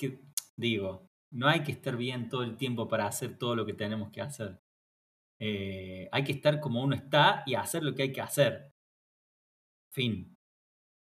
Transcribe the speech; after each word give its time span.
que, 0.00 0.22
digo, 0.56 1.06
no 1.30 1.46
hay 1.48 1.62
que 1.62 1.72
estar 1.72 1.96
bien 1.96 2.28
todo 2.28 2.42
el 2.42 2.56
tiempo 2.56 2.88
para 2.88 3.06
hacer 3.06 3.36
todo 3.38 3.54
lo 3.54 3.66
que 3.66 3.74
tenemos 3.74 4.10
que 4.10 4.22
hacer. 4.22 4.58
Eh, 5.38 6.08
hay 6.10 6.24
que 6.24 6.32
estar 6.32 6.60
como 6.60 6.82
uno 6.82 6.94
está 6.94 7.42
y 7.46 7.54
hacer 7.54 7.82
lo 7.82 7.94
que 7.94 8.02
hay 8.02 8.12
que 8.12 8.20
hacer. 8.20 8.72
Fin. 9.92 10.36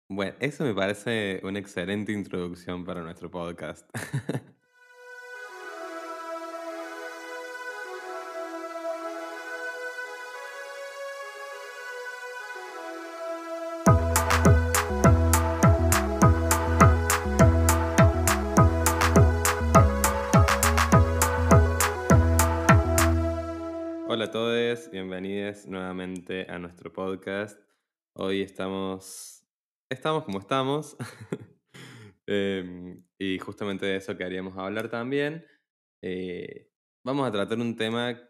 Bueno, 0.09 0.35
eso 0.39 0.63
me 0.63 0.73
parece 0.73 1.39
una 1.43 1.59
excelente 1.59 2.11
introducción 2.11 2.83
para 2.83 3.01
nuestro 3.01 3.29
podcast. 3.29 3.89
todos, 24.31 24.89
bienvenidos 24.89 25.65
nuevamente 25.67 26.49
a 26.49 26.57
nuestro 26.57 26.93
podcast. 26.93 27.59
Hoy 28.15 28.41
estamos, 28.41 29.45
estamos 29.89 30.23
como 30.23 30.39
estamos, 30.39 30.95
Em, 32.27 33.03
y 33.19 33.39
justamente 33.39 33.85
de 33.85 33.97
eso 33.97 34.15
queríamos 34.15 34.55
hablar 34.55 34.89
también. 34.89 35.45
Eh, 36.01 36.69
vamos 37.03 37.27
a 37.27 37.31
tratar 37.33 37.57
un 37.59 37.75
tema 37.75 38.21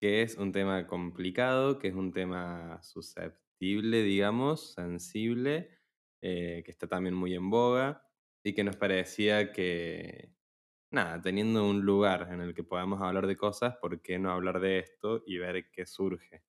que 0.00 0.22
es 0.22 0.36
un 0.38 0.50
tema 0.50 0.88
complicado, 0.88 1.78
que 1.78 1.86
es 1.86 1.94
un 1.94 2.10
tema 2.12 2.82
susceptible, 2.82 4.02
digamos, 4.02 4.72
sensible, 4.72 5.70
eh, 6.20 6.62
que 6.64 6.70
está 6.72 6.88
también 6.88 7.14
muy 7.14 7.32
en 7.32 7.48
boga 7.48 8.02
y 8.44 8.54
que 8.54 8.64
nos 8.64 8.74
parecía 8.74 9.52
que, 9.52 10.34
nada, 10.94 11.20
teniendo 11.22 11.68
un 11.68 11.82
lugar 11.84 12.28
en 12.32 12.40
el 12.40 12.54
que 12.54 12.64
podamos 12.64 13.02
hablar 13.02 13.26
de 13.26 13.36
cosas, 13.36 13.76
¿por 13.76 14.00
qué 14.02 14.18
no 14.18 14.30
hablar 14.32 14.60
de 14.60 14.78
esto 14.78 15.22
y 15.26 15.38
ver 15.38 15.70
qué 15.70 15.86
surge? 15.86 16.44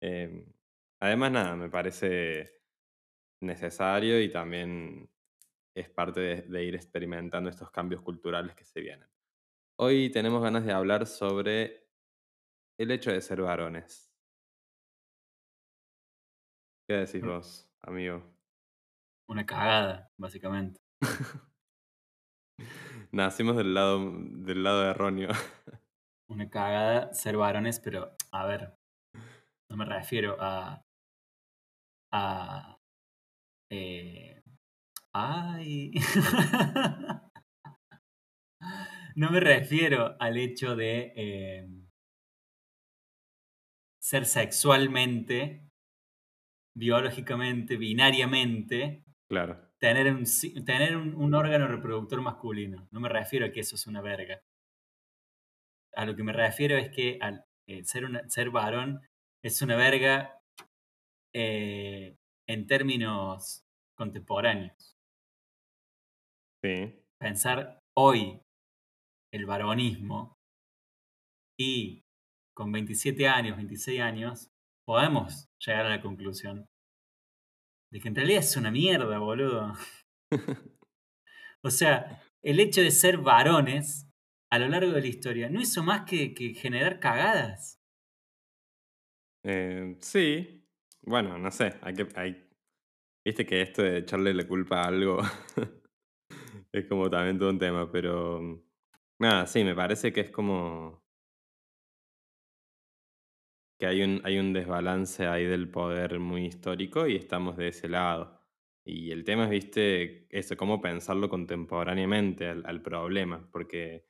Em, 0.00 0.52
además, 1.00 1.32
nada, 1.32 1.56
me 1.56 1.70
parece 1.70 2.52
necesario 3.40 4.20
y 4.22 4.30
también 4.32 5.10
es 5.74 5.90
parte 5.90 6.20
de, 6.20 6.42
de 6.42 6.64
ir 6.64 6.74
experimentando 6.76 7.50
estos 7.50 7.70
cambios 7.70 8.02
culturales 8.02 8.54
que 8.56 8.64
se 8.64 8.80
vienen. 8.80 9.08
Hoy 9.78 10.10
tenemos 10.10 10.42
ganas 10.42 10.64
de 10.66 10.72
hablar 10.72 11.06
sobre 11.06 11.88
el 12.78 12.90
hecho 12.92 13.12
de 13.12 13.20
ser 13.22 13.42
varones. 13.42 14.12
¿Qué 16.88 16.94
decís 16.94 17.22
Mm. 17.22 17.28
vos, 17.28 17.70
amigo? 17.82 18.24
Una 19.28 19.46
cagada, 19.46 20.10
básicamente. 20.16 20.80
Nacimos 23.12 23.56
del 23.56 23.74
lado, 23.74 24.12
del 24.20 24.62
lado 24.62 24.90
erróneo. 24.90 25.28
Una 26.28 26.50
cagada 26.50 27.12
ser 27.12 27.36
varones, 27.36 27.80
pero 27.80 28.16
a 28.32 28.46
ver, 28.46 28.74
no 29.70 29.76
me 29.76 29.84
refiero 29.84 30.36
a. 30.40 30.84
a. 32.12 32.78
eh, 33.70 34.42
ay. 35.12 35.92
no 39.16 39.30
me 39.30 39.40
refiero 39.40 40.16
al 40.18 40.36
hecho 40.36 40.74
de 40.74 41.12
eh, 41.16 41.68
ser 44.00 44.26
sexualmente, 44.26 45.68
biológicamente, 46.76 47.76
binariamente, 47.76 49.06
Claro. 49.28 49.65
Tener 49.80 50.12
un, 50.14 50.24
tener 50.64 50.96
un, 50.96 51.14
un 51.14 51.34
órgano 51.34 51.68
reproductor 51.68 52.20
masculino. 52.22 52.88
No 52.90 53.00
me 53.00 53.08
refiero 53.08 53.46
a 53.46 53.50
que 53.52 53.60
eso 53.60 53.76
es 53.76 53.86
una 53.86 54.00
verga. 54.00 54.40
A 55.94 56.04
lo 56.04 56.14
que 56.14 56.22
me 56.22 56.32
refiero 56.32 56.76
es 56.76 56.90
que 56.90 57.18
al 57.20 57.44
eh, 57.66 57.84
ser, 57.84 58.04
una- 58.04 58.28
ser 58.28 58.50
varón 58.50 59.00
es 59.42 59.62
una 59.62 59.76
verga 59.76 60.38
eh, 61.34 62.16
en 62.48 62.66
términos 62.66 63.62
contemporáneos. 63.96 64.94
Sí. 66.62 67.02
Pensar 67.18 67.80
hoy 67.96 68.40
el 69.32 69.46
varonismo 69.46 70.34
y 71.58 72.02
con 72.54 72.72
27 72.72 73.28
años, 73.28 73.56
26 73.56 74.00
años, 74.00 74.48
podemos 74.86 75.46
llegar 75.64 75.86
a 75.86 75.90
la 75.90 76.00
conclusión 76.02 76.66
de 77.90 78.00
que 78.00 78.08
en 78.08 78.14
realidad 78.14 78.40
es 78.40 78.56
una 78.56 78.70
mierda, 78.70 79.18
boludo. 79.18 79.72
O 81.62 81.70
sea, 81.70 82.22
el 82.42 82.60
hecho 82.60 82.80
de 82.80 82.92
ser 82.92 83.18
varones 83.18 84.08
a 84.52 84.58
lo 84.60 84.68
largo 84.68 84.92
de 84.92 85.00
la 85.00 85.06
historia 85.08 85.50
no 85.50 85.60
hizo 85.60 85.82
más 85.82 86.02
que, 86.02 86.32
que 86.32 86.54
generar 86.54 87.00
cagadas. 87.00 87.82
Eh, 89.42 89.96
sí. 90.00 90.64
Bueno, 91.02 91.38
no 91.38 91.50
sé. 91.50 91.74
Hay 91.82 91.94
que, 91.94 92.06
hay... 92.14 92.48
Viste 93.24 93.44
que 93.44 93.62
esto 93.62 93.82
de 93.82 93.98
echarle 93.98 94.32
la 94.32 94.46
culpa 94.46 94.82
a 94.82 94.88
algo 94.88 95.18
es 96.72 96.86
como 96.86 97.10
también 97.10 97.38
todo 97.38 97.50
un 97.50 97.58
tema, 97.58 97.90
pero 97.90 98.64
nada, 99.18 99.46
sí, 99.48 99.64
me 99.64 99.74
parece 99.74 100.12
que 100.12 100.20
es 100.20 100.30
como 100.30 101.05
que 103.78 103.86
hay 103.86 104.02
un, 104.02 104.20
hay 104.24 104.38
un 104.38 104.52
desbalance 104.52 105.26
ahí 105.26 105.44
del 105.44 105.70
poder 105.70 106.18
muy 106.18 106.46
histórico 106.46 107.06
y 107.06 107.16
estamos 107.16 107.56
de 107.56 107.68
ese 107.68 107.88
lado. 107.88 108.40
Y 108.84 109.10
el 109.10 109.24
tema 109.24 109.44
es, 109.44 109.50
viste, 109.50 110.26
eso, 110.30 110.56
cómo 110.56 110.80
pensarlo 110.80 111.28
contemporáneamente 111.28 112.46
al, 112.48 112.64
al 112.66 112.82
problema, 112.82 113.48
porque 113.52 114.06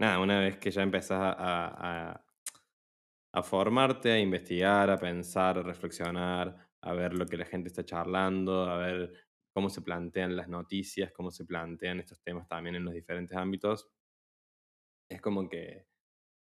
nada, 0.00 0.20
una 0.20 0.40
vez 0.40 0.58
que 0.58 0.70
ya 0.72 0.82
empezás 0.82 1.20
a, 1.38 2.12
a- 2.12 2.26
a 3.32 3.42
formarte, 3.42 4.10
a 4.12 4.18
investigar, 4.18 4.90
a 4.90 4.98
pensar, 4.98 5.58
a 5.58 5.62
reflexionar, 5.62 6.56
a 6.80 6.92
ver 6.92 7.14
lo 7.14 7.26
que 7.26 7.36
la 7.36 7.44
gente 7.46 7.68
está 7.68 7.84
charlando, 7.84 8.64
a 8.68 8.76
ver 8.78 9.12
cómo 9.52 9.68
se 9.70 9.82
plantean 9.82 10.36
las 10.36 10.48
noticias, 10.48 11.12
cómo 11.12 11.30
se 11.30 11.44
plantean 11.44 12.00
estos 12.00 12.20
temas 12.22 12.48
también 12.48 12.76
en 12.76 12.84
los 12.84 12.94
diferentes 12.94 13.36
ámbitos, 13.36 13.88
es 15.08 15.20
como 15.20 15.48
que, 15.48 15.86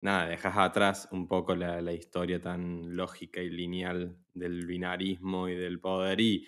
nada, 0.02 0.28
dejas 0.28 0.58
atrás 0.58 1.08
un 1.12 1.28
poco 1.28 1.56
la, 1.56 1.82
la 1.82 1.94
historia 1.94 2.42
tan 2.42 2.96
lógica 2.96 3.42
y 3.42 3.50
lineal 3.50 4.18
del 4.34 4.66
binarismo 4.66 5.48
y 5.50 5.56
del 5.56 5.80
poder 5.80 6.22
y, 6.22 6.48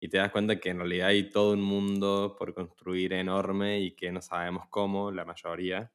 y 0.00 0.08
te 0.08 0.18
das 0.18 0.30
cuenta 0.30 0.60
que 0.60 0.70
en 0.70 0.78
realidad 0.78 1.08
hay 1.08 1.30
todo 1.30 1.52
un 1.54 1.62
mundo 1.62 2.36
por 2.38 2.54
construir 2.54 3.12
enorme 3.14 3.80
y 3.80 3.96
que 3.96 4.12
no 4.12 4.20
sabemos 4.20 4.66
cómo, 4.68 5.10
la 5.10 5.24
mayoría. 5.24 5.92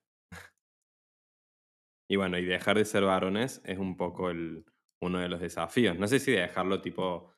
Y 2.10 2.16
bueno, 2.16 2.38
y 2.40 2.46
dejar 2.46 2.78
de 2.78 2.86
ser 2.86 3.04
varones 3.04 3.62
es 3.66 3.78
un 3.78 3.96
poco 3.96 4.31
el, 4.31 4.66
uno 5.02 5.20
de 5.20 5.30
los 5.30 5.40
desafíos. 5.40 5.98
No 5.98 6.08
sé 6.08 6.20
si 6.20 6.31
de 6.31 6.42
dejarlo 6.42 6.81
tipo 6.81 7.36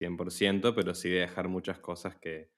100%, 0.00 0.74
pero 0.74 0.94
sí 0.94 1.10
de 1.10 1.20
dejar 1.20 1.48
muchas 1.48 1.80
cosas 1.80 2.16
que 2.16 2.50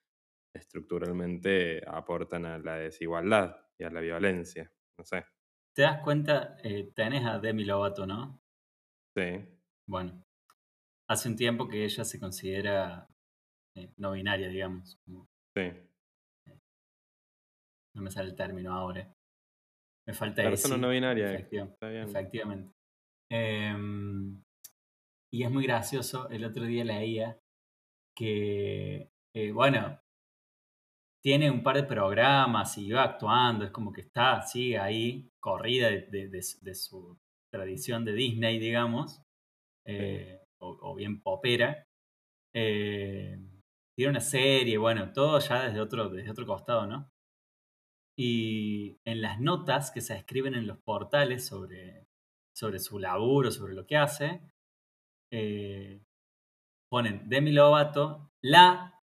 estructuralmente 0.53 1.83
aportan 1.87 2.45
a 2.45 2.59
la 2.59 2.75
desigualdad 2.77 3.57
y 3.79 3.83
a 3.83 3.89
la 3.89 4.01
violencia. 4.01 4.71
No 4.97 5.05
sé. 5.05 5.25
¿Te 5.75 5.81
das 5.81 6.01
cuenta? 6.01 6.57
Eh, 6.63 6.91
tenés 6.95 7.25
a 7.25 7.39
Demi 7.39 7.65
Lovato, 7.65 8.05
¿no? 8.05 8.41
Sí. 9.15 9.45
Bueno, 9.87 10.23
hace 11.09 11.29
un 11.29 11.35
tiempo 11.35 11.67
que 11.67 11.83
ella 11.83 12.03
se 12.05 12.19
considera 12.19 13.07
eh, 13.75 13.91
no 13.97 14.11
binaria, 14.13 14.47
digamos. 14.47 14.97
como- 15.05 15.27
Sí. 15.55 15.71
no 17.95 18.01
me 18.01 18.11
sale 18.11 18.29
el 18.29 18.35
término 18.35 18.73
ahora. 18.73 19.13
Me 20.07 20.13
falta 20.13 20.43
Persona 20.43 20.77
no 20.77 20.89
binaria. 20.89 21.31
Efectiva- 21.33 21.65
Está 21.65 21.89
bien. 21.89 22.03
efectivamente. 22.03 22.71
Em, 23.29 24.41
y 25.33 25.43
es 25.43 25.51
muy 25.51 25.63
gracioso. 25.65 26.29
El 26.29 26.45
otro 26.45 26.63
día 26.65 26.83
leía 26.85 27.39
que, 28.15 29.09
eh, 29.33 29.51
bueno, 29.51 29.99
tiene 31.25 31.51
un 31.51 31.63
par 31.63 31.77
de 31.77 31.83
programas 31.85 32.77
y 32.77 32.91
va 32.91 33.03
actuando. 33.05 33.65
Es 33.65 33.71
como 33.71 33.91
que 33.93 34.01
está, 34.01 34.41
sigue 34.43 34.79
ahí, 34.79 35.29
corrida 35.41 35.89
de, 35.89 36.03
de- 36.03 36.29
de 36.29 36.43
su- 36.43 36.59
de 36.63 36.75
su 36.75 37.17
tradición 37.51 38.05
de 38.05 38.13
Disney, 38.13 38.59
digamos. 38.59 39.21
eh, 39.87 40.41
o, 40.59 40.77
o 40.81 40.95
bien 40.95 41.21
popera. 41.21 41.85
Eh, 42.55 43.37
tiene 43.97 44.11
una 44.11 44.21
serie, 44.21 44.77
bueno, 44.79 45.13
todo 45.13 45.39
ya 45.39 45.65
desde 45.67 45.81
otro, 45.81 46.09
desde 46.09 46.31
otro 46.31 46.45
costado, 46.47 46.87
¿no? 46.87 47.09
Y 48.17 48.97
en 49.05 49.21
las 49.21 49.39
notas 49.41 49.91
que 49.91 50.01
se 50.01 50.15
escriben 50.15 50.55
en 50.55 50.67
los 50.67 50.79
portales 50.79 51.45
sobre, 51.45 52.07
sobre 52.55 52.79
su 52.79 52.99
laburo, 52.99 53.51
sobre 53.51 53.73
lo 53.73 53.85
que 53.85 53.97
hace, 53.97 54.41
eh, 55.31 56.01
ponen 56.89 57.29
Demi 57.29 57.51
Lovato, 57.51 58.31
la 58.43 59.01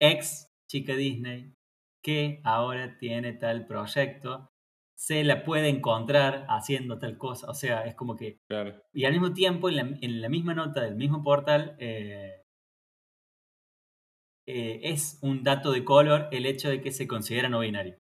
ex 0.00 0.51
chica 0.72 0.96
Disney, 0.96 1.54
que 2.02 2.40
ahora 2.44 2.96
tiene 2.98 3.34
tal 3.34 3.66
proyecto, 3.66 4.50
se 4.96 5.22
la 5.22 5.44
puede 5.44 5.68
encontrar 5.68 6.46
haciendo 6.48 6.98
tal 6.98 7.18
cosa. 7.18 7.50
O 7.50 7.54
sea, 7.54 7.82
es 7.84 7.94
como 7.94 8.16
que 8.16 8.38
Claro. 8.48 8.82
y 8.94 9.04
al 9.04 9.12
mismo 9.12 9.34
tiempo, 9.34 9.68
en 9.68 9.76
la, 9.76 9.82
en 9.82 10.22
la 10.22 10.28
misma 10.30 10.54
nota 10.54 10.80
del 10.80 10.96
mismo 10.96 11.22
portal, 11.22 11.76
eh, 11.78 12.42
eh, 14.48 14.80
es 14.82 15.18
un 15.22 15.42
dato 15.44 15.72
de 15.72 15.84
color 15.84 16.28
el 16.32 16.46
hecho 16.46 16.70
de 16.70 16.80
que 16.80 16.90
se 16.90 17.06
considera 17.06 17.48
no 17.50 17.60
binario. 17.60 17.98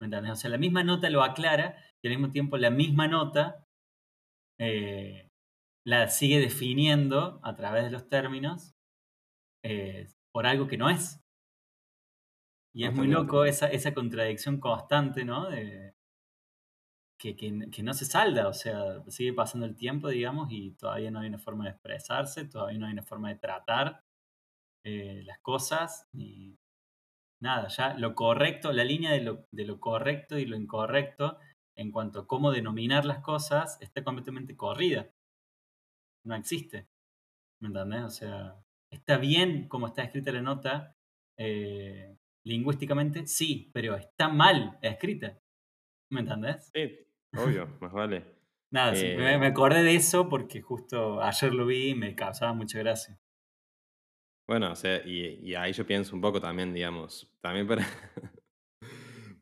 ¿Me 0.00 0.06
entendés? 0.06 0.32
O 0.32 0.36
sea, 0.36 0.50
la 0.50 0.58
misma 0.58 0.84
nota 0.84 1.10
lo 1.10 1.22
aclara 1.22 1.76
y 2.02 2.08
al 2.08 2.14
mismo 2.14 2.30
tiempo 2.32 2.56
la 2.56 2.70
misma 2.70 3.08
nota 3.08 3.66
eh, 4.60 5.28
la 5.84 6.08
sigue 6.08 6.38
definiendo 6.38 7.40
a 7.42 7.56
través 7.56 7.84
de 7.84 7.90
los 7.90 8.08
términos 8.08 8.70
por 10.32 10.46
algo 10.46 10.66
que 10.68 10.76
no 10.76 10.90
es. 10.90 11.23
Y 12.74 12.84
es 12.84 12.92
muy 12.92 13.06
loco 13.06 13.44
esa, 13.44 13.68
esa 13.68 13.94
contradicción 13.94 14.58
constante, 14.58 15.24
¿no? 15.24 15.48
De, 15.48 15.94
que, 17.16 17.36
que, 17.36 17.82
no 17.82 17.94
se 17.94 18.04
salda, 18.04 18.48
o 18.48 18.52
sea, 18.52 19.02
sigue 19.08 19.32
pasando 19.32 19.64
el 19.66 19.76
tiempo, 19.76 20.08
digamos, 20.08 20.48
y 20.50 20.72
todavía 20.72 21.10
no 21.10 21.20
hay 21.20 21.28
una 21.28 21.38
forma 21.38 21.64
de 21.64 21.70
expresarse, 21.70 22.44
todavía 22.44 22.78
no 22.78 22.86
hay 22.86 22.92
una 22.92 23.02
forma 23.02 23.28
de 23.30 23.36
tratar 23.36 24.04
eh, 24.84 25.22
las 25.24 25.38
cosas, 25.38 26.08
ni 26.12 26.58
nada, 27.40 27.68
ya 27.68 27.94
lo 27.94 28.14
correcto, 28.14 28.72
la 28.72 28.84
línea 28.84 29.12
de 29.12 29.22
lo, 29.22 29.46
de 29.52 29.64
lo 29.64 29.80
correcto 29.80 30.38
y 30.38 30.46
lo 30.46 30.56
incorrecto 30.56 31.38
en 31.76 31.92
cuanto 31.92 32.20
a 32.20 32.26
cómo 32.26 32.52
denominar 32.52 33.04
las 33.04 33.20
cosas 33.20 33.78
está 33.80 34.04
completamente 34.04 34.56
corrida. 34.56 35.10
No 36.24 36.34
existe. 36.34 36.88
¿Me 37.60 37.68
entendés? 37.68 38.02
O 38.02 38.10
sea, 38.10 38.56
está 38.90 39.16
bien 39.18 39.68
como 39.68 39.86
está 39.86 40.02
escrita 40.02 40.32
la 40.32 40.42
nota, 40.42 40.96
eh, 41.38 42.16
lingüísticamente, 42.44 43.26
sí, 43.26 43.70
pero 43.72 43.96
está 43.96 44.28
mal 44.28 44.78
escrita. 44.82 45.38
¿Me 46.10 46.20
entendés? 46.20 46.70
Sí, 46.74 46.98
obvio, 47.36 47.66
más 47.80 47.92
vale. 47.92 48.24
Nada, 48.70 48.94
sí, 48.94 49.06
me, 49.06 49.38
me, 49.38 49.46
eh, 49.46 49.50
acordé 49.50 49.82
de 49.82 49.94
eso 49.94 50.28
porque 50.28 50.60
justo 50.60 51.22
ayer 51.22 51.54
lo 51.54 51.66
vi 51.66 51.90
y 51.90 51.94
me 51.94 52.14
causaba 52.14 52.52
mucha 52.52 52.78
gracia. 52.80 53.18
Bueno, 54.46 54.72
o 54.72 54.76
sea, 54.76 55.00
y, 55.06 55.40
y 55.42 55.54
ahí 55.54 55.72
yo 55.72 55.86
pienso 55.86 56.14
un 56.14 56.20
poco 56.20 56.40
también, 56.40 56.74
digamos, 56.74 57.32
también 57.40 57.66
para... 57.66 57.86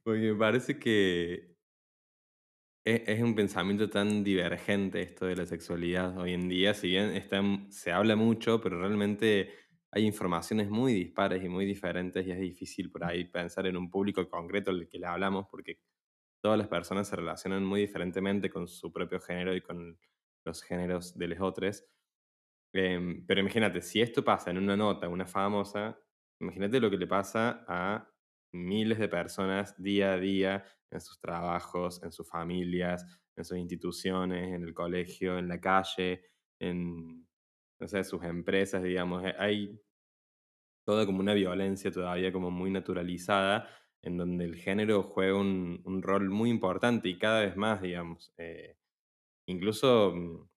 porque 0.05 0.33
me 0.33 0.39
parece 0.39 0.79
que 0.79 1.57
es, 2.85 3.03
es, 3.07 3.23
un 3.23 3.35
pensamiento 3.35 3.89
tan 3.89 4.23
divergente 4.23 5.03
esto 5.03 5.27
de 5.27 5.37
la 5.37 5.47
sexualidad 5.47 6.19
hoy 6.19 6.35
en 6.35 6.49
día, 6.49 6.75
si 6.75 6.89
bien 6.89 7.11
está, 7.11 7.43
se 7.71 7.91
habla 7.91 8.17
mucho, 8.17 8.61
pero 8.61 8.81
realmente 8.81 9.62
hay 9.93 10.07
informaciones 10.07 10.71
muy 10.71 10.95
dispares 10.95 11.45
y 11.45 11.49
muy 11.49 11.67
diferentes 11.67 12.27
y 12.27 12.31
es 12.31 12.41
difícil 12.41 12.91
por 12.91 13.05
ahí 13.05 13.25
pensar 13.25 13.67
en 13.67 13.77
un 13.77 13.91
público 13.91 14.27
concreto 14.29 14.71
al 14.71 14.89
que 14.89 14.99
le 14.99 15.07
hablamos 15.07 15.47
porque 15.51 15.81
todas 16.43 16.59
las 16.59 16.69
personas 16.69 17.09
se 17.09 17.17
relacionan 17.17 17.65
muy 17.65 17.83
diferentemente 17.83 18.51
con 18.51 18.67
su 18.67 18.91
propio 18.91 19.21
género 19.21 19.55
y 19.55 19.61
con 19.61 19.99
los 20.47 20.63
géneros 20.63 21.17
de 21.17 21.29
los 21.29 21.41
otros. 21.41 21.85
Em, 22.75 23.25
pero 23.27 23.41
imagínate, 23.41 23.83
si 23.83 24.01
esto 24.01 24.25
pasa 24.25 24.51
en 24.51 24.59
una 24.59 24.77
nota, 24.77 25.09
una 25.09 25.27
famosa, 25.27 25.99
imagínate 26.41 26.81
lo 26.81 26.91
que 26.91 26.97
le 26.97 27.07
pasa 27.07 27.65
a 27.69 28.11
miles 28.53 28.99
de 28.99 29.09
personas 29.09 29.81
día 29.83 30.15
a 30.15 30.19
día 30.19 30.65
en 30.91 31.01
sus 31.01 31.21
trabajos, 31.21 32.03
en 32.03 32.13
sus 32.13 32.29
familias, 32.29 33.07
en 33.37 33.45
sus 33.45 33.59
instituciones, 33.59 34.55
en 34.55 34.65
el 34.65 34.75
colegio, 34.75 35.39
en 35.39 35.49
la 35.49 35.61
calle, 35.61 36.23
en 36.59 37.27
no 37.83 38.05
sus 38.05 38.23
empresas, 38.25 38.83
digamos. 38.83 39.25
Eh, 39.25 39.35
hay 39.39 39.81
toda 40.85 41.07
como 41.07 41.21
una 41.21 41.35
violencia 41.35 41.91
todavía 41.91 42.33
como 42.33 42.51
muy 42.51 42.71
naturalizada, 42.71 43.69
en 44.03 44.17
donde 44.17 44.45
el 44.45 44.57
género 44.57 45.03
juega 45.05 45.37
un, 45.37 45.81
un 45.85 46.03
rol 46.03 46.31
muy 46.31 46.51
importante 46.51 47.09
y 47.09 47.19
cada 47.19 47.41
vez 47.41 47.57
más, 47.57 47.81
digamos. 47.83 48.33
Eh, 48.37 48.77
incluso 49.47 50.13
mm, 50.15 50.49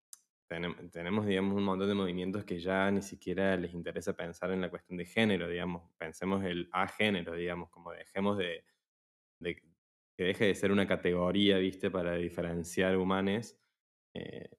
tenemos, 0.48 1.26
digamos, 1.26 1.56
un 1.56 1.64
montón 1.64 1.88
de 1.88 1.96
movimientos 1.96 2.46
que 2.46 2.60
ya 2.60 2.90
ni 2.92 3.02
siquiera 3.02 3.58
les 3.58 3.74
interesa 3.74 4.14
pensar 4.16 4.52
en 4.52 4.62
la 4.62 4.70
cuestión 4.70 4.98
de 4.98 5.06
género, 5.06 5.48
digamos, 5.48 5.92
pensemos 5.98 6.44
el 6.44 6.70
a 6.72 6.88
género, 6.88 7.34
digamos, 7.36 7.70
como 7.70 7.92
dejemos 7.92 8.38
de, 8.38 8.64
de 9.40 9.56
que 10.18 10.24
deje 10.24 10.46
de 10.46 10.56
ser 10.56 10.72
una 10.72 10.88
categoría, 10.88 11.58
viste, 11.58 11.92
para 11.92 12.16
diferenciar 12.16 12.98
humanes. 12.98 13.60
Eh, 14.14 14.50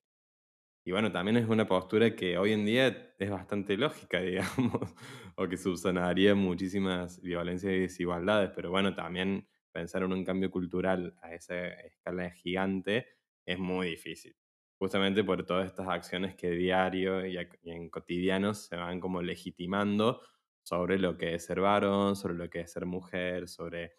y 0.86 0.92
bueno, 0.92 1.12
también 1.12 1.36
es 1.36 1.48
una 1.48 1.66
postura 1.66 2.14
que 2.16 2.38
hoy 2.38 2.52
en 2.52 2.64
día 2.64 3.14
es 3.18 3.30
bastante 3.30 3.76
lógica, 3.76 4.20
digamos, 4.22 4.94
o 5.36 5.48
que 5.48 5.56
subsanaría 5.58 6.34
muchísimas 6.34 7.20
violencias 7.20 7.72
y 7.74 7.80
desigualdades, 7.80 8.50
pero 8.54 8.70
bueno, 8.70 8.94
también 8.94 9.46
pensar 9.72 10.02
en 10.04 10.12
un 10.12 10.24
cambio 10.24 10.50
cultural 10.50 11.14
a 11.22 11.34
esa 11.34 11.66
escala 11.68 12.30
gigante 12.30 13.06
es 13.44 13.58
muy 13.58 13.90
difícil 13.90 14.36
justamente 14.78 15.24
por 15.24 15.44
todas 15.44 15.66
estas 15.66 15.88
acciones 15.88 16.34
que 16.34 16.50
diario 16.50 17.26
y, 17.26 17.38
en 17.64 17.90
cotidianos 17.90 18.66
se 18.66 18.76
van 18.76 19.00
como 19.00 19.22
legitimando 19.22 20.20
sobre 20.62 20.98
lo 20.98 21.16
que 21.16 21.34
es 21.34 21.46
ser 21.46 21.60
varón, 21.60 22.16
sobre 22.16 22.34
lo 22.34 22.50
que 22.50 22.60
es 22.60 22.72
ser 22.72 22.86
mujer, 22.86 23.48
sobre 23.48 23.94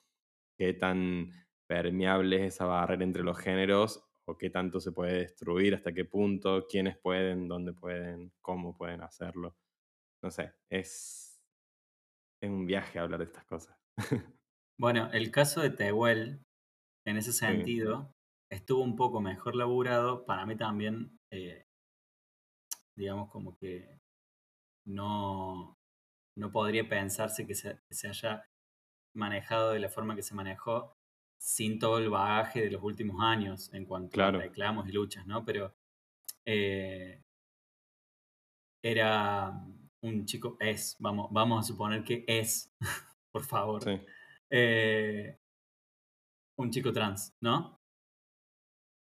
qué 0.57 0.73
tan 0.73 1.31
permeable 1.67 2.45
es 2.45 2.55
esa 2.55 2.65
barrera 2.65 3.03
entre 3.03 3.23
los 3.23 3.37
géneros 3.37 4.06
o 4.27 4.37
qué 4.37 4.49
tanto 4.49 4.79
se 4.79 4.91
puede 4.91 5.19
destruir, 5.19 5.73
hasta 5.73 5.93
qué 5.93 6.05
punto, 6.05 6.67
quiénes 6.67 6.97
pueden, 6.97 7.47
dónde 7.47 7.73
pueden, 7.73 8.33
cómo 8.41 8.75
pueden 8.75 9.01
hacerlo. 9.01 9.55
No 10.21 10.29
sé, 10.31 10.53
es, 10.69 11.39
es 12.41 12.49
un 12.49 12.65
viaje 12.65 12.99
hablar 12.99 13.19
de 13.19 13.25
estas 13.25 13.45
cosas. 13.45 13.77
Bueno, 14.79 15.09
el 15.11 15.31
caso 15.31 15.61
de 15.61 15.71
Tehuel, 15.71 16.45
en 17.03 17.17
ese 17.17 17.33
sentido, 17.33 18.13
estuvo 18.51 18.83
un 18.83 18.95
poco 18.95 19.21
mejor 19.21 19.55
laburado, 19.55 20.23
para 20.23 20.45
mí 20.45 20.55
también, 20.55 21.17
eh, 21.31 21.65
digamos 22.95 23.31
como 23.31 23.57
que 23.57 23.97
no, 24.85 25.75
no 26.37 26.51
podría 26.51 26.87
pensarse 26.87 27.47
que 27.47 27.55
se, 27.55 27.79
haya 28.07 28.47
manejado 29.15 29.71
de 29.71 29.79
la 29.79 29.89
forma 29.89 30.15
que 30.15 30.21
se 30.21 30.35
manejó 30.35 30.96
sin 31.39 31.79
todo 31.79 31.99
el 31.99 32.09
bagaje 32.09 32.61
de 32.61 32.71
los 32.71 32.83
últimos 32.83 33.21
años 33.21 33.73
en 33.73 33.85
cuanto 33.85 34.21
a 34.21 34.31
reclamos 34.31 34.87
y 34.87 34.91
luchas, 34.91 35.25
¿no? 35.27 35.45
Pero 35.45 35.73
eh, 36.45 37.21
era 38.83 39.51
un 40.03 40.25
chico, 40.25 40.57
es, 40.59 40.95
vamos, 40.99 41.27
vamos 41.31 41.63
a 41.63 41.67
suponer 41.67 42.03
que 42.03 42.23
es, 42.27 42.73
por 43.31 43.43
favor, 43.43 43.81
eh, 44.51 45.37
un 46.57 46.71
chico 46.71 46.91
trans, 46.91 47.33
¿no? 47.41 47.77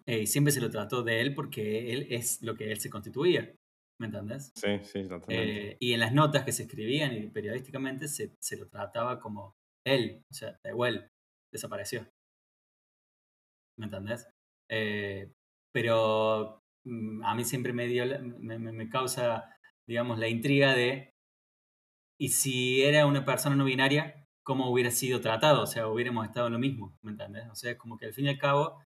Eh, 0.07 0.21
y 0.21 0.27
siempre 0.27 0.51
se 0.51 0.61
lo 0.61 0.69
trató 0.69 1.03
de 1.03 1.19
él 1.19 1.33
porque 1.33 1.91
él 1.91 2.07
es 2.09 2.41
lo 2.41 2.55
que 2.55 2.71
él 2.71 2.79
se 2.79 2.89
constituía. 2.89 3.55
¿Me 3.99 4.07
entendés? 4.07 4.51
Sí, 4.55 4.79
sí, 4.83 5.03
totalmente. 5.03 5.71
Eh, 5.71 5.77
y 5.79 5.93
en 5.93 6.01
las 6.01 6.13
notas 6.13 6.43
que 6.43 6.51
se 6.51 6.63
escribían 6.63 7.15
y 7.15 7.27
periodísticamente 7.29 8.07
se, 8.07 8.35
se 8.39 8.57
lo 8.57 8.67
trataba 8.67 9.19
como 9.19 9.55
él, 9.85 10.21
o 10.29 10.33
sea, 10.33 10.59
igual, 10.65 11.09
desapareció. 11.51 12.05
¿Me 13.77 13.85
entendés? 13.85 14.27
Eh, 14.69 15.31
pero 15.71 16.63
mm, 16.85 17.23
a 17.23 17.35
mí 17.35 17.43
siempre 17.43 17.73
me, 17.73 17.87
dio, 17.87 18.05
me, 18.39 18.57
me, 18.57 18.89
causa, 18.89 19.45
digamos, 19.87 20.19
la 20.19 20.27
intriga 20.27 20.73
de, 20.73 21.13
¿y 22.17 22.29
si 22.29 22.83
era 22.83 23.05
una 23.05 23.25
persona 23.25 23.55
no 23.55 23.65
binaria, 23.65 24.27
cómo 24.43 24.71
hubiera 24.71 24.91
sido 24.91 25.21
tratado? 25.21 25.63
O 25.63 25.67
sea, 25.67 25.87
hubiéramos 25.87 26.25
estado 26.25 26.47
en 26.47 26.53
lo 26.53 26.59
mismo, 26.59 26.97
¿me 27.01 27.11
entendés? 27.11 27.47
O 27.51 27.55
sea, 27.55 27.77
como 27.77 27.97
que 27.97 28.05
al 28.05 28.13
fin 28.13 28.25
y 28.25 28.29
al 28.29 28.37
cabo 28.37 28.81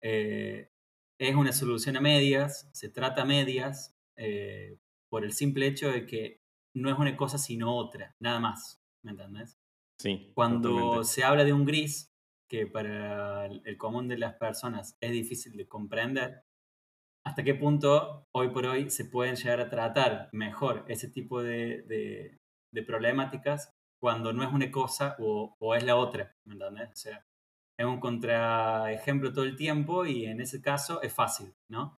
eh, 0.00 0.70
es 1.18 1.34
una 1.34 1.52
solución 1.52 1.96
a 1.96 2.00
medias, 2.00 2.68
se 2.72 2.88
trata 2.88 3.22
a 3.22 3.26
medias, 3.26 3.94
eh, 4.16 4.78
por 5.08 5.24
el 5.24 5.32
simple 5.32 5.66
hecho 5.66 5.90
de 5.90 6.06
que 6.06 6.40
no 6.74 6.90
es 6.90 6.98
una 6.98 7.16
cosa 7.16 7.38
sino 7.38 7.76
otra, 7.76 8.16
nada 8.18 8.40
más, 8.40 8.82
¿me 9.02 9.12
entendés? 9.12 9.58
Sí. 9.98 10.32
Cuando 10.34 11.04
se 11.04 11.22
habla 11.22 11.44
de 11.44 11.52
un 11.52 11.64
gris, 11.64 12.11
que 12.52 12.66
para 12.66 13.46
el 13.46 13.78
común 13.78 14.08
de 14.08 14.18
las 14.18 14.34
personas 14.34 14.98
es 15.00 15.10
difícil 15.10 15.56
de 15.56 15.66
comprender, 15.66 16.44
hasta 17.24 17.42
qué 17.42 17.54
punto 17.54 18.28
hoy 18.30 18.50
por 18.50 18.66
hoy 18.66 18.90
se 18.90 19.06
pueden 19.06 19.36
llegar 19.36 19.60
a 19.60 19.70
tratar 19.70 20.28
mejor 20.32 20.84
ese 20.86 21.08
tipo 21.08 21.42
de, 21.42 22.38
problemáticas 22.86 23.72
cuando 23.98 24.34
no 24.34 24.44
es 24.44 24.52
una 24.52 24.70
cosa 24.70 25.16
o, 25.18 25.56
o, 25.58 25.74
es 25.74 25.82
la 25.82 25.96
otra, 25.96 26.36
¿me 26.44 26.52
entendés? 26.52 26.90
O 26.90 26.96
sea, 26.96 27.26
es 27.78 27.86
un 27.86 28.00
contraejemplo 28.00 29.32
todo 29.32 29.46
el 29.46 29.56
tiempo 29.56 30.04
y 30.04 30.26
en 30.26 30.42
ese 30.42 30.60
caso 30.60 31.00
es 31.00 31.14
fácil, 31.14 31.54
¿no? 31.70 31.98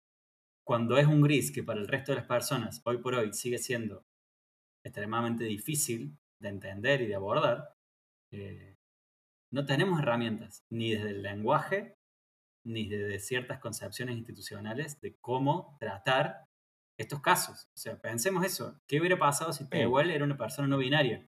Cuando 0.63 1.00
es 1.00 1.07
un 1.07 1.24
gris 1.24 1.51
que 1.51 1.63
para 1.63 1.79
el 1.79 1.88
resto 1.88 2.12
de 2.12 2.17
las 2.17 2.27
personas 2.27 2.79
hoy 2.86 3.00
por 3.00 3.15
hoy 3.15 3.33
sigue 3.33 3.57
siendo 3.57 4.05
extremadamente 4.86 5.45
difícil 5.45 6.15
de 6.39 6.50
entender 6.50 7.01
y 7.01 7.07
de 7.07 7.15
abordar, 7.15 7.74
eh, 8.31 8.75
no 9.53 9.65
tenemos 9.65 10.00
herramientas, 10.00 10.65
ni 10.72 10.95
desde 10.95 11.12
el 11.12 11.22
lenguaje, 11.22 11.95
ni 12.65 12.88
desde 12.89 13.19
ciertas 13.19 13.60
concepciones 13.60 14.17
institucionales 14.17 15.00
de 15.00 15.15
cómo 15.22 15.77
tratar 15.79 16.48
estos 16.98 17.22
casos. 17.22 17.69
O 17.75 17.77
sea, 17.77 18.01
pensemos 18.01 18.43
eso. 18.43 18.81
¿Qué 18.88 19.00
hubiera 19.00 19.17
pasado 19.17 19.53
si 19.53 19.69
Tehuel 19.69 20.10
era 20.10 20.25
una 20.25 20.38
persona 20.38 20.67
no 20.67 20.79
binaria? 20.79 21.29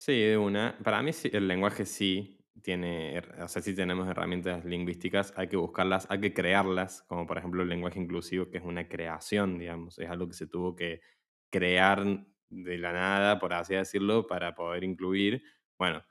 Sí, 0.00 0.18
de 0.18 0.38
una. 0.38 0.78
Para 0.82 1.02
mí 1.02 1.10
el 1.30 1.46
lenguaje 1.46 1.84
sí, 1.84 2.40
tiene, 2.62 3.18
o 3.38 3.48
sea, 3.48 3.60
si 3.60 3.74
tenemos 3.74 4.08
herramientas 4.08 4.64
lingüísticas, 4.64 5.34
hay 5.36 5.48
que 5.48 5.58
buscarlas, 5.58 6.06
hay 6.10 6.20
que 6.20 6.32
crearlas, 6.32 7.02
como 7.02 7.26
por 7.26 7.36
ejemplo 7.36 7.62
el 7.62 7.68
lenguaje 7.68 8.00
inclusivo, 8.00 8.48
que 8.48 8.56
es 8.56 8.64
una 8.64 8.88
creación, 8.88 9.58
digamos, 9.58 9.98
es 9.98 10.08
algo 10.08 10.26
que 10.26 10.34
se 10.34 10.46
tuvo 10.46 10.74
que 10.74 11.02
crear 11.50 12.02
de 12.48 12.78
la 12.78 12.92
nada, 12.94 13.38
por 13.38 13.52
así 13.52 13.74
decirlo, 13.74 14.26
para 14.26 14.54
poder 14.54 14.84
incluir. 14.84 15.42
Bueno, 15.76 16.02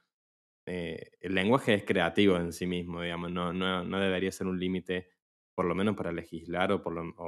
eh, 0.68 1.12
el 1.22 1.34
lenguaje 1.34 1.74
es 1.74 1.84
creativo 1.86 2.36
en 2.36 2.52
sí 2.52 2.68
mismo, 2.68 3.02
digamos, 3.02 3.32
no, 3.32 3.54
no, 3.54 3.86
no 3.86 4.00
debería 4.00 4.32
ser 4.34 4.48
un 4.48 4.60
límite, 4.60 5.10
por 5.56 5.66
lo 5.66 5.74
menos 5.74 5.96
para 5.96 6.12
legislar 6.12 6.74
o, 6.74 6.84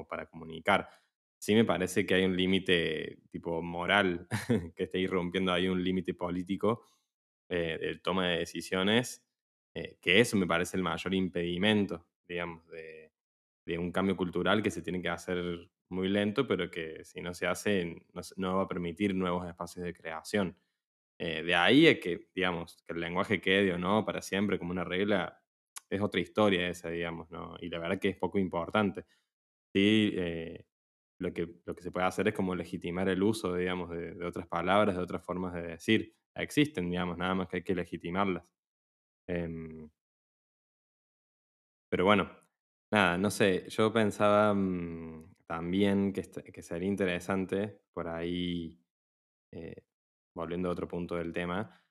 para 0.08 0.26
comunicar. 0.30 0.90
Sí 1.40 1.56
me 1.56 1.64
parece 1.64 2.06
que 2.06 2.16
hay 2.16 2.26
un 2.26 2.36
límite 2.36 3.22
tipo 3.32 3.62
moral 3.62 4.28
que 4.76 4.84
está 4.84 4.98
irrumpiendo, 4.98 5.54
hay 5.54 5.70
un 5.70 5.82
límite 5.82 6.14
político 6.14 6.86
eh, 7.50 7.78
de 7.80 8.00
toma 8.00 8.28
de 8.28 8.40
decisiones, 8.40 9.26
eh, 9.74 9.98
que 10.02 10.20
eso 10.20 10.36
me 10.36 10.46
parece 10.46 10.76
el 10.76 10.84
mayor 10.84 11.14
impedimento, 11.14 12.08
digamos, 12.28 12.68
de, 12.68 13.12
un 13.78 13.92
cambio 13.92 14.18
cultural 14.18 14.64
que 14.64 14.72
se 14.72 14.82
tiene 14.82 15.00
que 15.02 15.10
hacer 15.10 15.70
muy 15.90 16.10
lento, 16.10 16.48
pero 16.48 16.72
que 16.72 17.06
si 17.06 17.22
no 17.22 17.36
se 17.36 17.46
hace 17.46 18.04
no 18.36 18.58
va 18.58 18.64
a 18.64 18.68
permitir 18.68 19.14
nuevos 19.14 19.48
espacios 19.48 19.86
de 19.86 19.94
creación. 19.94 20.58
Eh, 21.20 21.44
de 21.44 21.56
ahí 21.56 21.88
es 21.88 22.00
que, 22.00 22.30
digamos, 22.34 22.78
que 22.88 22.94
el 22.94 23.02
lenguaje 23.02 23.42
quede 23.42 23.74
o 23.74 23.78
no 23.78 24.06
para 24.06 24.22
siempre 24.22 24.58
como 24.60 24.72
una 24.72 24.86
regla, 24.86 25.42
es 25.90 26.02
otra 26.02 26.22
historia 26.22 26.70
esa, 26.70 26.90
digamos, 26.90 27.30
¿no? 27.32 27.56
Y 27.62 27.70
la 27.70 27.80
verdad 27.80 28.00
que 28.00 28.10
es 28.10 28.18
poco 28.18 28.40
importante. 28.40 29.06
Sí, 29.74 30.14
eh, 30.18 30.66
lo, 31.20 31.34
que, 31.34 31.48
lo 31.66 31.76
que 31.76 31.84
se 31.84 31.92
puede 31.92 32.08
hacer 32.08 32.28
es 32.30 32.34
como 32.36 32.56
legitimar 32.56 33.10
el 33.10 33.24
uso, 33.24 33.56
digamos, 33.56 33.92
de, 33.92 34.26
otras 34.26 34.48
palabras, 34.48 34.96
de 34.96 35.04
otras 35.04 35.24
formas 35.26 35.54
de 35.56 35.64
decir. 35.64 36.16
Existen, 36.36 36.90
digamos, 36.90 37.18
nada 37.18 37.36
más 37.36 37.48
que 37.50 37.58
hay 37.58 37.64
que 37.64 37.76
legitimarlas. 37.76 38.46
Eh, 39.28 39.88
pero 41.90 42.06
bueno, 42.06 42.30
nada, 42.92 43.18
no 43.18 43.32
sé, 43.32 43.68
yo 43.70 43.92
pensaba 43.94 44.54
mmm, 44.54 45.34
también 45.48 46.14
que, 46.14 46.24
que, 46.54 46.62
sería 46.62 46.88
interesante 46.88 47.82
por 47.94 48.08
ahí 48.08 48.80
eh, 49.52 49.84
volviendo 50.34 50.70
a 50.70 50.72
otro 50.72 50.88
punto 50.88 51.16
del 51.16 51.34
tema, 51.34 51.82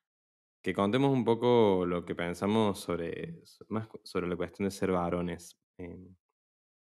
que 0.63 0.75
contemos 0.75 1.13
un 1.13 1.25
poco 1.25 1.85
lo 1.87 2.05
que 2.05 2.15
pensamos 2.15 2.81
sobre, 2.81 3.43
más 3.69 3.89
sobre 4.05 4.29
la 4.29 4.37
cuestión 4.37 4.69
de 4.69 4.71
ser 4.71 4.93
varones. 4.93 5.59
Eh, 5.79 6.09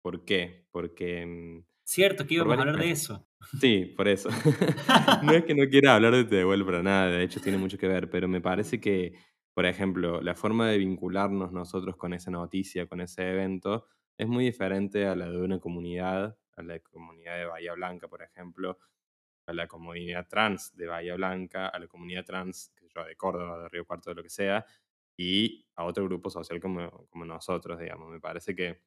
¿Por 0.02 0.24
qué? 0.24 0.66
Porque... 0.70 1.24
Mm, 1.26 1.64
Cierto 1.86 2.26
que 2.26 2.34
íbamos 2.34 2.56
a 2.56 2.60
hablar 2.60 2.78
de 2.78 2.90
eso. 2.90 3.26
Sí, 3.60 3.92
por 3.96 4.08
eso. 4.08 4.28
no 5.22 5.32
es 5.32 5.44
que 5.44 5.54
no 5.54 5.68
quiera 5.68 5.94
hablar 5.94 6.14
de 6.14 6.24
Te 6.24 6.44
para 6.44 6.82
nada, 6.82 7.10
de 7.10 7.22
hecho 7.22 7.40
tiene 7.40 7.58
mucho 7.58 7.76
que 7.78 7.88
ver, 7.88 8.08
pero 8.08 8.26
me 8.26 8.40
parece 8.40 8.80
que, 8.80 9.14
por 9.52 9.66
ejemplo, 9.66 10.20
la 10.22 10.34
forma 10.34 10.68
de 10.68 10.78
vincularnos 10.78 11.52
nosotros 11.52 11.96
con 11.96 12.14
esa 12.14 12.30
noticia, 12.30 12.86
con 12.86 13.00
ese 13.00 13.30
evento, 13.30 13.86
es 14.16 14.28
muy 14.28 14.44
diferente 14.44 15.06
a 15.06 15.14
la 15.14 15.28
de 15.30 15.38
una 15.38 15.58
comunidad, 15.58 16.38
a 16.56 16.62
la 16.62 16.78
comunidad 16.80 17.36
de 17.36 17.46
Bahía 17.46 17.74
Blanca, 17.74 18.08
por 18.08 18.22
ejemplo, 18.22 18.78
a 19.46 19.52
la 19.52 19.66
comunidad 19.66 20.26
trans 20.28 20.74
de 20.76 20.86
Bahía 20.86 21.14
Blanca, 21.16 21.68
a 21.68 21.78
la 21.78 21.86
comunidad 21.86 22.24
trans 22.24 22.72
de 22.80 23.16
Córdoba, 23.16 23.62
de 23.62 23.68
Río 23.68 23.84
Cuarto, 23.84 24.10
de 24.10 24.16
lo 24.16 24.22
que 24.22 24.30
sea, 24.30 24.64
y 25.16 25.66
a 25.76 25.84
otro 25.84 26.04
grupo 26.04 26.30
social 26.30 26.60
como, 26.60 27.06
como 27.08 27.24
nosotros, 27.24 27.78
digamos. 27.78 28.10
Me 28.10 28.20
parece 28.20 28.54
que 28.54 28.80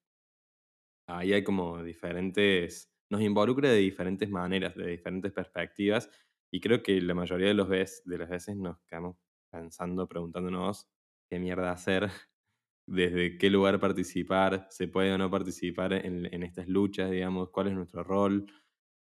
ahí 1.08 1.34
hay 1.34 1.44
como 1.44 1.84
diferentes, 1.84 2.92
nos 3.10 3.22
involucra 3.22 3.70
de 3.70 3.78
diferentes 3.78 4.30
maneras, 4.30 4.76
de 4.76 4.88
diferentes 4.88 5.32
perspectivas, 5.32 6.10
y 6.52 6.60
creo 6.60 6.82
que 6.82 7.02
la 7.02 7.14
mayoría 7.14 7.48
de, 7.48 7.54
los 7.54 7.68
veces, 7.68 8.04
de 8.06 8.18
las 8.18 8.30
veces 8.30 8.56
nos 8.56 8.80
quedamos 8.86 9.18
pensando, 9.52 10.08
preguntándonos 10.08 10.88
qué 11.30 11.40
mierda 11.40 11.72
hacer, 11.72 12.10
desde 12.88 13.38
qué 13.38 13.50
lugar 13.50 13.80
participar, 13.80 14.68
se 14.70 14.88
puede 14.88 15.14
o 15.14 15.18
no 15.18 15.30
participar 15.30 15.94
en, 15.94 16.34
en 16.34 16.44
estas 16.44 16.68
luchas, 16.68 17.12
digamos, 17.12 17.50
cuál 17.50 17.68
es 17.68 17.74
nuestro 17.74 18.04
rol, 18.04 18.48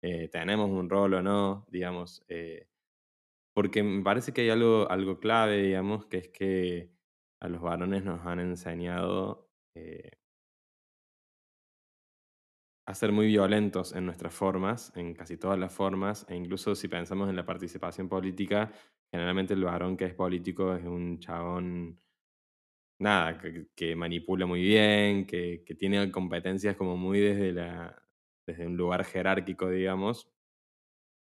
eh, 0.02 0.28
tenemos 0.28 0.70
un 0.70 0.90
rol 0.90 1.14
o 1.14 1.22
no, 1.22 1.66
digamos, 1.70 2.24
eh, 2.28 2.68
porque 3.54 3.82
me 3.82 4.02
parece 4.02 4.32
que 4.32 4.42
hay 4.42 4.50
algo, 4.50 4.90
algo 4.90 5.20
clave, 5.20 5.62
digamos, 5.62 6.06
que 6.06 6.18
es 6.18 6.28
que 6.30 6.92
a 7.40 7.48
los 7.48 7.60
varones 7.62 8.04
nos 8.04 8.26
han 8.26 8.40
enseñado 8.40 9.50
eh, 9.74 10.10
a 12.86 12.94
ser 12.94 13.12
muy 13.12 13.26
violentos 13.26 13.92
en 13.94 14.06
nuestras 14.06 14.34
formas, 14.34 14.92
en 14.96 15.14
casi 15.14 15.36
todas 15.36 15.58
las 15.58 15.72
formas, 15.72 16.26
e 16.28 16.36
incluso 16.36 16.74
si 16.74 16.88
pensamos 16.88 17.28
en 17.30 17.36
la 17.36 17.46
participación 17.46 18.08
política, 18.08 18.72
generalmente 19.12 19.54
el 19.54 19.64
varón 19.64 19.96
que 19.96 20.06
es 20.06 20.14
político 20.14 20.74
es 20.74 20.84
un 20.84 21.18
chabón, 21.20 22.00
nada, 23.00 23.38
que, 23.38 23.68
que 23.74 23.96
manipula 23.96 24.46
muy 24.46 24.62
bien, 24.62 25.26
que, 25.26 25.64
que 25.66 25.74
tiene 25.74 26.10
competencias 26.12 26.76
como 26.76 26.96
muy 26.96 27.20
desde 27.20 27.52
la, 27.52 28.01
desde 28.46 28.66
un 28.66 28.76
lugar 28.76 29.04
jerárquico, 29.04 29.68
digamos, 29.68 30.28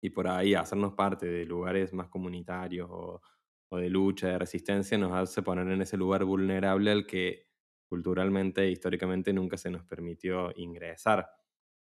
y 0.02 0.10
por 0.10 0.28
ahí 0.28 0.54
hacernos 0.54 0.94
parte 0.94 1.26
de 1.26 1.46
lugares 1.46 1.94
más 1.94 2.08
comunitarios 2.08 2.88
o, 2.90 3.22
o, 3.70 3.76
de 3.78 3.88
lucha, 3.88 4.28
de 4.28 4.38
resistencia, 4.38 4.98
nos 4.98 5.12
hace 5.12 5.42
poner 5.42 5.66
en 5.68 5.82
ese 5.82 5.96
lugar 5.96 6.24
vulnerable 6.24 6.90
al 6.90 7.06
que 7.06 7.46
culturalmente 7.88 8.62
e 8.62 8.70
históricamente 8.70 9.32
nunca 9.32 9.56
se 9.56 9.70
nos 9.70 9.84
permitió 9.84 10.52
ingresar. 10.56 11.30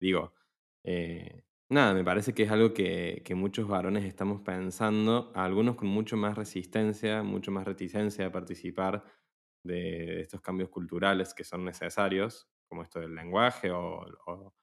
Digo, 0.00 0.35
eh, 0.85 1.45
nada, 1.71 1.95
me 1.95 2.04
parece 2.04 2.35
que 2.35 2.45
es 2.45 2.50
algo 2.50 2.75
que, 2.75 3.23
que, 3.25 3.35
muchos 3.35 3.66
varones 3.66 4.04
estamos 4.04 4.43
pensando, 4.43 5.33
algunos 5.35 5.76
con 5.76 5.88
mucho 5.88 6.16
más 6.16 6.37
resistencia, 6.37 7.23
mucho 7.23 7.50
más 7.50 7.64
reticencia 7.64 8.26
a 8.26 8.33
participar 8.33 9.04
de, 9.64 10.21
estos 10.21 10.40
cambios 10.40 10.69
culturales 10.69 11.35
que 11.35 11.45
son 11.45 11.64
necesarios, 11.64 12.49
como 12.69 12.83
esto 12.83 13.00
del 13.00 13.14
lenguaje 13.14 13.71
o, 13.71 14.07
o 14.26 14.54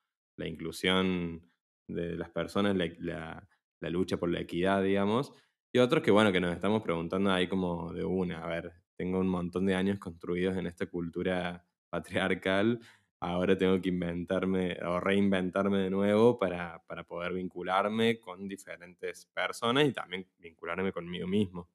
la 0.41 0.47
inclusión 0.47 1.49
de 1.87 2.15
las 2.17 2.29
personas, 2.29 2.75
la, 2.75 3.47
la, 3.79 3.89
lucha 3.89 4.17
por 4.17 4.29
la 4.29 4.41
equidad, 4.41 4.83
digamos, 4.83 5.33
y 5.73 5.79
otros 5.79 6.03
que, 6.03 6.11
bueno, 6.11 6.31
que 6.31 6.41
nos 6.41 6.53
estamos 6.53 6.81
preguntando 6.81 7.31
ahí 7.31 7.47
como 7.47 7.93
de 7.93 8.03
una, 8.03 8.43
a 8.43 8.47
ver, 8.47 8.73
tengo 8.95 9.19
un 9.19 9.27
montón 9.27 9.65
de 9.65 9.75
años 9.75 9.99
construidos 9.99 10.57
en 10.57 10.67
esta 10.67 10.87
cultura 10.87 11.65
patriarcal, 11.89 12.79
ahora 13.19 13.57
tengo 13.57 13.79
que 13.81 13.89
inventarme 13.89 14.77
o 14.83 14.99
reinventarme 14.99 15.77
de 15.79 15.89
nuevo 15.89 16.39
para, 16.39 16.83
para 16.87 17.03
poder 17.03 17.33
vincularme 17.33 18.19
con 18.19 18.47
diferentes 18.47 19.27
personas 19.27 19.87
y 19.87 19.93
también 19.93 20.27
vincularme 20.39 20.91
conmigo 20.91 21.27
mismo. 21.27 21.69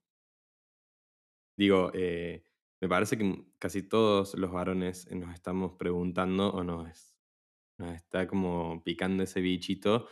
Digo, 1.57 1.91
eh, 1.95 2.43
me 2.81 2.89
parece 2.89 3.17
que 3.17 3.45
casi 3.59 3.83
todos 3.83 4.35
los 4.35 4.53
varones 4.53 5.11
nos 5.11 5.33
estamos 5.33 5.73
preguntando 5.73 6.51
o 6.51 6.63
nos 6.63 7.16
nos 7.79 7.95
está 7.95 8.27
como 8.27 8.83
picando 8.83 9.23
ese 9.23 9.41
bichito 9.41 10.09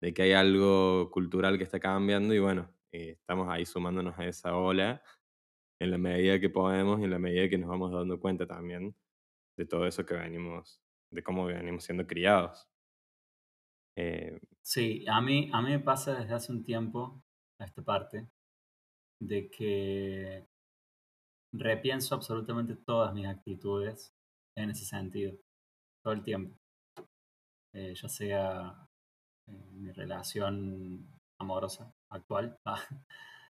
de 0.00 0.12
que 0.12 0.22
hay 0.22 0.32
algo 0.32 1.10
cultural 1.10 1.58
que 1.58 1.64
está 1.64 1.80
cambiando 1.80 2.34
y 2.34 2.38
bueno, 2.38 2.74
eh, 2.92 3.16
estamos 3.20 3.48
ahí 3.48 3.64
sumándonos 3.66 4.18
a 4.18 4.26
esa 4.26 4.56
ola 4.56 5.02
en 5.80 5.90
la 5.90 5.98
medida 5.98 6.40
que 6.40 6.50
podemos 6.50 7.00
y 7.00 7.04
en 7.04 7.10
la 7.10 7.18
medida 7.18 7.48
que 7.48 7.58
nos 7.58 7.68
vamos 7.68 7.92
dando 7.92 8.20
cuenta 8.20 8.46
también 8.46 8.96
de 9.56 9.66
todo 9.66 9.86
eso 9.86 10.04
que 10.04 10.14
venimos, 10.14 10.80
de 11.10 11.22
cómo 11.22 11.46
venimos 11.46 11.84
siendo 11.84 12.06
criados. 12.06 12.68
Eh, 13.96 14.40
sí, 14.62 15.04
a 15.08 15.20
mí, 15.20 15.50
a 15.52 15.62
mí 15.62 15.70
me 15.70 15.80
pasa 15.80 16.18
desde 16.18 16.34
hace 16.34 16.52
un 16.52 16.64
tiempo, 16.64 17.22
a 17.60 17.64
esta 17.64 17.82
parte, 17.82 18.28
de 19.20 19.48
que 19.50 20.46
repienso 21.52 22.14
absolutamente 22.14 22.76
todas 22.76 23.14
mis 23.14 23.26
actitudes 23.26 24.12
en 24.56 24.70
ese 24.70 24.84
sentido, 24.84 25.36
todo 26.02 26.14
el 26.14 26.24
tiempo. 26.24 26.58
Eh, 27.74 27.92
ya 27.94 28.08
sea 28.08 28.88
mi 29.46 29.90
relación 29.90 31.06
amorosa 31.40 31.92
actual 32.08 32.56
ah, 32.64 32.80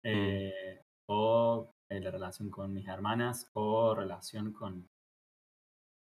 mm. 0.03 0.07
eh, 0.07 0.81
o 1.07 1.72
la 1.89 2.12
relación 2.12 2.50
con 2.50 2.74
mis 2.74 2.88
hermanas 2.88 3.50
o 3.53 3.93
relación 3.93 4.53
con, 4.53 4.89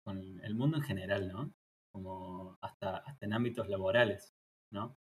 con 0.05 0.17
el 0.43 0.55
mundo 0.55 0.77
en 0.77 0.83
general, 0.83 1.27
¿no? 1.29 1.53
Como 1.91 2.57
hasta, 2.61 2.97
hasta 2.97 3.25
en 3.25 3.33
ámbitos 3.33 3.67
laborales, 3.67 4.33
¿no? 4.71 4.95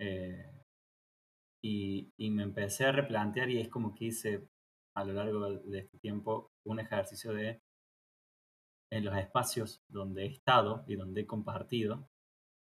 Eh, 0.00 0.64
y, 1.64 2.12
y, 2.16 2.30
me 2.30 2.42
empecé 2.42 2.86
a 2.86 2.92
replantear 2.92 3.50
y 3.50 3.60
es 3.60 3.68
como 3.68 3.94
que 3.94 4.06
hice 4.06 4.48
a 4.96 5.04
lo 5.04 5.12
largo 5.12 5.50
de 5.50 5.78
este 5.80 5.98
tiempo 5.98 6.50
un 6.64 6.80
ejercicio 6.80 7.32
de 7.32 7.60
en 8.90 9.04
los 9.04 9.16
espacios 9.16 9.82
donde 9.88 10.24
he 10.24 10.26
estado 10.26 10.84
y 10.86 10.96
donde 10.96 11.22
he 11.22 11.26
compartido, 11.26 12.08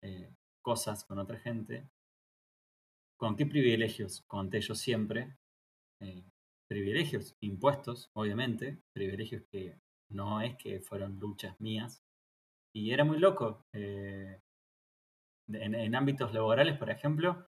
eh, 0.04 0.36
cosas 0.60 1.02
con 1.02 1.18
otra 1.18 1.38
gente, 1.38 1.88
¿con 3.16 3.36
qué 3.36 3.46
privilegios 3.46 4.20
conté 4.26 4.60
yo 4.60 4.74
siempre? 4.74 5.38
Eh, 6.00 6.22
privilegios 6.68 7.34
impuestos, 7.40 8.10
obviamente, 8.12 8.82
privilegios 8.92 9.44
que 9.50 9.80
no 10.10 10.42
es 10.42 10.56
que 10.56 10.80
fueron 10.80 11.18
luchas 11.18 11.58
mías. 11.58 12.02
Y 12.74 12.90
era 12.90 13.04
muy 13.04 13.18
loco. 13.18 13.64
Eh, 13.72 14.42
en, 15.48 15.94
ámbitos 15.94 16.34
laborales, 16.34 16.76
por 16.76 16.90
ejemplo, 16.90 17.48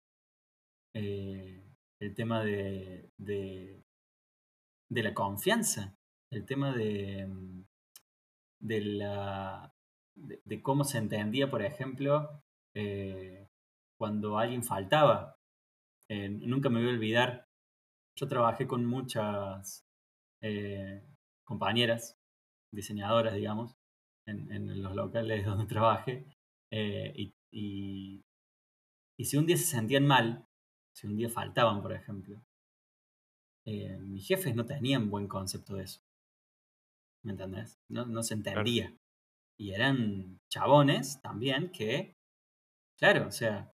el 0.93 2.15
tema 2.15 2.45
de, 2.45 3.11
de, 3.17 3.85
de, 4.89 5.03
la 5.03 5.15
confianza, 5.15 5.99
el 6.31 6.47
tema 6.47 6.73
de, 6.73 7.29
de 8.61 8.81
la, 8.81 9.76
de, 10.17 10.63
cómo 10.63 10.85
se 10.85 10.99
entendía, 10.99 11.51
por 11.51 11.63
ejemplo, 11.63 12.43
eh, 12.75 13.49
cuando 13.99 14.39
alguien 14.39 14.63
faltaba. 14.65 15.37
Eh, 16.09 16.29
nunca 16.29 16.69
me 16.69 16.81
voy 16.81 16.91
a 16.91 16.93
olvidar, 16.93 17.49
yo 18.17 18.29
trabajé 18.29 18.67
con 18.67 18.85
muchas, 18.87 19.85
eh, 20.43 21.03
compañeras, 21.45 22.19
diseñadoras, 22.73 23.35
digamos, 23.35 23.77
en, 24.27 24.83
los 24.83 24.95
locales 24.95 25.45
donde 25.45 25.67
trabaje. 25.75 26.27
Eh, 26.71 27.13
y, 27.17 28.25
y, 29.19 29.25
si 29.25 29.37
un 29.37 29.47
día 29.47 29.57
se 29.57 29.65
sentían 29.65 30.07
mal, 30.07 30.47
si 30.95 31.07
un 31.07 31.17
día 31.17 31.29
faltaban, 31.29 31.83
por 31.83 31.93
ejemplo, 31.93 32.41
eh, 33.67 33.99
mis 33.99 34.27
jefes 34.27 34.55
no 34.55 34.65
tenían 34.65 35.11
buen 35.11 35.27
concepto 35.27 35.75
de 35.75 35.85
eso. 35.85 36.01
¿Me 37.25 37.33
entendés? 37.33 37.81
No, 37.89 38.07
no 38.07 38.23
se 38.23 38.35
entendía. 38.35 38.95
Y 39.59 39.73
eran 39.73 40.39
chabones 40.51 41.21
también 41.23 41.71
que, 41.71 42.15
claro, 42.99 43.29
o 43.29 43.31
sea, 43.33 43.71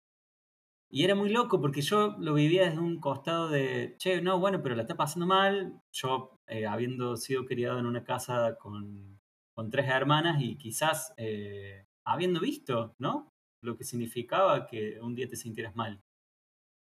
y 0.91 1.05
era 1.05 1.15
muy 1.15 1.29
loco 1.29 1.61
porque 1.61 1.83
yo 1.83 2.17
lo 2.19 2.35
vivía 2.35 2.65
desde 2.65 2.79
un 2.79 2.99
costado 2.99 3.49
de, 3.49 3.95
che, 3.99 4.23
no, 4.23 4.39
bueno, 4.39 4.63
pero 4.63 4.75
la 4.75 4.83
está 4.83 4.97
pasando 4.97 5.27
mal. 5.27 5.81
Yo, 5.93 6.41
eh, 6.47 6.67
habiendo 6.67 7.17
sido 7.17 7.45
criado 7.45 7.79
en 7.79 7.87
una 7.87 8.05
casa 8.05 8.57
con, 8.59 9.21
con 9.55 9.71
tres 9.71 9.89
hermanas 9.89 10.41
y 10.41 10.57
quizás 10.57 11.13
eh, 11.19 11.85
habiendo 12.05 12.41
visto, 12.41 12.95
¿no? 12.99 13.31
Lo 13.63 13.77
que 13.77 13.85
significaba 13.85 14.67
que 14.67 14.99
un 15.01 15.15
día 15.15 15.29
te 15.29 15.37
sintieras 15.37 15.77
mal. 15.77 16.01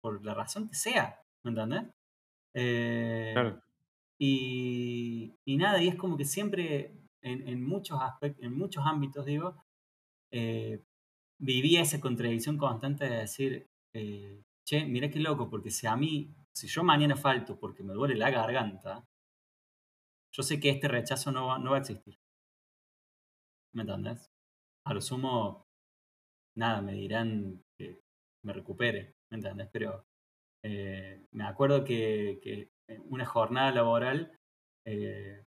Por 0.01 0.24
la 0.24 0.36
razón 0.36 0.67
que 0.70 0.75
sea, 0.75 1.20
¿me 1.44 1.50
entendés? 1.50 1.84
Eh, 2.53 3.32
claro. 3.34 3.62
Y, 4.20 5.34
y, 5.46 5.58
nada, 5.58 5.82
y 5.82 5.88
es 5.88 5.96
como 5.96 6.17
que 6.17 6.25
siempre, 6.25 6.94
en, 7.28 7.48
en 7.48 7.64
muchos 7.64 8.00
aspectos, 8.02 8.44
en 8.44 8.58
muchos 8.58 8.86
ámbitos, 8.86 9.26
digo, 9.26 9.56
vivía 11.40 11.82
esa 11.82 12.00
contradicción 12.00 12.58
constante 12.58 13.06
de 13.06 13.18
decir, 13.18 13.70
eh, 13.94 14.44
che, 14.66 14.86
mira 14.86 15.10
qué 15.10 15.20
loco, 15.20 15.50
porque 15.50 15.72
si 15.72 15.88
a 15.88 15.96
mí, 15.96 16.34
si 16.56 16.68
yo 16.68 16.84
mañana 16.84 17.16
falto 17.16 17.60
porque 17.60 17.84
me 17.84 17.94
duele 17.94 18.16
la 18.16 18.32
garganta, 18.32 19.08
yo 20.34 20.44
sé 20.44 20.60
que 20.60 20.70
este 20.70 20.88
rechazo 20.88 21.32
no 21.32 21.48
va, 21.48 21.60
no 21.60 21.72
va 21.72 21.78
a 21.78 21.80
existir. 21.80 22.18
¿Me 23.74 23.84
entendés? 23.84 24.32
A 24.86 24.94
lo 24.94 25.02
sumo, 25.02 25.68
nada, 26.56 26.82
me 26.82 26.94
dirán 26.94 27.64
que 27.78 28.02
me 28.44 28.54
recupere, 28.54 29.16
¿me 29.32 29.38
entendés? 29.38 29.70
Pero 29.72 30.06
eh, 30.64 31.26
me 31.32 31.46
acuerdo 31.46 31.84
que, 31.84 32.40
que, 32.42 32.70
una 33.10 33.26
jornada 33.26 33.72
laboral 33.72 34.40
eh, 34.86 35.44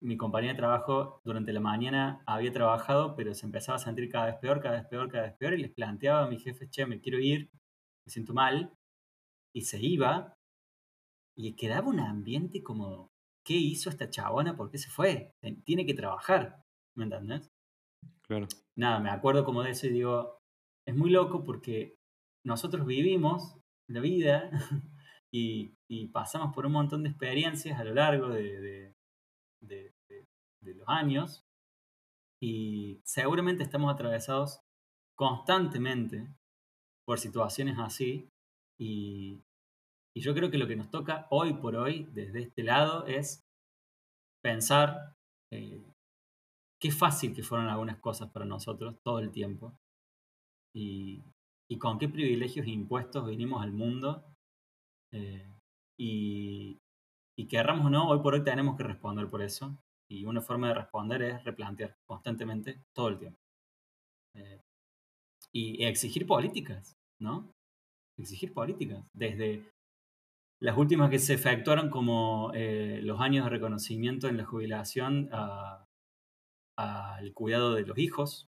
mi 0.00 0.16
compañía 0.16 0.50
de 0.52 0.56
trabajo 0.56 1.20
durante 1.24 1.52
la 1.52 1.60
mañana 1.60 2.22
había 2.26 2.52
trabajado, 2.52 3.16
pero 3.16 3.34
se 3.34 3.46
empezaba 3.46 3.76
a 3.76 3.80
sentir 3.80 4.10
cada 4.10 4.26
vez 4.26 4.36
peor, 4.36 4.60
cada 4.60 4.76
vez 4.76 4.86
peor, 4.86 5.10
cada 5.10 5.24
vez 5.24 5.36
peor, 5.36 5.54
y 5.54 5.62
les 5.62 5.72
planteaba 5.72 6.24
a 6.24 6.28
mi 6.28 6.38
jefe, 6.38 6.68
che, 6.68 6.86
me 6.86 7.00
quiero 7.00 7.18
ir, 7.18 7.50
me 8.04 8.12
siento 8.12 8.34
mal, 8.34 8.72
y 9.54 9.62
se 9.62 9.78
iba, 9.80 10.34
y 11.36 11.54
quedaba 11.56 11.88
un 11.88 12.00
ambiente 12.00 12.62
como, 12.62 13.10
¿qué 13.44 13.54
hizo 13.54 13.90
esta 13.90 14.10
chabona? 14.10 14.56
¿Por 14.56 14.70
qué 14.70 14.78
se 14.78 14.90
fue? 14.90 15.32
Tiene 15.64 15.86
que 15.86 15.94
trabajar, 15.94 16.62
¿me 16.96 17.04
entendés? 17.04 17.48
Claro. 18.22 18.46
Nada, 18.76 19.00
me 19.00 19.10
acuerdo 19.10 19.44
como 19.44 19.62
de 19.62 19.70
eso 19.70 19.86
y 19.86 19.90
digo, 19.90 20.38
es 20.86 20.94
muy 20.94 21.10
loco 21.10 21.44
porque 21.44 21.96
nosotros 22.44 22.86
vivimos 22.86 23.58
la 23.88 24.00
vida 24.00 24.50
y, 25.32 25.74
pasamos 26.12 26.54
por 26.54 26.66
un 26.66 26.72
montón 26.72 27.02
de 27.02 27.10
experiencias 27.10 27.78
a 27.78 27.84
lo 27.84 27.94
largo 27.94 28.28
de 28.28 28.60
de, 28.60 28.95
los 29.60 30.88
años 30.88 31.44
y 32.40 33.00
seguramente 33.04 33.62
estamos 33.62 33.92
atravesados 33.92 34.60
constantemente 35.16 36.34
por 37.06 37.18
situaciones 37.18 37.78
así 37.78 38.28
y, 38.78 39.42
yo 40.18 40.32
creo 40.32 40.50
que 40.50 40.56
lo 40.56 40.66
que 40.66 40.76
nos 40.76 40.90
toca 40.90 41.26
hoy 41.28 41.52
por 41.52 41.76
hoy 41.76 42.08
desde 42.14 42.40
este 42.40 42.62
lado 42.62 43.04
es 43.06 43.44
pensar 44.42 45.14
eh, 45.52 45.92
qué 46.80 46.90
fácil 46.90 47.34
que 47.34 47.42
fueron 47.42 47.68
algunas 47.68 47.98
cosas 47.98 48.30
para 48.30 48.46
nosotros 48.46 48.96
todo 49.04 49.18
el 49.18 49.30
tiempo 49.30 49.78
y, 50.74 51.22
con 51.78 51.98
qué 51.98 52.08
privilegios 52.08 52.66
e 52.66 52.70
impuestos 52.70 53.26
vinimos 53.26 53.62
al 53.62 53.72
mundo 53.72 54.24
eh, 55.12 55.52
y, 55.98 56.80
y 57.38 57.46
querramos 57.46 57.86
o 57.86 57.90
no, 57.90 58.08
hoy 58.08 58.20
por 58.20 58.34
hoy 58.34 58.42
tenemos 58.42 58.76
que 58.76 58.84
responder 58.84 59.28
por 59.28 59.42
eso. 59.42 59.76
Y 60.08 60.24
una 60.24 60.40
forma 60.40 60.68
de 60.68 60.74
responder 60.74 61.22
es 61.22 61.44
replantear 61.44 61.96
constantemente 62.06 62.80
todo 62.94 63.08
el 63.08 63.18
tiempo. 63.18 63.40
Eh, 64.34 64.60
y 65.52 65.84
exigir 65.84 66.26
políticas, 66.26 66.96
¿no? 67.20 67.52
Exigir 68.18 68.52
políticas. 68.52 69.04
Desde 69.12 69.64
las 70.60 70.76
últimas 70.76 71.10
que 71.10 71.18
se 71.18 71.34
efectuaron 71.34 71.90
como 71.90 72.52
eh, 72.54 73.00
los 73.02 73.20
años 73.20 73.44
de 73.44 73.50
reconocimiento 73.50 74.28
en 74.28 74.38
la 74.38 74.44
jubilación 74.44 75.28
al 76.78 77.32
cuidado 77.34 77.74
de 77.74 77.86
los 77.86 77.98
hijos, 77.98 78.48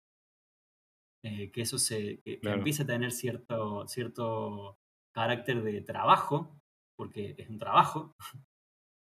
eh, 1.24 1.50
que 1.50 1.62
eso 1.62 1.78
se 1.78 2.20
empieza 2.24 2.84
a 2.84 2.86
tener 2.86 3.10
cierto, 3.10 3.88
cierto 3.88 4.78
carácter 5.12 5.62
de 5.62 5.80
trabajo, 5.80 6.56
porque 6.96 7.34
es 7.38 7.48
un 7.48 7.58
trabajo, 7.58 8.14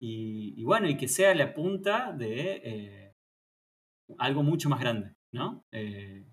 y, 0.06 0.62
bueno, 0.66 0.90
y 0.90 0.98
que 0.98 1.08
sea 1.08 1.34
la 1.34 1.54
punta 1.54 2.12
de 2.12 2.62
eh, 2.66 3.16
algo 4.18 4.44
mucho 4.44 4.68
más 4.68 4.82
grande, 4.82 5.16
¿no? 5.32 5.64
Eh, 5.72 6.28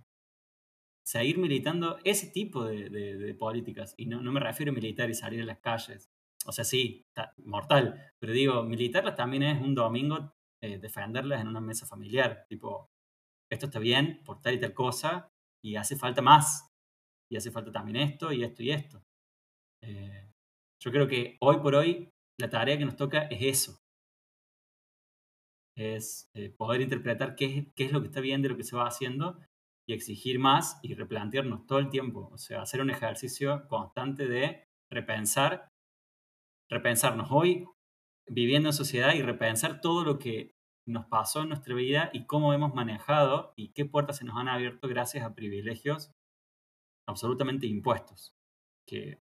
seguir 1.06 1.38
militando 1.38 1.98
ese 2.02 2.32
tipo 2.32 2.64
de, 2.64 3.36
políticas. 3.38 3.94
Y 3.96 4.06
no, 4.06 4.22
no, 4.22 4.32
me 4.32 4.40
refiero 4.40 4.72
a 4.72 4.74
militar 4.74 5.08
y 5.08 5.14
salir 5.14 5.42
a 5.42 5.44
las 5.44 5.60
calles. 5.60 6.10
O 6.46 6.50
sea, 6.50 6.64
sí, 6.64 7.04
está 7.06 7.32
mortal. 7.44 8.12
Pero 8.18 8.32
digo, 8.32 8.64
militarlas 8.64 9.14
también 9.14 9.44
es 9.44 9.62
un 9.62 9.76
domingo 9.76 10.34
eh, 10.60 10.78
defenderlas 10.78 11.40
en 11.40 11.46
una 11.46 11.60
mesa 11.60 11.86
familiar. 11.86 12.46
Tipo, 12.48 12.90
esto 13.52 13.66
está 13.66 13.78
bien 13.78 14.20
por 14.24 14.42
tal 14.42 14.54
y 14.54 14.58
tal 14.58 14.74
cosa 14.74 15.30
y 15.62 15.76
hace 15.76 15.94
falta 15.94 16.22
más. 16.22 16.68
Y 17.30 17.36
hace 17.36 17.52
falta 17.52 17.70
también 17.70 17.98
esto 17.98 18.32
y 18.32 18.42
esto 18.42 18.64
y 18.64 18.72
esto. 18.72 19.00
yo 20.82 20.90
creo 20.90 21.06
que 21.06 21.36
hoy 21.40 21.58
por 21.58 21.76
hoy 21.76 22.10
la 22.40 22.50
tarea 22.50 22.78
que 22.78 22.84
nos 22.84 22.96
toca 22.96 23.22
es 23.24 23.42
eso. 23.42 23.80
Es 25.76 26.30
eh, 26.34 26.50
poder 26.50 26.80
interpretar 26.80 27.36
qué 27.36 27.72
es, 27.76 27.92
lo 27.92 28.00
que 28.00 28.08
está 28.08 28.20
bien 28.20 28.42
de 28.42 28.48
lo 28.48 28.56
que 28.56 28.64
se 28.64 28.76
va 28.76 28.86
haciendo 28.86 29.38
y 29.86 29.94
exigir 29.94 30.38
más 30.38 30.78
y 30.82 30.94
replantearnos 30.94 31.66
todo 31.66 31.78
el 31.78 31.90
tiempo. 31.90 32.28
O 32.32 32.38
sea, 32.38 32.62
hacer 32.62 32.80
un 32.80 32.90
ejercicio 32.90 33.66
constante 33.68 34.26
de 34.28 34.68
repensar, 34.90 35.70
repensarnos 36.68 37.28
hoy 37.30 37.66
viviendo 38.26 38.68
en 38.68 38.72
sociedad 38.72 39.14
y 39.14 39.22
repensar 39.22 39.80
todo 39.80 40.04
lo 40.04 40.18
que 40.18 40.54
nos 40.86 41.06
pasó 41.06 41.42
en 41.42 41.48
nuestra 41.48 41.74
vida 41.74 42.10
y 42.12 42.26
cómo 42.26 42.52
hemos 42.52 42.74
manejado 42.74 43.52
y 43.56 43.72
qué 43.72 43.84
puertas 43.84 44.18
se 44.18 44.24
nos 44.24 44.36
han 44.36 44.48
abierto 44.48 44.88
gracias 44.88 45.24
a 45.24 45.34
privilegios 45.34 46.12
absolutamente 47.06 47.66
impuestos 47.66 48.34
que, 48.86 49.20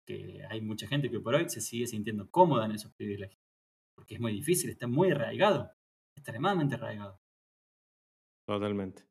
hay 0.48 0.60
mucha 0.60 0.86
gente 0.86 1.10
que 1.10 1.20
por 1.20 1.34
hoy 1.34 1.48
se 1.48 1.60
sigue 1.60 1.86
sintiendo 1.86 2.30
cómoda 2.30 2.66
en 2.66 2.72
esos 2.72 2.92
privilegios. 2.92 3.40
Porque 3.94 4.14
es 4.14 4.20
muy 4.20 4.32
difícil, 4.32 4.70
está 4.70 4.86
muy 4.86 5.10
arraigado, 5.10 5.70
extremadamente 6.14 6.74
arraigado. 6.76 7.20
Totalmente. 8.46 9.04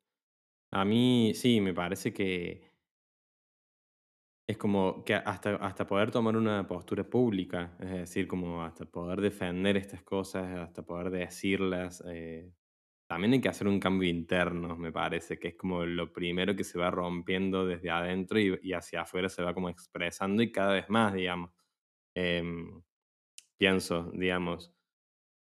A 0.72 0.86
mí 0.86 1.34
sí, 1.36 1.62
me 1.62 1.74
parece 1.74 2.14
que 2.14 2.70
es 4.50 4.58
como 4.58 5.04
que 5.04 5.14
hasta, 5.14 5.56
hasta 5.58 5.86
poder 5.86 6.10
tomar 6.10 6.36
una 6.36 6.68
postura 6.68 7.04
pública, 7.04 7.78
es 7.80 7.92
decir, 7.92 8.28
como 8.28 8.64
hasta 8.64 8.86
poder 8.86 9.22
defender 9.22 9.78
estas 9.78 10.02
cosas, 10.02 10.58
hasta 10.58 10.82
poder 10.82 11.12
decirlas, 11.12 12.04
eh, 12.08 12.52
también 13.10 13.34
hay 13.34 13.42
que 13.42 13.50
hacer 13.50 13.68
un 13.68 13.80
cambio 13.80 14.08
interno, 14.08 14.78
me 14.78 14.92
parece, 14.92 15.40
que 15.40 15.48
es 15.50 15.56
como 15.56 15.84
lo 15.84 16.14
primero 16.14 16.56
que 16.56 16.64
se 16.64 16.78
va 16.78 16.92
rompiendo 16.92 17.66
desde 17.66 17.90
adentro 17.90 18.40
y, 18.40 18.72
hacia 18.74 19.02
afuera 19.02 19.30
se 19.30 19.42
va 19.42 19.56
como 19.56 19.68
expresando 19.68 20.44
y 20.44 20.52
cada 20.52 20.74
vez 20.74 20.90
más, 20.90 21.12
digamos. 21.16 21.50
Em, 22.14 22.84
pienso, 23.58 24.12
digamos, 24.14 24.72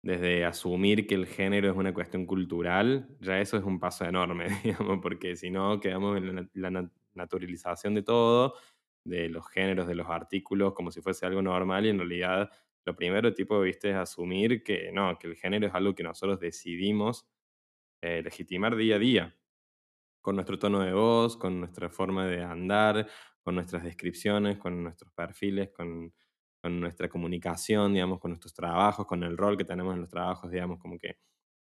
desde 0.02 0.44
asumir 0.44 1.06
que 1.06 1.14
el 1.14 1.26
género 1.26 1.70
es 1.70 1.76
una 1.76 1.94
cuestión 1.94 2.26
cultural, 2.26 3.08
ya 3.20 3.40
eso 3.40 3.56
es 3.56 3.64
un 3.64 3.80
paso 3.80 4.04
enorme, 4.04 4.46
digamos, 4.64 5.00
porque 5.00 5.34
si 5.34 5.50
no 5.50 5.80
quedamos 5.80 6.18
en 6.18 6.50
la, 6.52 6.90
naturalización 7.14 7.94
de 7.94 8.02
todo, 8.02 8.56
de 9.04 9.30
los 9.30 9.48
géneros, 9.48 9.86
de 9.86 9.94
los 9.94 10.08
artículos, 10.10 10.74
como 10.74 10.90
si 10.90 11.00
fuese 11.00 11.24
algo 11.24 11.40
normal 11.40 11.86
y 11.86 11.90
en 11.90 11.98
realidad 11.98 12.50
lo 12.84 12.94
primero 12.94 13.32
tipo, 13.32 13.58
viste, 13.60 13.90
es 13.90 13.96
asumir 13.96 14.62
que 14.62 14.92
no, 14.92 15.18
que 15.18 15.28
el 15.28 15.36
género 15.36 15.66
es 15.68 15.74
algo 15.74 15.94
que 15.94 16.02
nosotros 16.02 16.40
decidimos 16.40 17.26
eh, 18.04 18.20
legitimar 18.22 18.76
día 18.76 18.96
a 18.96 18.98
día, 18.98 19.34
con 20.20 20.34
nuestro 20.36 20.58
tono 20.58 20.80
de 20.80 20.92
voz, 20.92 21.38
con 21.38 21.58
nuestra 21.58 21.88
forma 21.88 22.26
de 22.26 22.42
andar, 22.44 23.08
con 23.42 23.54
nuestras 23.54 23.82
descripciones, 23.82 24.58
con 24.58 24.82
nuestros 24.82 25.10
perfiles, 25.14 25.70
con, 25.70 26.12
nuestra 26.64 27.08
comunicación, 27.08 27.94
digamos, 27.94 28.20
con 28.20 28.32
nuestros 28.32 28.52
trabajos, 28.52 29.06
con 29.06 29.22
el 29.22 29.38
rol 29.38 29.56
que 29.56 29.64
tenemos 29.64 29.94
en 29.94 30.02
los 30.02 30.10
trabajos, 30.10 30.50
digamos, 30.50 30.78
como 30.78 30.98
que 30.98 31.16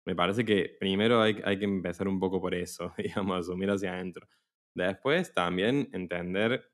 me 0.05 0.17
parece 0.17 0.43
que 0.43 0.75
primero 0.77 1.21
hay, 1.21 1.41
hay 1.45 1.57
que 1.57 1.65
empezar 1.65 2.09
un 2.09 2.19
poco 2.19 2.41
por 2.41 2.53
eso, 2.53 2.93
digamos, 2.97 3.39
asumir 3.39 3.71
hacia 3.71 3.93
adentro. 3.93 4.27
Después 4.75 5.33
también 5.33 5.89
entender 5.93 6.69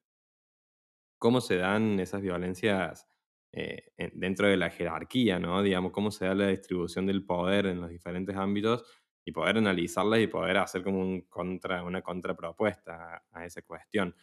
cómo 1.20 1.42
se 1.42 1.58
dan 1.58 2.00
esas 2.00 2.24
violencias 2.24 3.08
eh, 3.52 3.92
dentro 4.14 4.48
de 4.48 4.58
la 4.58 4.72
jerarquía, 4.72 5.38
¿no? 5.38 5.62
Digamos, 5.62 5.92
cómo 5.92 6.10
se 6.10 6.26
da 6.26 6.34
la 6.34 6.48
distribución 6.48 7.06
del 7.06 7.24
poder 7.24 7.68
en 7.68 7.82
los 7.82 7.90
diferentes 7.92 8.36
ámbitos 8.36 8.84
y 9.26 9.32
poder 9.32 9.58
analizarlas 9.58 10.20
y 10.22 10.28
poder 10.28 10.58
hacer 10.58 10.84
como 10.84 11.00
un 11.00 11.22
contra, 11.24 11.84
una 11.84 12.02
contrapropuesta 12.02 13.16
a, 13.16 13.40
a 13.40 13.46
esa 13.46 13.62
cuestión. 13.62 14.16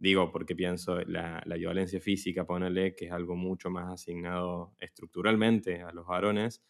Digo, 0.00 0.30
porque 0.30 0.54
pienso 0.54 1.00
la, 1.02 1.42
la 1.44 1.56
violencia 1.56 2.00
física, 2.00 2.44
ponele, 2.46 2.94
que 2.94 3.06
es 3.06 3.12
algo 3.12 3.34
mucho 3.36 3.68
más 3.70 3.92
asignado 3.92 4.74
estructuralmente 4.78 5.82
a 5.82 5.90
los 5.92 6.06
varones, 6.06 6.62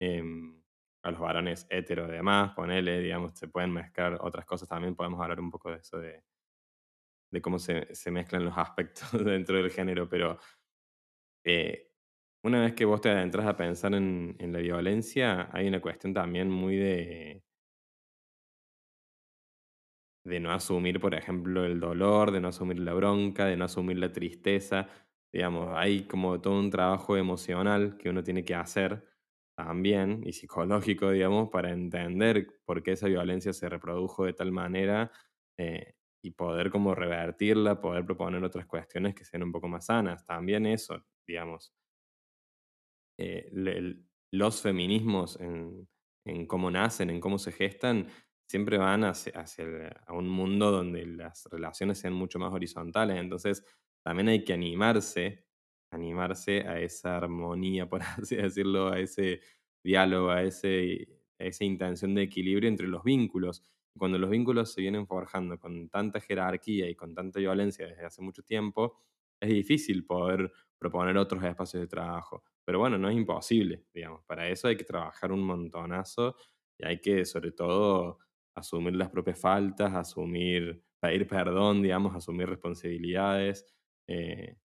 em, 0.00 0.62
a 1.02 1.10
los 1.10 1.20
varones 1.20 1.66
hetero 1.70 2.04
además, 2.06 2.52
ponele, 2.54 3.00
digamos, 3.00 3.34
se 3.38 3.48
pueden 3.48 3.72
mezclar 3.72 4.18
otras 4.22 4.46
cosas 4.46 4.68
también, 4.68 4.94
podemos 4.96 5.20
hablar 5.20 5.40
un 5.40 5.50
poco 5.50 5.70
de 5.70 5.78
eso, 5.78 5.98
de, 5.98 6.22
de 7.30 7.40
cómo 7.42 7.58
se, 7.58 7.94
se 7.94 8.10
mezclan 8.10 8.44
los 8.44 8.54
aspectos 8.58 9.12
dentro 9.24 9.56
del 9.56 9.70
género, 9.70 10.08
pero 10.08 10.38
eh, 11.44 11.89
una 12.42 12.60
vez 12.62 12.74
que 12.74 12.84
vos 12.84 13.00
te 13.00 13.10
adentras 13.10 13.46
a 13.46 13.56
pensar 13.56 13.94
en, 13.94 14.36
en 14.38 14.52
la 14.52 14.60
violencia, 14.60 15.48
hay 15.52 15.68
una 15.68 15.80
cuestión 15.80 16.14
también 16.14 16.50
muy 16.50 16.76
de, 16.76 17.44
de 20.24 20.40
no 20.40 20.52
asumir, 20.52 21.00
por 21.00 21.14
ejemplo, 21.14 21.64
el 21.64 21.80
dolor, 21.80 22.30
de 22.30 22.40
no 22.40 22.48
asumir 22.48 22.78
la 22.80 22.92
bronca, 22.94 23.46
de 23.46 23.56
no 23.56 23.64
asumir 23.64 23.98
la 23.98 24.12
tristeza. 24.12 24.88
Digamos, 25.32 25.70
hay 25.76 26.04
como 26.06 26.40
todo 26.40 26.58
un 26.58 26.70
trabajo 26.70 27.16
emocional 27.16 27.96
que 27.96 28.10
uno 28.10 28.22
tiene 28.22 28.44
que 28.44 28.54
hacer 28.54 29.04
también 29.56 30.22
y 30.24 30.32
psicológico, 30.32 31.10
digamos, 31.10 31.48
para 31.50 31.70
entender 31.72 32.46
por 32.64 32.82
qué 32.82 32.92
esa 32.92 33.08
violencia 33.08 33.52
se 33.52 33.68
reprodujo 33.68 34.24
de 34.24 34.32
tal 34.34 34.52
manera 34.52 35.10
eh, 35.56 35.94
y 36.22 36.32
poder 36.32 36.70
como 36.70 36.94
revertirla, 36.94 37.80
poder 37.80 38.04
proponer 38.04 38.44
otras 38.44 38.66
cuestiones 38.66 39.14
que 39.14 39.24
sean 39.24 39.42
un 39.42 39.52
poco 39.52 39.68
más 39.68 39.86
sanas. 39.86 40.24
También 40.26 40.66
eso, 40.66 41.02
digamos, 41.26 41.72
eh, 43.20 43.96
los 44.32 44.62
feminismos 44.62 45.38
en, 45.40 45.86
cómo 46.46 46.70
nacen, 46.70 47.10
en 47.10 47.20
cómo 47.20 47.38
se 47.38 47.52
gestan, 47.52 48.08
siempre 48.48 48.78
van 48.78 49.04
hacia, 49.04 49.44
un 50.08 50.28
mundo 50.28 50.70
donde 50.70 51.04
las 51.04 51.46
relaciones 51.50 51.98
sean 51.98 52.14
mucho 52.14 52.38
más 52.38 52.52
horizontales. 52.52 53.18
Entonces, 53.18 53.64
también 54.02 54.28
hay 54.28 54.42
que 54.44 54.54
animarse, 54.54 55.44
animarse 55.92 56.62
a 56.66 56.80
esa 56.80 57.18
armonía, 57.18 57.86
por 57.90 58.02
así 58.02 58.36
decirlo, 58.36 58.88
a 58.88 58.98
ese 58.98 59.40
diálogo, 59.84 60.30
a, 60.30 60.42
ese, 60.42 61.08
a 61.38 61.44
esa 61.44 61.64
intención 61.64 62.14
de 62.14 62.22
equilibrio 62.22 62.68
entre 62.68 62.88
los 62.88 63.04
vínculos. 63.04 63.62
Cuando 63.98 64.18
los 64.18 64.30
vínculos 64.30 64.72
se 64.72 64.80
vienen 64.80 65.06
forjando 65.06 65.58
con 65.58 65.90
tanta 65.90 66.20
jerarquía 66.20 66.88
y 66.88 66.94
con 66.94 67.14
tanta 67.14 67.38
violencia 67.38 67.86
desde 67.86 68.06
hace 68.06 68.22
mucho 68.22 68.42
tiempo, 68.42 68.96
es 69.40 69.50
difícil 69.50 70.06
poder 70.06 70.52
proponer 70.78 71.16
otros 71.18 71.42
espacios 71.44 71.82
de 71.82 71.86
trabajo. 71.88 72.44
Pero 72.70 72.78
bueno, 72.78 72.98
no 72.98 73.08
es 73.10 73.16
imposible, 73.16 73.84
digamos. 73.92 74.22
Para 74.26 74.48
eso 74.48 74.68
hay 74.68 74.76
que 74.76 74.84
trabajar 74.84 75.32
un 75.32 75.42
montonazo 75.42 76.36
y 76.78 76.86
hay 76.86 77.00
que, 77.00 77.24
sobre 77.24 77.50
todo, 77.50 78.20
asumir 78.54 78.94
las 78.94 79.10
propias 79.10 79.40
faltas, 79.40 79.92
asumir, 79.92 80.80
pedir 81.00 81.26
perdón, 81.26 81.82
digamos, 81.82 82.14
asumir 82.14 82.48
responsabilidades, 82.48 83.66
eh, 84.08 84.56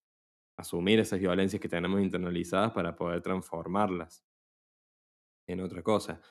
asumir 0.56 1.00
esas 1.00 1.20
violencias 1.20 1.60
que 1.60 1.68
tenemos 1.68 2.00
internalizadas 2.00 2.74
para 2.74 2.96
poder 2.96 3.24
transformarlas 3.24 4.24
en 5.50 5.62
otra 5.62 5.82
cosa. 5.82 6.22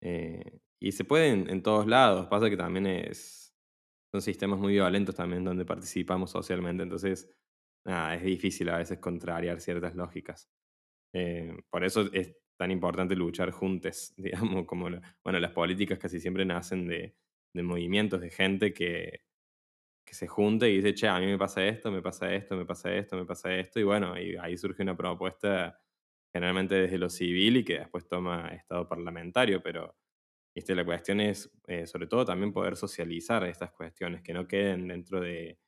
Eh, 0.00 0.60
y 0.80 0.92
se 0.92 1.04
puede 1.04 1.30
en, 1.30 1.62
todos 1.64 1.88
lados, 1.88 2.28
pasa 2.28 2.48
que 2.48 2.56
también 2.56 2.86
es, 2.86 3.52
son 4.12 4.22
sistemas 4.22 4.60
muy 4.60 4.74
violentos 4.74 5.16
también 5.16 5.42
donde 5.42 5.64
participamos 5.64 6.30
socialmente, 6.30 6.84
entonces 6.84 7.28
es 7.84 8.22
difícil 8.22 8.68
a 8.68 8.78
veces 8.78 9.00
contrariar 9.00 9.60
ciertas 9.60 9.96
lógicas. 9.96 10.48
Eh, 11.12 11.56
por 11.70 11.84
eso 11.84 12.10
es 12.12 12.36
tan 12.56 12.70
importante 12.70 13.16
luchar 13.16 13.50
juntos, 13.50 14.14
digamos, 14.16 14.66
como, 14.66 14.88
bueno, 15.24 15.40
las 15.40 15.52
políticas 15.52 15.98
casi 15.98 16.20
siempre 16.20 16.44
nacen 16.44 16.86
de, 16.86 17.14
de 17.54 17.62
movimientos 17.62 18.20
de 18.20 18.30
gente 18.30 18.72
que, 18.72 19.22
que 20.04 20.14
se 20.14 20.28
junta 20.28 20.68
y 20.68 20.76
dice, 20.76 20.94
che, 20.94 21.08
a 21.08 21.18
mí 21.18 21.26
me 21.26 21.38
pasa 21.38 21.66
esto, 21.66 21.90
me 21.90 22.00
pasa 22.02 22.32
esto, 22.32 22.56
me 22.56 22.64
pasa 22.64 22.94
esto, 22.94 23.16
me 23.16 23.26
pasa 23.26 23.54
esto, 23.54 23.80
y 23.80 23.82
bueno, 23.82 24.18
y 24.18 24.36
ahí 24.36 24.56
surge 24.56 24.82
una 24.82 24.96
propuesta 24.96 25.80
generalmente 26.32 26.74
desde 26.76 26.98
lo 26.98 27.08
civil 27.10 27.58
y 27.58 27.64
que 27.64 27.78
después 27.80 28.06
toma 28.06 28.48
estado 28.48 28.88
parlamentario, 28.88 29.62
pero 29.62 29.96
¿viste? 30.54 30.74
la 30.74 30.84
cuestión 30.84 31.20
es, 31.20 31.50
eh, 31.66 31.86
sobre 31.86 32.06
todo, 32.06 32.24
también 32.24 32.52
poder 32.52 32.76
socializar 32.76 33.44
estas 33.44 33.72
cuestiones, 33.72 34.22
que 34.22 34.34
no 34.34 34.46
queden 34.48 34.88
dentro 34.88 35.20
de, 35.20 35.58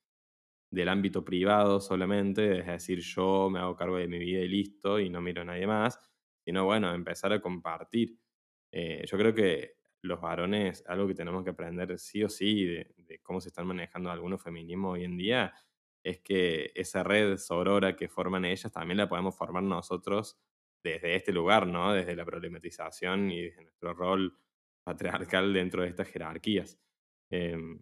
del 0.71 0.89
ámbito 0.89 1.25
privado 1.25 1.81
solamente, 1.81 2.61
es 2.61 2.67
decir, 2.67 3.01
yo 3.01 3.49
me 3.51 3.59
hago 3.59 3.77
cargo 3.77 3.97
de 3.97 4.09
mi 4.09 4.19
vida 4.19 4.41
y 4.41 4.49
listo, 4.49 5.01
y 5.01 5.09
no 5.11 5.21
miro 5.21 5.43
a 5.43 5.45
nadie 5.45 5.67
más, 5.67 5.99
sino 6.45 6.65
bueno, 6.65 6.95
empezar 6.95 7.33
a 7.33 7.41
compartir. 7.41 8.19
Eh, 8.73 9.05
yo 9.07 9.17
creo 9.19 9.35
que 9.35 9.77
los 10.03 10.21
varones, 10.21 10.85
algo 10.87 11.07
que 11.07 11.15
tenemos 11.15 11.43
que 11.45 11.51
aprender 11.51 11.99
sí 11.99 12.23
o 12.23 12.29
sí 12.29 12.65
de, 12.65 13.21
cómo 13.23 13.41
se 13.41 13.49
están 13.49 13.67
manejando 13.67 14.11
algunos 14.11 14.43
feminismos 14.43 14.95
hoy 14.95 15.05
en 15.05 15.17
día, 15.17 15.55
es 16.03 16.21
que 16.21 16.71
esa 16.75 17.03
red 17.03 17.37
sorora 17.39 17.97
que 17.97 18.09
forman 18.09 18.45
ellas 18.45 18.73
también 18.73 18.99
la 18.99 19.09
podemos 19.09 19.37
formar 19.37 19.63
nosotros 19.63 20.39
desde 20.83 21.17
este 21.17 21.33
lugar, 21.33 21.67
¿no? 21.67 21.93
Desde 21.93 22.15
la 22.15 22.25
problematización 22.25 23.31
y 23.31 23.43
desde 23.43 23.63
nuestro 23.63 23.95
rol 23.95 24.39
patriarcal 24.85 25.53
dentro 25.53 25.83
de 25.83 25.89
estas 25.89 26.09
jerarquías. 26.09 26.79
Em, 27.31 27.81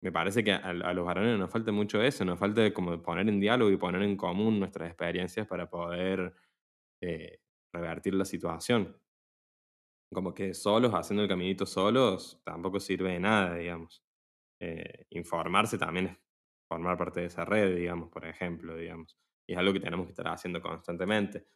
me 0.00 0.12
parece 0.12 0.44
que 0.44 0.52
a, 0.52 0.72
los 0.72 1.04
varones 1.04 1.38
nos 1.38 1.50
falta 1.50 1.72
mucho 1.72 2.00
eso, 2.02 2.24
nos 2.24 2.38
falta 2.38 2.72
como 2.72 3.02
poner 3.02 3.28
en 3.28 3.40
diálogo 3.40 3.70
y 3.70 3.76
poner 3.76 4.02
en 4.02 4.16
común 4.16 4.60
nuestras 4.60 4.88
experiencias 4.88 5.46
para 5.46 5.68
poder 5.68 6.34
eh, 7.02 7.40
revertir 7.72 8.14
la 8.14 8.24
situación. 8.24 8.96
Como 10.12 10.32
que 10.32 10.54
solos, 10.54 10.94
haciendo 10.94 11.22
el 11.22 11.28
caminito 11.28 11.66
solos, 11.66 12.40
tampoco 12.44 12.80
sirve 12.80 13.12
de 13.12 13.20
nada, 13.20 13.54
digamos. 13.56 14.02
Eh, 14.60 15.06
informarse 15.10 15.78
también 15.78 16.06
es 16.06 16.18
formar 16.68 16.96
parte 16.96 17.20
de 17.20 17.26
esa 17.26 17.44
red, 17.44 17.76
digamos, 17.76 18.08
por 18.10 18.24
ejemplo, 18.24 18.76
digamos. 18.76 19.18
Y 19.46 19.52
es 19.52 19.58
algo 19.58 19.72
que 19.72 19.80
tenemos 19.80 20.06
que 20.06 20.12
estar 20.12 20.28
haciendo 20.28 20.62
constantemente. 20.62 21.46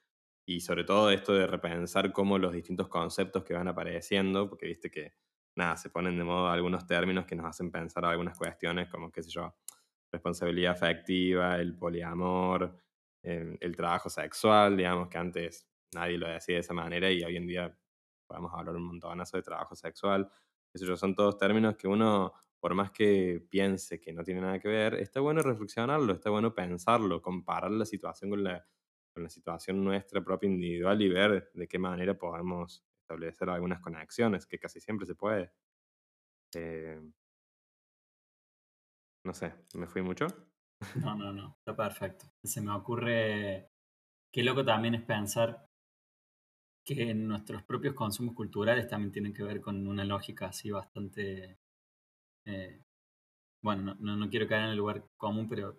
Y 0.46 0.61
sobre 0.61 0.85
todo 0.85 1.11
esto 1.11 1.33
de 1.35 1.46
repensar 1.46 2.12
cómo 2.12 2.38
los 2.38 2.52
distintos 2.52 2.88
conceptos 2.88 3.44
que 3.44 3.55
van 3.55 3.68
apareciendo, 3.68 4.48
porque 4.48 4.66
viste 4.66 4.90
que, 4.90 5.14
nada, 5.56 5.76
se 5.76 5.90
ponen 5.90 6.16
de 6.16 6.24
modo 6.24 6.48
algunos 6.48 6.86
términos 6.86 7.26
que 7.26 7.36
nos 7.36 7.46
hacen 7.46 7.70
pensar 7.70 8.04
algunas 8.04 8.36
cuestiones 8.36 8.88
como, 8.88 9.10
qué 9.10 9.22
sé 9.22 9.30
yo, 9.30 9.54
responsabilidad 10.10 10.72
afectiva, 10.72 11.56
el 11.56 11.74
poliamor, 11.76 12.76
el 13.22 13.76
trabajo 13.76 14.10
sexual, 14.10 14.76
digamos 14.76 15.08
que 15.08 15.18
antes 15.18 15.68
nadie 15.94 16.18
lo 16.18 16.28
decía 16.28 16.56
de 16.56 16.60
esa 16.60 16.74
manera 16.74 17.10
y 17.10 17.22
hoy 17.22 17.36
en 17.36 17.46
día 17.46 17.78
podemos 18.26 18.52
hablar 18.54 18.76
un 18.76 18.84
montonazo 18.84 19.36
de 19.36 19.42
trabajo 19.42 19.74
sexual. 19.74 20.30
Eso 20.72 20.96
son 20.96 21.14
todos 21.14 21.36
términos 21.36 21.76
que 21.76 21.86
uno, 21.86 22.32
por 22.58 22.74
más 22.74 22.90
que 22.90 23.46
piense 23.50 24.00
que 24.00 24.12
no 24.12 24.24
tiene 24.24 24.40
nada 24.40 24.58
que 24.58 24.68
ver, 24.68 24.94
está 24.94 25.20
bueno 25.20 25.42
reflexionarlo, 25.42 26.14
está 26.14 26.30
bueno 26.30 26.54
pensarlo, 26.54 27.20
comparar 27.20 27.70
la 27.70 27.84
situación 27.84 28.30
con 28.30 28.42
la, 28.42 28.66
con 29.12 29.22
la 29.22 29.28
situación 29.28 29.84
nuestra 29.84 30.22
propia 30.24 30.48
individual 30.48 31.00
y 31.02 31.08
ver 31.08 31.50
de 31.54 31.68
qué 31.68 31.78
manera 31.78 32.16
podemos 32.16 32.84
establecer 33.02 33.50
algunas 33.50 33.80
conexiones, 33.80 34.46
que 34.46 34.58
casi 34.58 34.80
siempre 34.80 35.06
se 35.06 35.14
puede. 35.14 35.52
Eh, 36.54 37.00
no 39.24 39.34
sé, 39.34 39.54
¿me 39.74 39.86
fui 39.86 40.02
mucho? 40.02 40.26
No, 40.96 41.14
no, 41.14 41.32
no, 41.32 41.56
está 41.58 41.76
perfecto. 41.76 42.26
Se 42.42 42.60
me 42.60 42.72
ocurre, 42.72 43.70
qué 44.32 44.42
loco 44.42 44.64
también 44.64 44.94
es 44.94 45.02
pensar 45.02 45.68
que 46.84 47.14
nuestros 47.14 47.62
propios 47.62 47.94
consumos 47.94 48.34
culturales 48.34 48.88
también 48.88 49.12
tienen 49.12 49.32
que 49.32 49.44
ver 49.44 49.60
con 49.60 49.86
una 49.86 50.04
lógica 50.04 50.46
así 50.46 50.70
bastante... 50.70 51.58
Eh, 52.44 52.82
bueno, 53.62 53.94
no, 54.00 54.16
no, 54.16 54.28
quiero 54.28 54.48
caer 54.48 54.64
en 54.64 54.70
el 54.70 54.76
lugar 54.76 55.04
común, 55.16 55.48
pero 55.48 55.78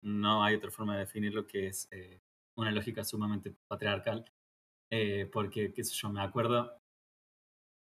no 0.00 0.42
hay 0.42 0.54
otra 0.54 0.70
forma 0.70 0.94
de 0.94 1.00
definirlo 1.00 1.46
que 1.46 1.66
es 1.66 1.86
eh, 1.90 2.22
una 2.56 2.70
lógica 2.70 3.04
sumamente 3.04 3.54
patriarcal. 3.68 4.24
Eh, 4.90 5.28
porque, 5.32 5.72
qué 5.72 5.84
sé 5.84 5.94
yo, 5.94 6.10
me 6.10 6.22
acuerdo 6.22 6.80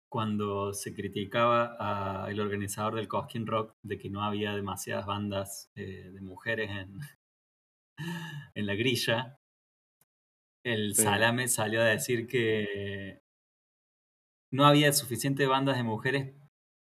cuando 0.10 0.74
se 0.74 0.94
criticaba 0.94 2.26
al 2.26 2.40
organizador 2.40 2.96
del 2.96 3.08
Cosquín 3.08 3.48
Rock 3.48 3.76
de 3.82 3.98
que 3.98 4.10
no 4.10 4.24
había 4.24 4.54
demasiadas 4.54 5.06
bandas 5.06 5.72
de 5.74 6.20
mujeres 6.22 6.70
en, 6.70 7.00
en 8.56 8.66
la 8.66 8.76
grilla, 8.76 9.40
el 10.64 10.96
Salame 10.96 11.48
salió 11.48 11.82
a 11.82 11.86
decir 11.86 12.28
que 12.28 13.22
no 14.52 14.66
había 14.66 14.94
suficientes 14.94 15.48
bandas 15.48 15.78
de 15.78 15.84
mujeres 15.84 16.36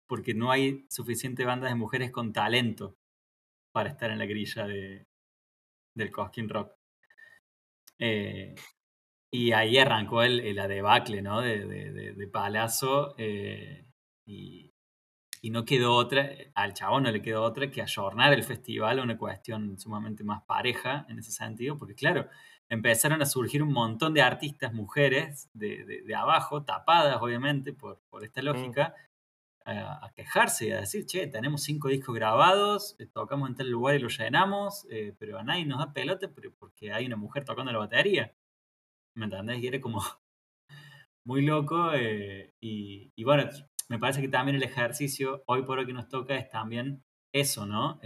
porque 0.07 0.35
no 0.35 0.50
hay 0.50 0.85
suficientes 0.90 1.46
bandas 1.46 1.70
de 1.70 1.76
mujeres 1.76 2.11
con 2.11 2.33
talento 2.33 2.98
para 3.72 3.88
estar 3.88 4.11
en 4.11 4.18
la 4.18 4.26
grilla 4.26 4.66
de, 4.66 5.07
del 5.94 6.11
Cosquín 6.11 6.48
Rock. 6.48 6.72
Eh, 7.98 8.54
y 9.35 9.51
ahí 9.51 9.79
arrancó 9.79 10.23
el, 10.23 10.55
la 10.55 10.68
debacle, 10.68 11.20
¿no? 11.20 11.40
De, 11.40 11.66
de, 11.66 12.12
de, 12.14 12.27
Palazo. 12.29 13.16
Eh, 13.18 13.85
y, 14.25 14.73
y 15.42 15.51
no 15.51 15.64
quedó 15.64 15.97
otra, 15.97 16.31
al 16.55 16.73
chabón 16.73 17.03
no 17.03 17.11
le 17.11 17.20
quedó 17.20 17.42
otra 17.42 17.68
que 17.68 17.83
ayornar 17.83 18.33
el 18.33 18.44
festival 18.44 19.01
a 19.01 19.03
una 19.03 19.18
cuestión 19.18 19.77
sumamente 19.77 20.23
más 20.23 20.44
pareja 20.44 21.05
en 21.09 21.18
ese 21.18 21.33
sentido, 21.33 21.77
porque 21.77 21.97
claro, 21.97 22.29
empezaron 22.68 23.23
a 23.23 23.27
surgir 23.27 23.61
un 23.64 23.73
montón 23.73 24.14
de 24.14 24.23
artistas 24.23 24.73
mujeres 24.73 25.51
de, 25.53 25.85
de, 26.07 26.14
abajo, 26.14 26.62
tapadas 26.62 27.18
obviamente 27.20 27.73
por, 27.73 28.01
por 28.11 28.23
esta 28.23 28.40
mm. 28.40 28.44
lógica, 28.44 28.94
a, 29.64 30.12
quejarse 30.14 30.68
y 30.68 30.70
a 30.70 30.81
decir, 30.81 31.07
che, 31.07 31.27
tenemos 31.27 31.64
cinco 31.64 31.88
discos 31.88 32.14
grabados, 32.14 32.94
eh, 33.01 33.07
tocamos 33.07 33.49
en 33.49 33.57
tal 33.57 33.68
lugar 33.68 33.97
y 33.97 33.99
lo 33.99 34.09
llenamos, 34.09 34.87
eh, 34.90 35.12
pero 35.18 35.40
a 35.40 35.42
nadie 35.42 35.66
nos 35.66 35.81
da 35.81 35.92
pelota 35.92 36.31
porque 36.57 36.92
hay 36.92 37.07
una 37.07 37.16
mujer 37.16 37.44
tocando 37.44 37.73
la 37.73 37.79
batería. 37.79 38.33
¿Me 39.16 39.27
entendés? 39.27 39.62
Y 39.62 39.66
era 39.66 39.81
como 39.81 40.00
muy 41.27 41.42
loco. 41.42 41.92
Eh, 41.94 42.53
y, 42.62 43.24
bueno, 43.24 43.48
me 43.88 43.98
parece 43.98 44.20
que 44.20 44.29
también 44.29 44.57
el 44.57 44.62
ejercicio 44.62 45.42
hoy 45.46 45.62
por 45.62 45.79
hoy 45.79 45.87
que 45.87 45.92
nos 45.92 46.09
toca 46.09 46.37
es 46.37 46.48
también 46.50 47.03
eso, 47.35 47.66
¿no? 47.66 48.00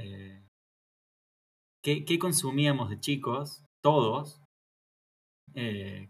¿qué, 1.82 2.18
consumíamos 2.18 2.90
de 2.90 3.00
chicos, 3.00 3.64
todos, 3.82 4.42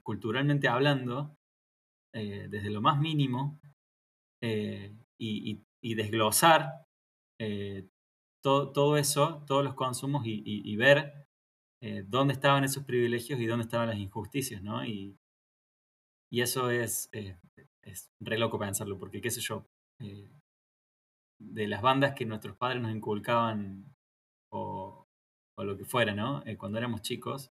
culturalmente 0.02 0.68
hablando, 0.68 1.34
desde 2.12 2.70
lo 2.70 2.80
más 2.80 2.98
mínimo, 3.00 3.58
y, 5.20 5.94
desglosar 5.94 6.84
eh, 7.40 7.88
todo, 8.42 8.96
eso, 8.96 9.44
todos 9.46 9.64
los 9.64 9.74
consumos 9.74 10.22
y, 10.24 10.76
ver 10.76 11.27
eh, 11.80 12.04
dónde 12.06 12.34
estaban 12.34 12.64
esos 12.64 12.84
privilegios 12.84 13.40
y 13.40 13.46
dónde 13.46 13.64
estaban 13.64 13.88
las 13.88 13.98
injusticias, 13.98 14.62
¿no? 14.62 14.84
Y, 14.84 15.18
eso 16.30 16.70
es, 16.70 17.08
eh, 17.12 17.38
es 17.82 18.10
re 18.20 18.38
loco 18.38 18.58
pensarlo, 18.58 18.98
porque 18.98 19.20
qué 19.20 19.30
sé 19.30 19.40
yo, 19.40 19.66
de 21.38 21.68
las 21.68 21.80
bandas 21.80 22.14
que 22.14 22.26
nuestros 22.26 22.56
padres 22.56 22.82
nos 22.82 22.94
inculcaban 22.94 23.96
o, 24.52 25.08
o 25.56 25.64
lo 25.64 25.76
que 25.76 25.86
fuera, 25.86 26.14
¿no? 26.14 26.42
cuando 26.58 26.76
éramos 26.78 27.00
chicos, 27.00 27.50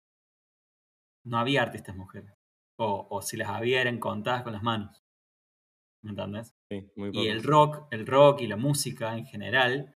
no 1.24 1.38
había 1.38 1.62
artistas 1.62 1.94
mujeres. 1.94 2.32
O, 2.78 3.06
o 3.10 3.20
si 3.20 3.36
las 3.36 3.50
había 3.50 3.82
eran 3.82 3.98
contadas 3.98 4.42
con 4.42 4.54
las 4.54 4.62
manos. 4.62 5.02
¿me 6.02 6.10
entiendes? 6.10 6.54
Sí, 6.68 6.90
muy 6.96 7.10
Y 7.12 7.28
el 7.28 7.42
rock, 7.42 7.86
el 7.90 8.06
rock 8.06 8.42
y 8.42 8.46
la 8.46 8.56
música 8.56 9.16
en 9.16 9.24
general 9.24 9.96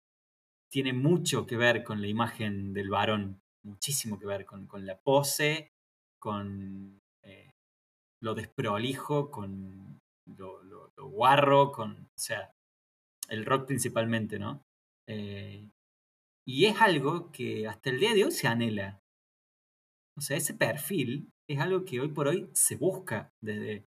tiene 0.69 0.93
mucho 0.93 1.45
que 1.45 1.57
ver 1.57 1.83
con 1.83 2.01
la 2.01 2.07
imagen 2.07 2.73
del 2.73 2.89
varón, 2.89 3.41
muchísimo 3.65 4.17
que 4.19 4.25
ver 4.25 4.45
con, 4.45 4.67
con 4.67 4.85
la 4.85 4.97
pose, 4.97 5.71
con 6.19 7.01
eh, 7.23 7.53
lo 8.21 8.35
desprolijo, 8.35 9.29
con 9.31 10.01
lo, 10.25 10.63
lo, 10.63 10.91
guarro, 11.09 11.71
con, 11.71 11.91
o 11.91 12.17
sea, 12.17 12.53
el 13.29 13.45
rock 13.45 13.67
principalmente, 13.67 14.39
¿no? 14.39 14.63
Eh, 15.07 15.69
y 16.47 16.65
es 16.65 16.81
algo 16.81 17.31
que 17.31 17.67
hasta 17.67 17.89
el 17.89 17.99
día 17.99 18.13
de 18.13 18.25
hoy 18.25 18.31
se 18.31 18.47
anhela. 18.47 19.01
O 20.17 20.21
sea, 20.21 20.37
ese 20.37 20.53
perfil 20.53 21.31
es 21.47 21.59
algo 21.59 21.85
que 21.85 21.99
hoy 21.99 22.09
por 22.09 22.27
hoy 22.27 22.49
se 22.53 22.75
busca 22.75 23.33
desde, 23.41 23.85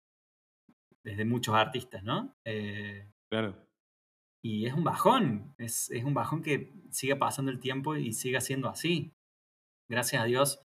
desde 1.04 1.24
muchos 1.24 1.54
artistas, 1.54 2.02
¿no? 2.02 2.34
Eh, 2.44 3.08
claro. 3.30 3.56
Y 4.42 4.66
es 4.66 4.74
un 4.74 4.84
bajón, 4.84 5.54
es, 5.58 5.90
un 6.04 6.14
bajón 6.14 6.42
que 6.42 6.72
sigue 6.90 7.16
pasando 7.16 7.50
el 7.50 7.60
tiempo 7.60 7.96
y 7.96 8.12
sigue 8.12 8.40
siendo 8.40 8.68
así. 8.68 9.12
Gracias 9.90 10.22
a 10.22 10.24
Dios 10.24 10.64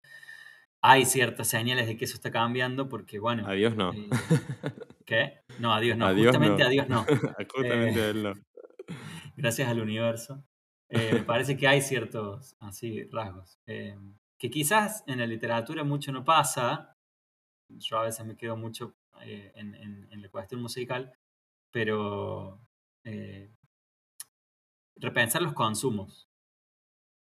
hay 0.87 1.05
ciertas 1.05 1.47
señales 1.47 1.87
de 1.87 1.97
que 1.97 2.05
eso 2.05 2.13
está 2.13 2.29
cambiando 2.31 2.87
porque, 2.87 3.17
bueno... 3.17 3.47
Adiós 3.47 3.75
no. 3.75 3.91
Eh, 3.91 4.07
¿Qué? 5.05 5.39
No, 5.57 5.73
adiós 5.73 5.97
no. 5.97 6.13
Justamente 6.15 6.61
a 6.61 6.69
Dios 6.69 6.87
no. 6.87 7.03
Justamente 7.51 8.01
a 8.01 8.09
él 8.09 8.23
no. 8.23 8.33
Gracias 9.35 9.67
al 9.67 9.81
universo. 9.81 10.45
Eh, 10.89 11.09
me 11.13 11.23
parece 11.23 11.57
que 11.57 11.67
hay 11.67 11.81
ciertos 11.81 12.55
así 12.59 13.03
rasgos. 13.11 13.59
que 13.65 14.49
quizás 14.51 15.03
en 15.07 15.17
la 15.17 15.25
literatura 15.25 15.83
mucho 15.83 16.11
no 16.11 16.23
pasa. 16.23 16.95
Yo 17.67 17.97
a 17.97 18.03
veces 18.03 18.23
me 18.27 18.37
quedo 18.37 18.55
mucho 18.55 18.95
eh, 19.23 19.51
en, 19.55 20.21
la 20.21 20.29
cuestión 20.29 20.61
musical, 20.61 21.17
pero 21.71 22.61
eh, 23.03 23.51
repensar 24.97 25.41
los 25.41 25.53
consumos. 25.53 26.29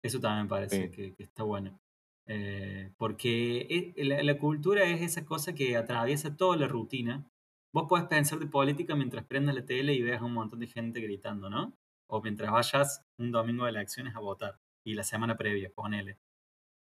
Eso 0.03 0.19
también 0.19 0.47
parece 0.47 0.91
que, 0.91 1.15
está 1.17 1.41
bueno. 1.41 1.79
Eh, 2.27 2.91
porque 2.97 3.93
la, 3.97 4.37
cultura 4.39 4.83
es 4.83 5.01
esa 5.01 5.25
cosa 5.25 5.53
que 5.53 5.77
atraviesa 5.77 6.35
toda 6.35 6.57
la 6.57 6.67
rutina. 6.67 7.25
Vos 7.73 7.85
podés 7.87 8.05
pensar 8.05 8.39
de 8.39 8.47
política 8.47 8.95
mientras 8.95 9.25
prendas 9.25 9.55
la 9.55 9.65
tele 9.65 9.93
y 9.93 10.01
veas 10.01 10.21
a 10.21 10.25
un 10.25 10.33
montón 10.33 10.59
de 10.59 10.67
gente 10.67 11.01
gritando, 11.01 11.49
¿no? 11.49 11.73
O 12.07 12.21
mientras 12.21 12.51
vayas 12.51 13.03
un 13.17 13.31
domingo 13.31 13.65
de 13.65 13.71
elecciones 13.71 14.15
a 14.15 14.19
votar 14.19 14.59
y 14.85 14.93
la 14.93 15.03
semana 15.03 15.37
previa, 15.37 15.71
ponele. 15.73 16.19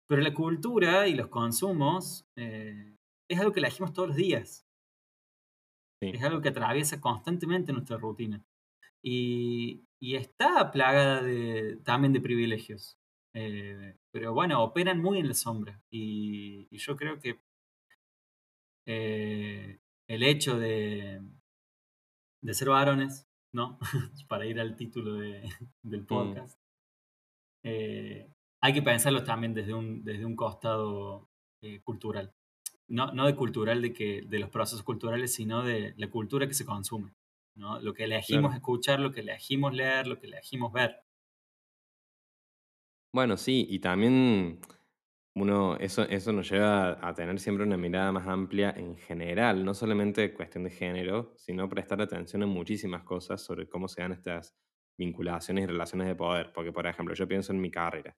Pero 0.08 0.22
la 0.22 0.34
cultura 0.34 1.08
y 1.08 1.16
los 1.16 1.28
consumos 1.28 2.26
es 2.36 3.40
algo 3.40 3.54
que 3.54 3.62
elegimos 3.62 3.94
todos 3.94 4.10
los 4.10 4.18
días. 4.18 4.66
Es 6.02 6.24
algo 6.24 6.42
que 6.42 6.50
atraviesa 6.50 7.00
constantemente 7.00 7.72
nuestra 7.72 7.98
rutina. 7.98 8.44
Y, 9.04 9.86
está 10.02 10.72
plagada 10.72 11.22
de, 11.22 11.78
también 11.84 12.12
de 12.12 12.22
privilegios. 12.22 12.98
Eh, 13.34 13.98
pero 14.12 14.34
bueno, 14.34 14.64
operan 14.64 15.02
muy 15.02 15.20
en 15.20 15.30
la 15.30 15.34
sombra. 15.34 15.82
Y, 15.90 16.68
yo 16.78 16.96
creo 16.96 17.20
que 17.20 17.40
eh, 18.86 19.80
el 20.08 20.24
hecho 20.24 20.58
de, 20.60 21.22
de 22.42 22.54
ser 22.54 22.70
varones, 22.70 23.28
¿no? 23.54 23.80
Para 24.28 24.46
ir 24.46 24.60
al 24.60 24.76
título 24.76 25.16
del 25.16 26.02
mm. 26.02 26.06
podcast. 26.06 26.60
Eh, 27.64 28.28
hay 28.62 28.74
que 28.74 28.82
pensarlo 28.82 29.24
también 29.24 29.54
desde 29.54 29.74
un, 29.74 30.04
desde 30.04 30.26
un 30.26 30.36
costado 30.36 31.30
cultural 31.84 32.34
no, 32.92 33.14
no 33.14 33.26
de 33.26 33.36
cultural 33.36 33.82
de, 33.82 33.94
que, 33.94 34.22
de 34.22 34.40
los 34.40 34.50
procesos 34.50 34.84
culturales, 34.84 35.34
sino 35.34 35.64
de 35.64 35.94
la 35.96 36.10
cultura 36.10 36.48
que 36.48 36.54
se 36.54 36.66
consume. 36.66 37.14
¿no? 37.56 37.80
Lo 37.80 37.94
que 37.94 38.04
elegimos 38.04 38.54
escuchar, 38.54 39.00
lo 39.00 39.12
que 39.12 39.22
elegimos 39.22 39.74
leer, 39.74 40.08
lo 40.08 40.20
que 40.20 40.28
elegimos 40.28 40.74
ver. 40.74 40.98
Bueno, 43.14 43.36
sí, 43.38 43.68
y 43.70 43.80
también 43.80 44.60
uno, 45.36 45.78
eso, 45.78 46.04
eso 46.04 46.32
nos 46.34 46.50
lleva 46.50 47.06
a 47.08 47.14
tener 47.14 47.40
siempre 47.40 47.66
una 47.66 47.78
mirada 47.78 48.12
más 48.14 48.28
amplia 48.28 48.72
en 48.78 48.98
general, 48.98 49.66
no 49.66 49.74
solamente 49.74 50.34
cuestión 50.34 50.64
de 50.66 50.72
género, 50.72 51.34
sino 51.38 51.68
prestar 51.70 52.02
atención 52.02 52.44
a 52.44 52.48
muchísimas 52.48 53.04
cosas 53.04 53.42
sobre 53.42 53.68
cómo 53.70 53.88
se 53.90 54.02
dan 54.02 54.14
estas 54.14 54.56
vinculaciones 54.98 55.66
y 55.66 55.68
relaciones 55.68 56.08
de 56.08 56.16
poder. 56.16 56.54
Porque, 56.54 56.72
por 56.72 56.88
ejemplo, 56.88 57.14
yo 57.16 57.28
pienso 57.28 57.52
en 57.54 57.62
mi 57.62 57.70
carrera, 57.72 58.18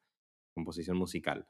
composición 0.53 0.97
musical. 0.97 1.47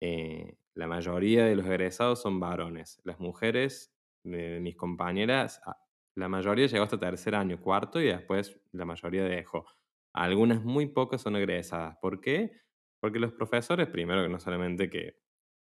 Eh, 0.00 0.56
la 0.74 0.86
mayoría 0.88 1.46
de 1.46 1.56
los 1.56 1.66
egresados 1.66 2.22
son 2.22 2.40
varones. 2.40 3.00
Las 3.04 3.20
mujeres 3.20 3.94
mis 4.24 4.76
compañeras, 4.76 5.60
ah, 5.66 5.78
la 6.16 6.28
mayoría 6.28 6.66
llegó 6.66 6.84
hasta 6.84 6.98
tercer 7.00 7.34
año, 7.34 7.60
cuarto, 7.60 8.00
y 8.00 8.06
después 8.06 8.60
la 8.72 8.84
mayoría 8.84 9.24
dejó. 9.24 9.66
Algunas 10.14 10.62
muy 10.64 10.86
pocas 10.88 11.22
son 11.22 11.36
egresadas. 11.36 11.96
¿Por 12.00 12.20
qué? 12.20 12.52
Porque 13.02 13.18
los 13.18 13.32
profesores, 13.32 13.88
primero 13.88 14.22
que 14.22 14.28
no 14.28 14.38
solamente 14.38 14.88
que 14.88 15.16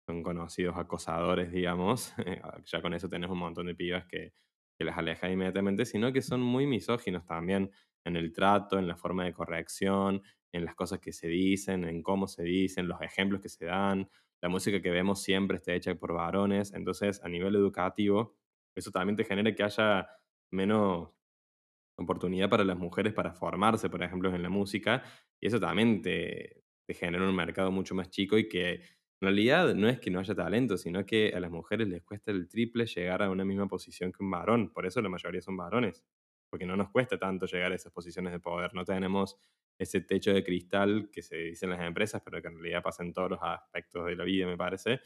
son 0.04 0.24
conocidos 0.24 0.76
acosadores, 0.76 1.52
digamos, 1.52 2.12
ya 2.64 2.82
con 2.82 2.92
eso 2.92 3.08
tenemos 3.08 3.34
un 3.34 3.38
montón 3.38 3.66
de 3.66 3.76
pibas 3.76 4.04
que, 4.06 4.34
que 4.76 4.84
las 4.84 4.98
alejan 4.98 5.30
inmediatamente, 5.30 5.86
sino 5.86 6.12
que 6.12 6.22
son 6.22 6.40
muy 6.40 6.66
misóginos 6.66 7.24
también 7.24 7.70
en 8.04 8.16
el 8.16 8.32
trato, 8.32 8.80
en 8.80 8.88
la 8.88 8.96
forma 8.96 9.24
de 9.24 9.32
corrección, 9.32 10.22
en 10.52 10.64
las 10.64 10.74
cosas 10.74 10.98
que 10.98 11.12
se 11.12 11.28
dicen, 11.28 11.84
en 11.84 12.02
cómo 12.02 12.26
se 12.26 12.42
dicen, 12.42 12.88
los 12.88 13.00
ejemplos 13.00 13.40
que 13.40 13.48
se 13.48 13.66
dan. 13.66 14.10
La 14.42 14.48
música 14.48 14.82
que 14.82 14.90
vemos 14.90 15.22
siempre 15.22 15.58
está 15.58 15.72
hecha 15.72 15.94
por 15.94 16.12
varones. 16.14 16.72
Entonces, 16.72 17.22
a 17.22 17.28
nivel 17.28 17.54
educativo, 17.54 18.36
eso 18.74 18.90
también 18.90 19.14
te 19.14 19.24
genera 19.24 19.54
que 19.54 19.62
haya 19.62 20.08
menos 20.50 21.10
oportunidad 21.96 22.48
para 22.50 22.64
las 22.64 22.78
mujeres 22.78 23.12
para 23.12 23.34
formarse, 23.34 23.88
por 23.88 24.02
ejemplo, 24.02 24.34
en 24.34 24.42
la 24.42 24.48
música. 24.48 25.04
Y 25.40 25.46
eso 25.46 25.60
también 25.60 26.02
te, 26.02 26.64
te 26.90 26.94
genera 26.94 27.22
un 27.28 27.36
mercado 27.36 27.70
mucho 27.70 27.94
más 27.94 28.10
chico 28.10 28.36
y 28.36 28.48
que 28.48 28.72
en 28.72 28.80
realidad 29.20 29.76
no 29.76 29.88
es 29.88 30.00
que 30.00 30.10
no 30.10 30.18
haya 30.18 30.34
talento, 30.34 30.76
sino 30.76 31.06
que 31.06 31.32
a 31.32 31.38
las 31.38 31.52
mujeres 31.52 31.86
les 31.86 32.02
cuesta 32.02 32.32
el 32.32 32.48
triple 32.48 32.84
llegar 32.84 33.22
a 33.22 33.30
una 33.30 33.44
misma 33.44 33.68
posición 33.68 34.10
que 34.10 34.24
un 34.24 34.30
varón. 34.32 34.72
Por 34.72 34.86
eso 34.86 35.00
la 35.00 35.08
mayoría 35.08 35.40
son 35.40 35.56
varones 35.56 36.02
porque 36.50 36.66
no 36.66 36.76
nos 36.76 36.90
cuesta 36.90 37.16
tanto 37.16 37.46
llegar 37.46 37.70
a 37.70 37.76
esas 37.76 37.92
posiciones 37.92 38.32
de 38.32 38.40
poder. 38.40 38.74
No 38.74 38.84
tenemos 38.84 39.38
ese 39.78 40.00
techo 40.00 40.32
de 40.32 40.42
cristal 40.42 41.10
que 41.12 41.22
se 41.22 41.36
dice 41.36 41.64
en 41.66 41.70
las 41.70 41.80
empresas, 41.80 42.22
pero 42.24 42.42
que 42.42 42.48
en 42.48 42.54
realidad 42.54 42.82
pasa 42.82 43.04
en 43.04 43.12
todos 43.12 43.30
los 43.30 43.38
aspectos 43.40 44.06
de 44.06 44.16
la 44.16 44.24
vida, 44.24 44.46
me 44.48 44.56
parece, 44.56 45.00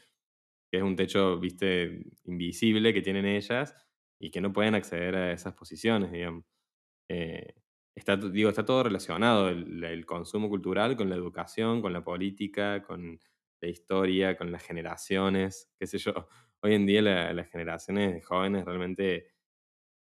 que 0.71 0.77
es 0.77 0.83
un 0.83 0.95
techo, 0.95 1.39
viste, 1.39 2.03
invisible 2.23 2.95
que 2.95 3.03
tienen 3.03 3.27
ellas 3.27 3.75
y 4.19 4.31
que 4.31 4.41
no 4.41 4.51
pueden 4.51 4.73
acceder 4.73 5.15
a 5.15 5.31
esas 5.31 5.53
posiciones, 5.53 6.11
digamos. 6.11 6.45
Eh, 7.09 7.53
está, 7.95 8.17
digo, 8.17 8.49
está 8.49 8.65
todo 8.65 8.83
relacionado, 8.83 9.49
el, 9.49 10.05
consumo 10.05 10.49
cultural 10.49 10.95
con 10.97 11.09
la 11.09 11.15
educación, 11.15 11.81
con 11.81 11.93
la 11.93 12.03
política, 12.03 12.83
con 12.83 13.19
la 13.61 13.67
historia, 13.69 14.37
con 14.37 14.51
las 14.51 14.63
generaciones, 14.63 15.71
qué 15.79 15.87
sé 15.87 15.97
yo. 15.97 16.13
Hoy 16.61 16.75
en 16.75 16.85
día 16.85 17.01
las 17.01 17.49
generaciones 17.49 18.25
jóvenes 18.25 18.65
realmente 18.65 19.27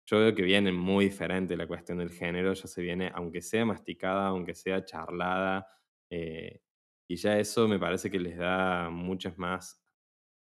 yo 0.06 0.18
veo 0.18 0.34
que 0.34 0.42
viene 0.42 0.72
muy 0.72 1.06
diferente 1.06 1.56
la 1.56 1.66
cuestión 1.66 1.98
del 1.98 2.10
género, 2.10 2.52
ya 2.54 2.66
se 2.66 2.82
viene, 2.82 3.10
aunque 3.14 3.40
sea 3.40 3.64
masticada, 3.64 4.28
aunque 4.28 4.54
sea 4.54 4.84
charlada, 4.84 5.66
eh, 6.10 6.60
y 7.08 7.16
ya 7.16 7.38
eso 7.38 7.68
me 7.68 7.78
parece 7.78 8.10
que 8.10 8.18
les 8.18 8.36
da 8.36 8.90
muchas 8.90 9.38
más, 9.38 9.82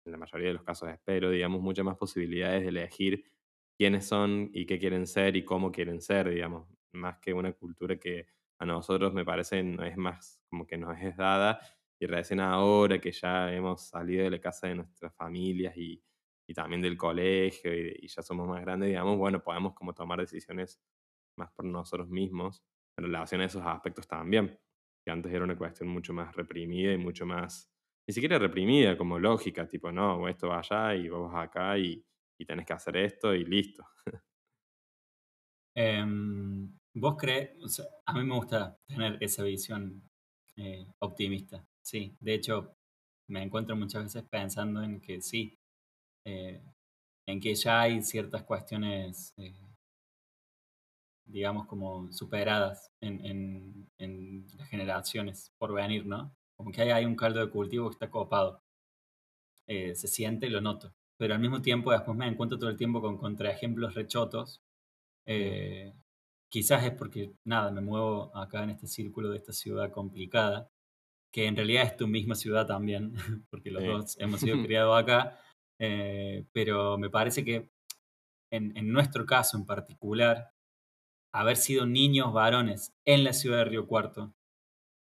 en 0.05 0.11
la 0.13 0.17
mayoría 0.17 0.49
de 0.49 0.53
los 0.55 0.63
casos 0.63 0.89
espero, 0.89 1.29
digamos, 1.31 1.61
muchas 1.61 1.85
más 1.85 1.97
posibilidades 1.97 2.63
de 2.63 2.69
elegir 2.69 3.25
quiénes 3.77 4.07
son 4.07 4.49
y 4.53 4.65
qué 4.65 4.79
quieren 4.79 5.07
ser 5.07 5.35
y 5.35 5.45
cómo 5.45 5.71
quieren 5.71 6.01
ser, 6.01 6.29
digamos, 6.29 6.67
más 6.97 7.19
que 7.19 7.33
una 7.33 7.53
cultura 7.53 7.97
que 7.97 8.27
a 8.59 8.65
nosotros 8.65 9.13
me 9.13 9.25
parece 9.25 9.63
no 9.63 9.83
es 9.83 9.97
más 9.97 10.41
como 10.49 10.65
que 10.67 10.77
nos 10.77 10.97
es 11.01 11.15
dada 11.17 11.59
y 11.99 12.05
recién 12.07 12.39
ahora 12.39 12.99
que 12.99 13.11
ya 13.11 13.53
hemos 13.53 13.87
salido 13.89 14.23
de 14.25 14.31
la 14.31 14.39
casa 14.39 14.67
de 14.67 14.75
nuestras 14.75 15.15
familias 15.15 15.75
y, 15.77 16.03
y 16.47 16.53
también 16.53 16.81
del 16.81 16.97
colegio 16.97 17.73
y, 17.75 18.07
ya 18.07 18.21
somos 18.21 18.47
más 18.47 18.61
grandes, 18.61 18.89
digamos, 18.89 19.17
bueno, 19.17 19.41
podemos 19.43 19.73
como 19.73 19.93
tomar 19.93 20.19
decisiones 20.19 20.79
más 21.37 21.51
por 21.51 21.65
nosotros 21.65 22.09
mismos 22.09 22.63
en 22.97 23.05
relación 23.05 23.41
a 23.41 23.45
esos 23.45 23.63
aspectos 23.65 24.07
también, 24.07 24.59
que 25.05 25.11
antes 25.11 25.31
era 25.33 25.43
una 25.43 25.57
cuestión 25.57 25.89
mucho 25.89 26.13
más 26.13 26.35
reprimida 26.35 26.93
y 26.93 26.97
mucho 26.97 27.25
más, 27.25 27.71
ni 28.07 28.13
siquiera 28.13 28.39
reprimida, 28.39 28.97
como 28.97 29.19
lógica, 29.19 29.67
tipo, 29.67 29.91
no, 29.91 30.27
esto 30.27 30.49
va 30.49 30.59
allá 30.59 30.95
y 30.95 31.09
vos 31.09 31.31
acá 31.35 31.77
y, 31.77 32.03
y 32.39 32.45
tenés 32.45 32.65
que 32.65 32.73
hacer 32.73 32.97
esto 32.97 33.33
y 33.35 33.45
listo. 33.45 33.83
Em, 35.75 36.76
¿Vos 36.99 37.15
crees? 37.15 37.51
a 38.07 38.13
mí 38.13 38.23
me 38.23 38.35
gusta 38.35 38.75
tener 38.87 39.17
esa 39.21 39.43
visión 39.43 40.01
eh, 40.55 40.87
optimista, 40.97 41.63
sí. 41.79 42.17
De 42.19 42.33
hecho, 42.33 42.75
me 43.27 43.43
encuentro 43.43 43.75
muchas 43.75 44.05
veces 44.05 44.23
pensando 44.27 44.81
en 44.81 44.99
que 44.99 45.21
sí, 45.21 45.59
eh, 46.25 46.59
en 47.27 47.39
que 47.39 47.53
ya 47.53 47.81
hay 47.81 48.01
ciertas 48.01 48.41
cuestiones, 48.43 49.31
eh, 49.37 49.53
digamos, 51.25 51.67
como 51.67 52.11
superadas 52.11 52.91
en, 52.99 53.87
las 54.57 54.67
generaciones 54.69 55.51
por 55.59 55.73
venir, 55.73 56.03
¿no? 56.03 56.35
Como 56.55 56.71
que 56.71 56.81
hay, 56.81 57.05
un 57.05 57.15
caldo 57.15 57.41
de 57.41 57.51
cultivo 57.51 57.89
que 57.89 57.93
está 57.93 58.09
copado. 58.09 58.63
se 59.67 60.07
siente 60.07 60.47
y 60.47 60.49
lo 60.49 60.61
noto. 60.61 60.95
Pero 61.17 61.35
al 61.35 61.39
mismo 61.41 61.61
tiempo 61.61 61.91
después 61.91 62.17
me 62.17 62.27
encuentro 62.27 62.57
todo 62.57 62.69
el 62.71 62.77
tiempo 62.77 63.01
con 63.01 63.17
contraejemplos 63.17 63.93
rechotos 63.93 64.61
quizás 66.49 66.83
es 66.83 66.91
porque, 66.91 67.33
nada, 67.45 67.71
me 67.71 67.81
muevo 67.81 68.35
acá 68.35 68.63
en 68.63 68.71
este 68.71 68.87
círculo 68.87 69.29
de 69.29 69.37
esta 69.37 69.53
ciudad 69.53 69.91
complicada, 69.91 70.69
que 71.31 71.45
en 71.45 71.55
realidad 71.55 71.83
es 71.83 71.97
tu 71.97 72.07
misma 72.07 72.35
ciudad 72.35 72.65
también, 72.65 73.13
porque 73.49 73.71
los 73.71 73.83
dos 73.83 74.17
hemos 74.19 74.39
sido 74.39 74.57
criados 74.63 74.97
acá, 75.01 75.39
eh, 75.79 76.45
pero 76.53 76.97
me 76.97 77.09
parece 77.09 77.43
que 77.43 77.69
en, 78.51 78.91
nuestro 78.91 79.25
caso 79.25 79.57
en 79.57 79.65
particular, 79.65 80.53
haber 81.33 81.57
sido 81.57 81.85
niños 81.85 82.31
varones 82.33 82.93
en 83.05 83.23
la 83.23 83.33
ciudad 83.33 83.59
de 83.59 83.65
Río 83.65 83.87
Cuarto, 83.87 84.33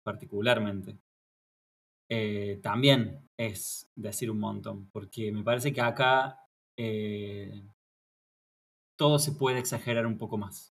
particularmente, 0.03 0.99
eh, 2.11 2.59
también 2.63 3.29
es 3.39 3.91
decir 3.95 4.31
un 4.31 4.41
montón, 4.41 4.89
porque 4.91 5.31
me 5.31 5.43
parece 5.43 5.73
que 5.73 5.81
acá 5.81 6.41
eh, 6.79 7.63
todo 8.97 9.19
se 9.19 9.33
puede 9.33 9.59
exagerar 9.59 10.07
un 10.07 10.19
poco 10.19 10.39
más 10.39 10.74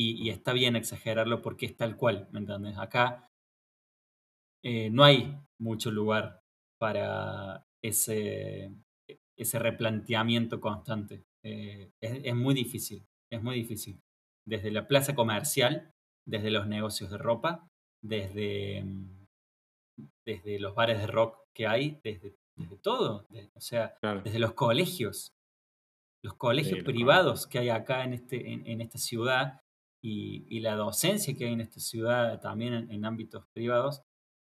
y, 0.00 0.30
está 0.30 0.52
bien 0.52 0.76
exagerarlo 0.76 1.42
porque 1.42 1.66
es 1.66 1.76
tal 1.76 1.96
cual, 1.96 2.28
¿me 2.30 2.38
entiendes? 2.38 2.78
Acá 2.78 3.28
eh, 4.62 4.90
no 4.90 5.02
hay 5.02 5.36
mucho 5.58 5.90
lugar 5.90 6.40
para 6.78 7.66
ese, 7.82 8.72
ese 9.36 9.58
replanteamiento 9.58 10.60
constante. 10.60 11.24
Eh, 11.44 11.90
es, 12.00 12.34
muy 12.36 12.54
difícil, 12.54 13.04
es 13.28 13.42
muy 13.42 13.56
difícil. 13.56 14.00
Desde 14.46 14.70
la 14.70 14.86
plaza 14.86 15.16
comercial, 15.16 15.92
desde 16.24 16.52
los 16.52 16.68
negocios 16.68 17.10
de 17.10 17.18
ropa, 17.18 17.68
desde, 18.00 18.84
desde 20.24 20.60
los 20.60 20.76
bares 20.76 20.98
de 20.98 21.08
rock 21.08 21.38
que 21.52 21.66
hay, 21.66 22.00
desde, 22.04 22.36
desde 22.56 22.76
todo, 22.76 23.26
o 23.54 23.60
sea, 23.60 23.98
desde 24.22 24.38
los 24.38 24.52
colegios, 24.52 25.32
los 26.22 26.34
colegios 26.34 26.84
privados 26.84 27.48
que 27.48 27.58
hay 27.58 27.70
acá 27.70 28.04
en, 28.04 28.12
este, 28.12 28.52
en, 28.52 28.80
esta 28.80 28.98
ciudad, 28.98 29.60
y, 30.02 30.60
la 30.60 30.76
docencia 30.76 31.34
que 31.34 31.46
hay 31.46 31.52
en 31.52 31.60
esta 31.60 31.80
ciudad 31.80 32.40
también 32.40 32.90
en, 32.90 33.04
ámbitos 33.04 33.46
privados, 33.52 34.02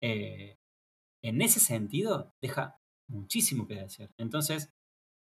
eh, 0.01 0.57
en 1.23 1.41
ese 1.41 1.59
sentido 1.59 2.33
deja 2.41 2.79
muchísimo 3.07 3.67
que 3.67 3.75
decir. 3.75 4.11
Entonces, 4.17 4.73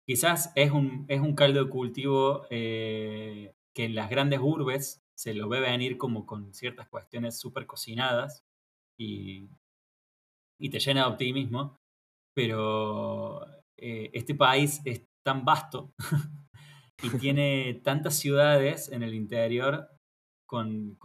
quizás 0.06 0.52
es 0.56 0.70
un, 0.70 1.06
es 1.08 1.20
un 1.20 1.34
caldo 1.34 1.64
de 1.64 1.70
cultivo 1.70 2.46
eh, 2.50 3.54
que 3.74 3.84
en 3.84 3.94
las 3.94 4.10
grandes 4.10 4.40
urbes 4.42 5.02
se 5.14 5.34
lo 5.34 5.48
ve 5.48 5.60
venir 5.60 5.98
como 5.98 6.26
con 6.26 6.52
ciertas 6.54 6.88
cuestiones 6.88 7.38
súper 7.38 7.66
cocinadas 7.66 8.44
y, 8.98 9.48
y, 10.58 10.70
te 10.70 10.80
llena 10.80 11.02
de 11.02 11.12
optimismo, 11.12 11.78
pero 12.34 13.46
eh, 13.76 14.10
este 14.14 14.34
país 14.34 14.80
es 14.84 15.06
tan 15.24 15.44
vasto 15.44 15.92
y 17.02 17.10
tiene 17.18 17.80
tantas 17.84 18.18
ciudades 18.18 18.90
en 18.90 19.02
el 19.02 19.14
interior 19.14 19.91
con, 20.52 20.96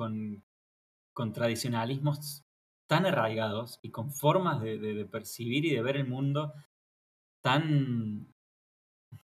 con, 1.14 1.34
tradicionalismos 1.34 2.44
tan 2.86 3.06
arraigados 3.06 3.80
y 3.82 3.92
con 3.92 4.12
formas 4.12 4.62
de, 4.62 5.08
percibir 5.10 5.64
y 5.64 5.74
de 5.74 5.82
ver 5.82 5.96
el 5.96 6.06
mundo 6.06 6.54
tan, 7.42 8.28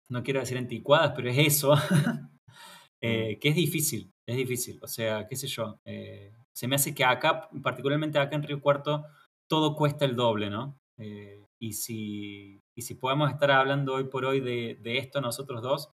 no 0.10 0.22
quiero 0.22 0.42
decir 0.42 0.58
anticuadas, 0.58 1.14
pero 1.16 1.30
es 1.30 1.38
eso, 1.38 1.74
eh, 3.02 3.36
mm. 3.36 3.40
que 3.40 3.48
es 3.48 3.56
difícil, 3.56 4.12
es 4.26 4.36
difícil. 4.36 4.78
O 4.82 4.88
sea, 4.88 5.26
qué 5.26 5.38
sé 5.38 5.48
yo, 5.48 5.80
eh, 5.86 6.34
se 6.52 6.68
me 6.68 6.76
hace 6.76 6.94
que 6.94 7.06
acá, 7.06 7.50
particularmente 7.64 8.20
acá 8.20 8.36
en 8.36 8.44
Río 8.44 8.62
Cuarto, 8.62 9.06
todo 9.48 9.74
cuesta 9.74 10.04
el 10.04 10.18
doble, 10.18 10.50
¿no? 10.50 10.78
Eh, 10.98 11.46
y, 11.60 11.72
si, 11.74 12.62
y 12.76 12.82
si 12.82 12.96
podemos 12.96 13.32
estar 13.32 13.52
hablando 13.52 13.94
hoy 13.94 14.04
por 14.04 14.26
hoy 14.26 14.42
de, 14.42 14.78
de 14.82 14.98
esto 14.98 15.22
nosotros 15.22 15.62
dos, 15.62 15.94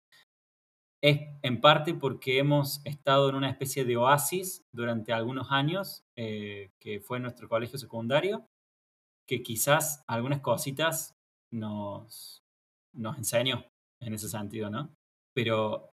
es 1.05 1.21
en 1.43 1.61
parte 1.61 1.93
porque 1.93 2.38
hemos 2.38 2.81
estado 2.87 3.29
en 3.29 3.35
una 3.35 3.51
especie 3.51 3.85
de 3.85 3.99
oasis 3.99 4.64
durante 4.73 5.12
algunos 5.12 5.53
años, 5.53 6.03
eh, 6.17 6.73
que 6.81 6.99
fue 6.99 7.21
nuestro 7.21 7.47
colegio 7.47 7.79
secundario, 7.79 8.49
que 9.29 9.43
quizás 9.43 10.03
algunas 10.07 10.40
cositas 10.40 11.14
nos, 11.53 12.43
nos 12.95 13.19
enseñó 13.19 13.67
en 14.01 14.14
ese 14.14 14.31
sentido, 14.31 14.71
¿no? 14.71 14.97
Pero 15.35 15.90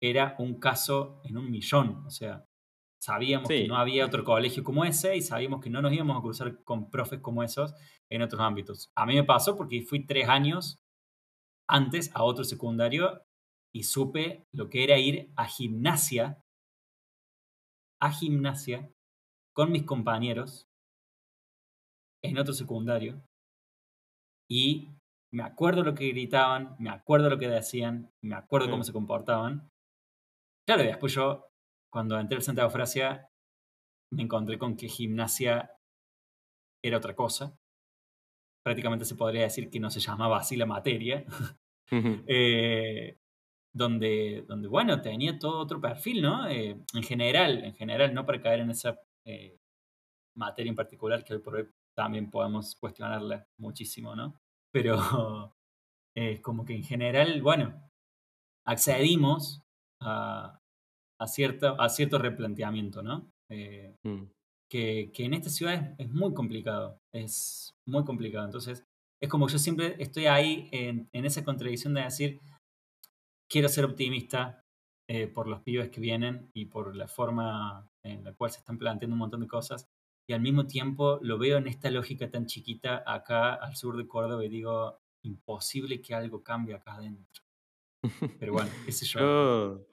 era 0.00 0.36
un 0.38 0.60
caso 0.60 1.20
en 1.24 1.38
un 1.38 1.50
millón, 1.50 2.06
o 2.06 2.10
sea, 2.10 2.44
sabíamos 3.02 3.48
que 3.48 3.66
no 3.66 3.76
había 3.76 4.06
otro 4.06 4.22
colegio 4.22 4.62
como 4.62 4.84
ese 4.84 5.16
y 5.16 5.22
sabíamos 5.22 5.60
que 5.60 5.70
no 5.70 5.82
nos 5.82 5.92
íbamos 5.92 6.18
a 6.18 6.22
cruzar 6.22 6.62
con 6.62 6.88
profes 6.88 7.18
como 7.18 7.42
esos 7.42 7.74
en 8.08 8.22
otros 8.22 8.40
ámbitos. 8.40 8.92
A 8.94 9.06
mí 9.06 9.16
me 9.16 9.24
pasó 9.24 9.56
porque 9.56 9.82
fui 9.82 10.06
tres 10.06 10.28
años 10.28 10.78
antes 11.66 12.12
a 12.14 12.22
otro 12.22 12.44
secundario 12.44 13.25
y 13.76 13.82
supe 13.82 14.46
lo 14.54 14.70
que 14.70 14.84
era 14.84 14.96
ir 14.96 15.30
a 15.36 15.44
gimnasia, 15.44 16.42
a 18.00 18.10
gimnasia, 18.10 18.90
con 19.54 19.70
mis 19.70 19.82
compañeros 19.82 20.66
en 22.24 22.38
otro 22.38 22.54
secundario. 22.54 23.22
Y 24.48 24.88
me 25.30 25.42
acuerdo 25.42 25.82
lo 25.82 25.94
que 25.94 26.08
gritaban, 26.08 26.74
me 26.78 26.88
acuerdo 26.88 27.28
lo 27.28 27.38
que 27.38 27.48
decían, 27.48 28.10
me 28.22 28.34
acuerdo 28.34 28.70
cómo 28.70 28.82
se 28.82 28.94
comportaban. 28.94 29.68
Claro, 30.66 30.82
y 30.82 30.86
después 30.86 31.12
yo, 31.12 31.50
cuando 31.92 32.18
entré 32.18 32.36
al 32.36 32.42
Santa 32.42 32.70
Francia, 32.70 33.28
me 34.10 34.22
encontré 34.22 34.56
con 34.56 34.74
que 34.74 34.88
gimnasia 34.88 35.70
era 36.82 36.96
otra 36.96 37.14
cosa. 37.14 37.54
Prácticamente 38.64 39.04
se 39.04 39.16
podría 39.16 39.42
decir 39.42 39.68
que 39.68 39.80
no 39.80 39.90
se 39.90 40.00
llamaba 40.00 40.38
así 40.38 40.56
la 40.56 40.64
materia. 40.64 41.26
eh, 42.26 43.18
donde, 43.76 44.42
donde, 44.48 44.68
bueno, 44.68 45.02
tenía 45.02 45.38
todo 45.38 45.58
otro 45.58 45.80
perfil, 45.80 46.22
¿no? 46.22 46.48
Eh, 46.48 46.82
en 46.94 47.02
general, 47.02 47.62
en 47.62 47.74
general, 47.74 48.14
no 48.14 48.24
para 48.24 48.40
caer 48.40 48.60
en 48.60 48.70
esa 48.70 48.98
eh, 49.26 49.58
materia 50.34 50.70
en 50.70 50.76
particular 50.76 51.22
que 51.22 51.34
hoy 51.34 51.40
por 51.40 51.56
hoy 51.56 51.68
también 51.94 52.30
podemos 52.30 52.74
cuestionarla 52.76 53.46
muchísimo, 53.58 54.16
¿no? 54.16 54.40
Pero 54.72 55.54
es 56.14 56.40
como 56.42 56.64
que 56.64 56.74
en 56.74 56.84
general, 56.84 57.42
bueno, 57.42 57.90
accedimos 58.66 59.62
a, 60.00 60.58
a, 61.20 61.26
cierto, 61.26 61.78
a 61.78 61.88
cierto 61.90 62.18
replanteamiento, 62.18 63.02
¿no? 63.02 63.30
Eh, 63.50 63.94
mm. 64.04 64.22
que, 64.70 65.10
que, 65.12 65.24
en 65.24 65.34
esta 65.34 65.50
ciudad 65.50 65.94
es, 65.98 66.10
muy 66.10 66.32
complicado, 66.32 66.98
es 67.12 67.74
muy 67.86 68.04
complicado. 68.04 68.46
Entonces, 68.46 68.86
es 69.20 69.28
como 69.28 69.48
yo 69.48 69.58
siempre 69.58 69.96
estoy 69.98 70.26
ahí 70.26 70.70
en, 70.72 71.10
en 71.12 71.26
esa 71.26 71.44
contradicción 71.44 71.92
de 71.92 72.02
decir, 72.02 72.40
quiero 73.48 73.68
ser 73.68 73.84
optimista 73.84 74.64
eh, 75.08 75.28
por 75.28 75.46
los 75.46 75.62
pibes 75.62 75.90
que 75.90 76.00
vienen 76.00 76.50
y 76.52 76.66
por 76.66 76.96
la 76.96 77.06
forma 77.06 77.88
en 78.02 78.24
la 78.24 78.32
cual 78.32 78.50
se 78.50 78.58
están 78.58 78.78
planteando 78.78 79.14
un 79.14 79.20
montón 79.20 79.40
de 79.40 79.46
cosas. 79.46 79.88
Y 80.28 80.32
al 80.32 80.40
mismo 80.40 80.66
tiempo 80.66 81.20
lo 81.22 81.38
veo 81.38 81.58
en 81.58 81.68
esta 81.68 81.90
lógica 81.90 82.28
tan 82.28 82.46
chiquita 82.46 83.04
acá 83.06 83.54
al 83.54 83.76
sur 83.76 83.96
de 83.96 84.08
Córdoba 84.08 84.44
y 84.44 84.48
digo, 84.48 85.00
imposible 85.22 86.00
que 86.00 86.14
algo 86.14 86.42
cambie 86.42 86.74
acá 86.74 86.94
adentro. 86.94 87.44
Pero 88.40 88.52
bueno, 88.52 88.70
sé 88.88 89.06
yo. 89.06 89.20
Yo, 89.20 89.86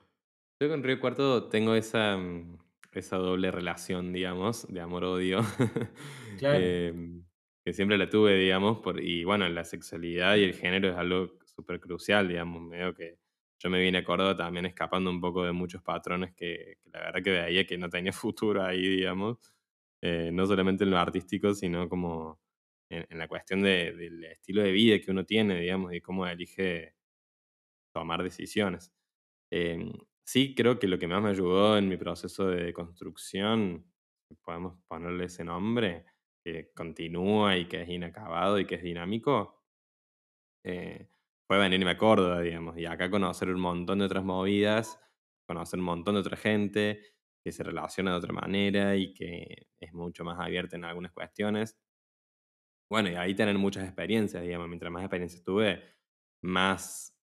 yo 0.59 0.69
con 0.69 0.83
Río 0.83 0.99
Cuarto 0.99 1.47
tengo 1.49 1.75
esa, 1.75 2.17
mm, 2.17 2.57
esa 2.93 3.17
doble 3.17 3.51
relación, 3.51 4.13
digamos, 4.13 4.67
de 4.67 4.81
amor-odio, 4.81 5.41
Claro, 6.39 6.59
em, 6.59 7.23
que 7.63 7.73
siempre 7.73 7.97
la 7.97 8.09
tuve, 8.09 8.35
digamos, 8.35 8.79
por, 8.79 8.99
y 8.99 9.23
bueno, 9.23 9.47
la 9.47 9.63
sexualidad 9.63 10.35
y 10.37 10.43
el 10.43 10.55
género 10.55 10.89
es 10.89 10.95
algo 10.97 11.37
súper 11.45 11.79
crucial, 11.79 12.27
digamos, 12.27 12.61
medio 12.63 12.93
que 12.95 13.19
yo 13.63 13.69
me 13.69 13.79
vine 13.81 13.99
a 13.99 14.03
Córdoba 14.03 14.35
también 14.37 14.65
escapando 14.67 15.09
un 15.09 15.21
poco 15.21 15.45
de 15.45 15.51
muchos 15.53 15.81
patrones 15.83 16.33
que, 16.35 16.77
que 16.83 16.89
la 16.91 16.99
verdad 17.01 17.23
que 17.23 17.31
veía 17.31 17.65
que 17.67 17.77
no 17.77 17.89
tenía 17.89 18.13
futuro 18.13 18.63
ahí, 18.63 18.81
digamos, 18.87 19.37
eh, 20.01 20.31
no 20.33 20.45
solamente 20.45 20.83
en 20.83 20.91
lo 20.91 20.97
artístico, 20.99 21.53
sino 21.53 21.89
como 21.89 22.41
en, 22.89 23.05
en 23.09 23.17
la 23.19 23.27
cuestión 23.27 23.61
de- 23.63 23.93
del 23.93 24.23
estilo 24.25 24.63
de 24.63 24.71
vida 24.71 24.99
que 24.99 25.11
uno 25.11 25.25
tiene, 25.25 25.59
digamos, 25.59 25.93
y 25.93 26.01
cómo 26.01 26.27
elige 26.27 26.95
tomar 27.93 28.23
decisiones. 28.23 28.93
Em, 29.51 29.93
sí, 30.25 30.55
creo 30.55 30.79
que 30.79 30.87
lo 30.87 30.99
que 30.99 31.07
más 31.07 31.21
me 31.23 31.29
ayudó 31.31 31.77
en 31.77 31.87
mi 31.89 31.97
proceso 31.97 32.47
de 32.47 32.73
construcción, 32.73 33.85
podemos 34.43 34.79
ponerle 34.87 35.25
ese 35.25 35.43
nombre, 35.43 36.05
que 36.43 36.71
continúa 36.73 37.57
y 37.57 37.67
que 37.67 37.83
es 37.83 37.89
inacabado 37.89 38.59
y 38.59 38.65
que 38.67 38.75
es 38.75 38.83
dinámico, 38.83 39.63
eh, 40.63 41.07
fue 41.47 41.57
venirme 41.57 41.91
a 41.91 41.97
Córdoba, 41.97 42.41
digamos, 42.41 42.77
y 42.77 42.85
acá 42.85 43.09
conocer 43.09 43.49
un 43.49 43.59
montón 43.61 43.99
de 43.99 44.05
otras 44.05 44.23
movidas, 44.23 44.99
conocer 45.47 45.79
un 45.79 45.85
montón 45.85 46.15
de 46.15 46.21
otra 46.21 46.37
gente 46.37 47.01
que 47.43 47.51
se 47.51 47.63
relaciona 47.63 48.11
de 48.11 48.17
otra 48.17 48.33
manera 48.33 48.95
y 48.95 49.13
que 49.13 49.67
es 49.79 49.93
mucho 49.93 50.23
más 50.23 50.39
abierta 50.39 50.75
en 50.77 50.85
algunas 50.85 51.11
cuestiones. 51.11 51.77
Bueno, 52.89 53.09
y 53.09 53.15
ahí 53.15 53.33
tener 53.35 53.57
muchas 53.57 53.83
experiencias, 53.85 54.43
digamos, 54.43 54.67
mientras 54.67 54.91
más 54.91 55.03
experiencias 55.03 55.43
tuve, 55.43 55.83
más 56.41 57.17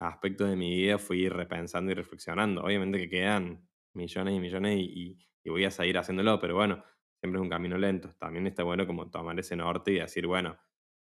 aspectos 0.00 0.50
de 0.50 0.56
mi 0.56 0.76
vida 0.76 0.98
fui 0.98 1.28
repensando 1.28 1.92
y 1.92 1.94
reflexionando. 1.94 2.62
Obviamente 2.64 2.98
que 2.98 3.08
quedan 3.10 3.68
millones 3.94 4.34
y 4.36 4.40
millones 4.40 4.78
y, 4.80 5.18
y- 5.44 5.50
voy 5.50 5.64
a 5.64 5.70
seguir 5.70 5.98
haciéndolo, 5.98 6.38
pero 6.40 6.54
bueno, 6.56 6.84
siempre 7.20 7.38
es 7.40 7.42
un 7.42 7.48
camino 7.50 7.78
lento. 7.78 8.14
También 8.18 8.46
está 8.46 8.64
bueno 8.64 8.86
como 8.86 9.10
tomar 9.10 9.38
ese 9.40 9.56
norte 9.56 9.92
y 9.92 9.96
decir, 10.00 10.26
bueno, 10.26 10.58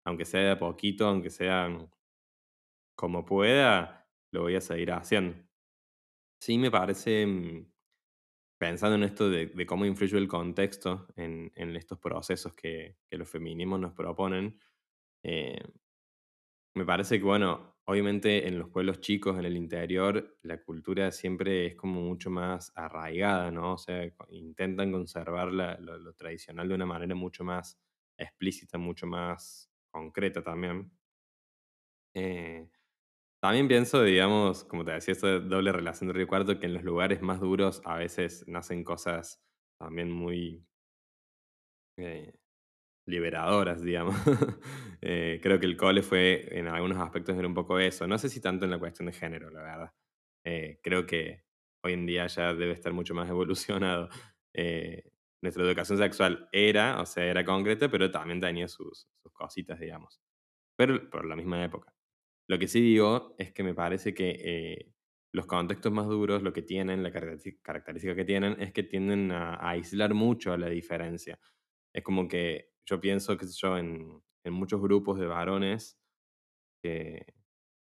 aunque 0.05 0.25
sea 0.25 0.41
de 0.49 0.55
poquito, 0.57 1.07
aunque 1.07 1.29
sea 1.29 1.69
como 2.95 3.25
pueda, 3.25 4.09
lo 4.31 4.41
voy 4.43 4.55
a 4.55 4.61
seguir 4.61 4.91
haciendo. 4.91 5.35
Sí 6.39 6.57
me 6.57 6.71
parece, 6.71 7.25
mm, 7.25 7.71
pensando 8.59 8.95
en 8.97 9.03
esto 9.03 9.29
de, 9.29 9.47
de 9.47 9.65
cómo 9.65 9.85
influye 9.85 10.17
el 10.17 10.27
contexto 10.27 11.07
en, 11.17 11.51
en 11.55 11.75
estos 11.75 11.99
procesos 11.99 12.53
que, 12.55 12.97
que 13.09 13.17
los 13.17 13.29
feminismos 13.29 13.79
nos 13.79 13.93
proponen, 13.93 14.59
eh, 15.23 15.61
Me 16.75 16.85
parece 16.85 17.19
que, 17.19 17.23
bueno, 17.25 17.77
obviamente 17.85 18.47
en 18.47 18.57
los 18.57 18.69
pueblos 18.69 18.99
chicos, 18.99 19.37
en 19.37 19.45
el 19.45 19.55
interior, 19.57 20.37
la 20.41 20.63
cultura 20.63 21.11
siempre 21.11 21.67
es 21.67 21.75
como 21.75 22.01
mucho 22.01 22.29
más 22.31 22.71
arraigada, 22.75 23.51
¿no? 23.51 23.73
O 23.73 23.77
sea, 23.77 24.11
intentan 24.29 24.91
conservar 24.91 25.51
la- 25.53 25.77
lo, 25.79 25.97
lo 25.99 26.13
tradicional 26.13 26.67
de 26.67 26.75
una 26.75 26.85
manera 26.87 27.13
mucho 27.15 27.43
más 27.43 27.79
explícita, 28.17 28.77
mucho 28.79 29.05
más 29.05 29.69
concreta 29.91 30.41
también. 30.43 30.91
Eh, 32.15 32.67
también 33.43 33.67
pienso, 33.67 34.01
digamos, 34.03 34.63
como 34.63 34.85
te 34.85 34.91
decía, 34.93 35.11
esto 35.11 35.27
de 35.27 35.41
doble 35.41 35.73
relación 35.73 36.07
de 36.07 36.13
Río 36.13 36.27
Cuarto, 36.27 36.57
que 36.59 36.65
en 36.65 36.73
los 36.75 36.83
lugares 36.83 37.21
más 37.21 37.41
duros 37.41 37.81
a 37.83 37.97
veces 37.97 38.45
nacen 38.47 38.85
cosas 38.85 39.43
también 39.77 40.09
muy... 40.09 40.65
eh, 41.97 42.33
liberadoras, 43.07 43.83
digamos. 43.83 44.15
Eh, 45.05 45.39
creo 45.43 45.59
que 45.59 45.65
el 45.65 45.77
cole 45.77 46.01
fue, 46.01 46.47
en 46.57 46.67
algunos 46.67 46.97
aspectos, 46.97 47.37
era 47.37 47.47
un 47.47 47.53
poco 47.53 47.79
eso. 47.79 48.07
No 48.07 48.17
sé 48.17 48.29
si 48.29 48.41
tanto 48.41 48.65
en 48.65 48.71
la 48.71 48.79
cuestión 48.79 49.07
de 49.07 49.13
género, 49.13 49.49
la 49.49 49.61
verdad. 49.61 49.93
Eh, 50.45 50.79
creo 50.83 51.05
que 51.05 51.43
hoy 51.83 51.93
en 51.93 52.05
día 52.05 52.27
ya 52.27 52.53
debe 52.53 52.73
estar 52.73 52.93
mucho 52.93 53.13
más 53.13 53.29
evolucionado. 53.31 54.09
Nuestra 55.41 55.63
educación 55.63 55.97
sexual 55.97 56.47
era, 56.53 57.01
o 57.01 57.05
sea, 57.05 57.25
era 57.25 57.43
concreta, 57.45 57.89
pero 57.89 58.09
también 58.11 58.39
tenía 58.39 58.67
sus, 58.69 59.09
sus 59.21 59.33
cositas, 59.33 59.79
digamos. 59.79 60.21
Pero 60.77 61.09
por 61.09 61.25
la 61.25 61.35
misma 61.35 61.63
época. 61.65 61.93
Lo 62.47 62.59
que 62.59 62.67
sí 62.67 62.81
digo 62.81 63.35
es 63.37 63.51
que 63.53 63.63
me 63.63 63.73
parece 63.73 64.13
que 64.13 64.31
eh, 64.43 64.93
los 65.33 65.45
contextos 65.47 65.91
más 65.91 66.07
duros, 66.07 66.43
lo 66.43 66.53
que 66.53 66.61
tienen, 66.61 67.03
la 67.03 67.11
característica 67.11 68.15
que 68.15 68.25
tienen, 68.25 68.61
es 68.61 68.71
que 68.73 68.83
tienden 68.83 69.31
a, 69.31 69.55
a 69.55 69.69
aislar 69.71 70.13
mucho 70.13 70.53
a 70.53 70.57
la 70.57 70.69
diferencia. 70.69 71.39
Es 71.93 72.03
como 72.03 72.27
que 72.27 72.73
yo 72.85 72.99
pienso, 73.01 73.37
qué 73.37 73.45
sé 73.47 73.53
yo, 73.59 73.77
en, 73.77 74.21
en 74.43 74.53
muchos 74.53 74.81
grupos 74.81 75.19
de 75.19 75.27
varones 75.27 75.99
que, 76.81 77.25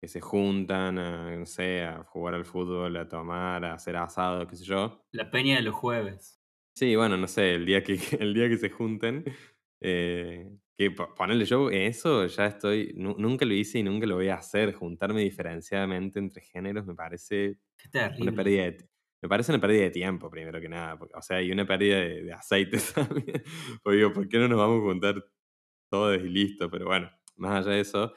que 0.00 0.08
se 0.08 0.20
juntan 0.20 0.98
a, 0.98 1.36
no 1.36 1.46
sé, 1.46 1.82
a 1.84 2.04
jugar 2.04 2.34
al 2.34 2.44
fútbol, 2.44 2.96
a 2.96 3.08
tomar, 3.08 3.64
a 3.64 3.74
hacer 3.74 3.96
asado, 3.96 4.46
qué 4.46 4.56
sé 4.56 4.64
yo. 4.64 5.06
la 5.10 5.30
peña 5.30 5.56
de 5.56 5.62
los 5.62 5.74
jueves. 5.74 6.42
Sí, 6.74 6.96
bueno, 6.96 7.16
no 7.16 7.28
sé, 7.28 7.54
el 7.54 7.66
día 7.66 7.82
que, 7.82 7.98
el 8.20 8.34
día 8.34 8.48
que 8.48 8.56
se 8.56 8.70
junten, 8.70 9.24
eh, 9.80 10.50
que 10.76 10.90
po- 10.90 11.14
ponerle 11.14 11.44
yo 11.44 11.70
eso, 11.70 12.26
ya 12.26 12.46
estoy, 12.46 12.92
nu- 12.96 13.16
nunca 13.18 13.44
lo 13.44 13.54
hice 13.54 13.78
y 13.80 13.82
nunca 13.82 14.06
lo 14.06 14.16
voy 14.16 14.28
a 14.28 14.36
hacer. 14.36 14.72
Juntarme 14.74 15.22
diferenciadamente 15.22 16.18
entre 16.18 16.42
géneros 16.42 16.86
me 16.86 16.94
parece 16.94 17.58
Qué 17.76 17.88
una 18.18 18.32
terrible. 18.32 18.32
pérdida 18.32 18.64
de, 18.64 18.88
me 19.22 19.28
parece 19.28 19.52
una 19.52 19.60
pérdida 19.60 19.82
de 19.84 19.90
tiempo, 19.90 20.30
primero 20.30 20.60
que 20.60 20.68
nada. 20.68 20.98
porque- 20.98 21.14
o 21.16 21.22
sea, 21.22 21.42
y 21.42 21.52
una 21.52 21.66
pérdida 21.66 21.98
de, 22.00 22.24
de 22.24 22.32
aceite 22.32 22.78
también. 22.94 23.42
Porque 23.82 23.98
digo, 23.98 24.12
¿por 24.12 24.28
qué 24.28 24.38
no 24.38 24.48
nos 24.48 24.58
vamos 24.58 24.80
a 24.82 24.84
juntar 24.84 25.24
todos 25.90 26.18
y 26.18 26.28
listo? 26.28 26.70
Pero 26.70 26.86
bueno, 26.86 27.10
más 27.36 27.66
allá 27.66 27.76
de 27.76 27.80
eso, 27.80 28.12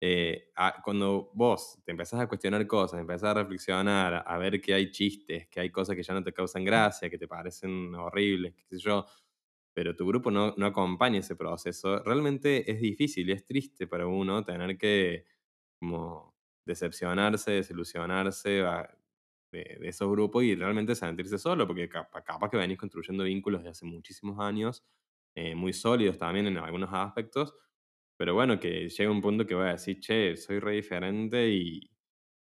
eh, 0.00 0.50
ah, 0.56 0.80
cuando 0.84 1.30
vos 1.34 1.78
te 1.84 1.90
empezás 1.92 2.20
a 2.20 2.28
cuestionar 2.28 2.66
cosas, 2.66 3.00
empezás 3.00 3.30
a 3.30 3.34
reflexionar, 3.34 4.14
a, 4.14 4.18
a 4.20 4.38
ver 4.38 4.60
que 4.60 4.74
hay 4.74 4.90
chistes, 4.90 5.48
que 5.48 5.60
hay 5.60 5.70
cosas 5.70 5.96
que 5.96 6.02
ya 6.02 6.14
no 6.14 6.22
te 6.22 6.32
causan 6.32 6.64
gracia, 6.64 7.10
que 7.10 7.18
te 7.18 7.28
parecen 7.28 7.94
horribles, 7.94 8.54
qué 8.54 8.64
sé 8.64 8.78
yo, 8.78 9.04
pero 9.80 9.96
tu 9.96 10.06
grupo 10.06 10.30
no, 10.30 10.54
no 10.58 10.66
acompaña 10.66 11.20
ese 11.20 11.36
proceso, 11.36 12.00
realmente 12.04 12.70
es 12.70 12.80
difícil 12.82 13.30
y 13.30 13.32
es 13.32 13.46
triste 13.46 13.86
para 13.86 14.06
uno 14.06 14.44
tener 14.44 14.76
que 14.78 15.24
como 15.78 16.36
decepcionarse, 16.66 17.52
desilusionarse 17.52 18.60
a- 18.62 18.94
de, 19.52 19.78
de 19.80 19.88
esos 19.88 20.10
grupos 20.10 20.44
y 20.44 20.54
realmente 20.54 20.94
sentirse 20.94 21.38
solo, 21.38 21.66
porque 21.66 21.88
capa- 21.88 22.22
capaz, 22.22 22.50
que 22.50 22.58
venís 22.58 22.78
construyendo 22.78 23.24
vínculos 23.24 23.62
de 23.64 23.70
hace 23.70 23.86
muchísimos 23.86 24.38
años, 24.40 24.84
eh, 25.34 25.54
muy 25.54 25.72
sólidos 25.72 26.18
también 26.18 26.46
en 26.46 26.58
algunos 26.58 26.90
aspectos, 26.92 27.54
pero 28.18 28.34
bueno, 28.34 28.60
que 28.60 28.88
llega 28.90 29.10
un 29.10 29.22
punto 29.22 29.46
que 29.46 29.54
voy 29.54 29.68
a 29.68 29.72
decir, 29.72 30.00
che, 30.00 30.36
soy 30.36 30.58
re 30.60 30.74
diferente 30.74 31.48
y, 31.50 31.90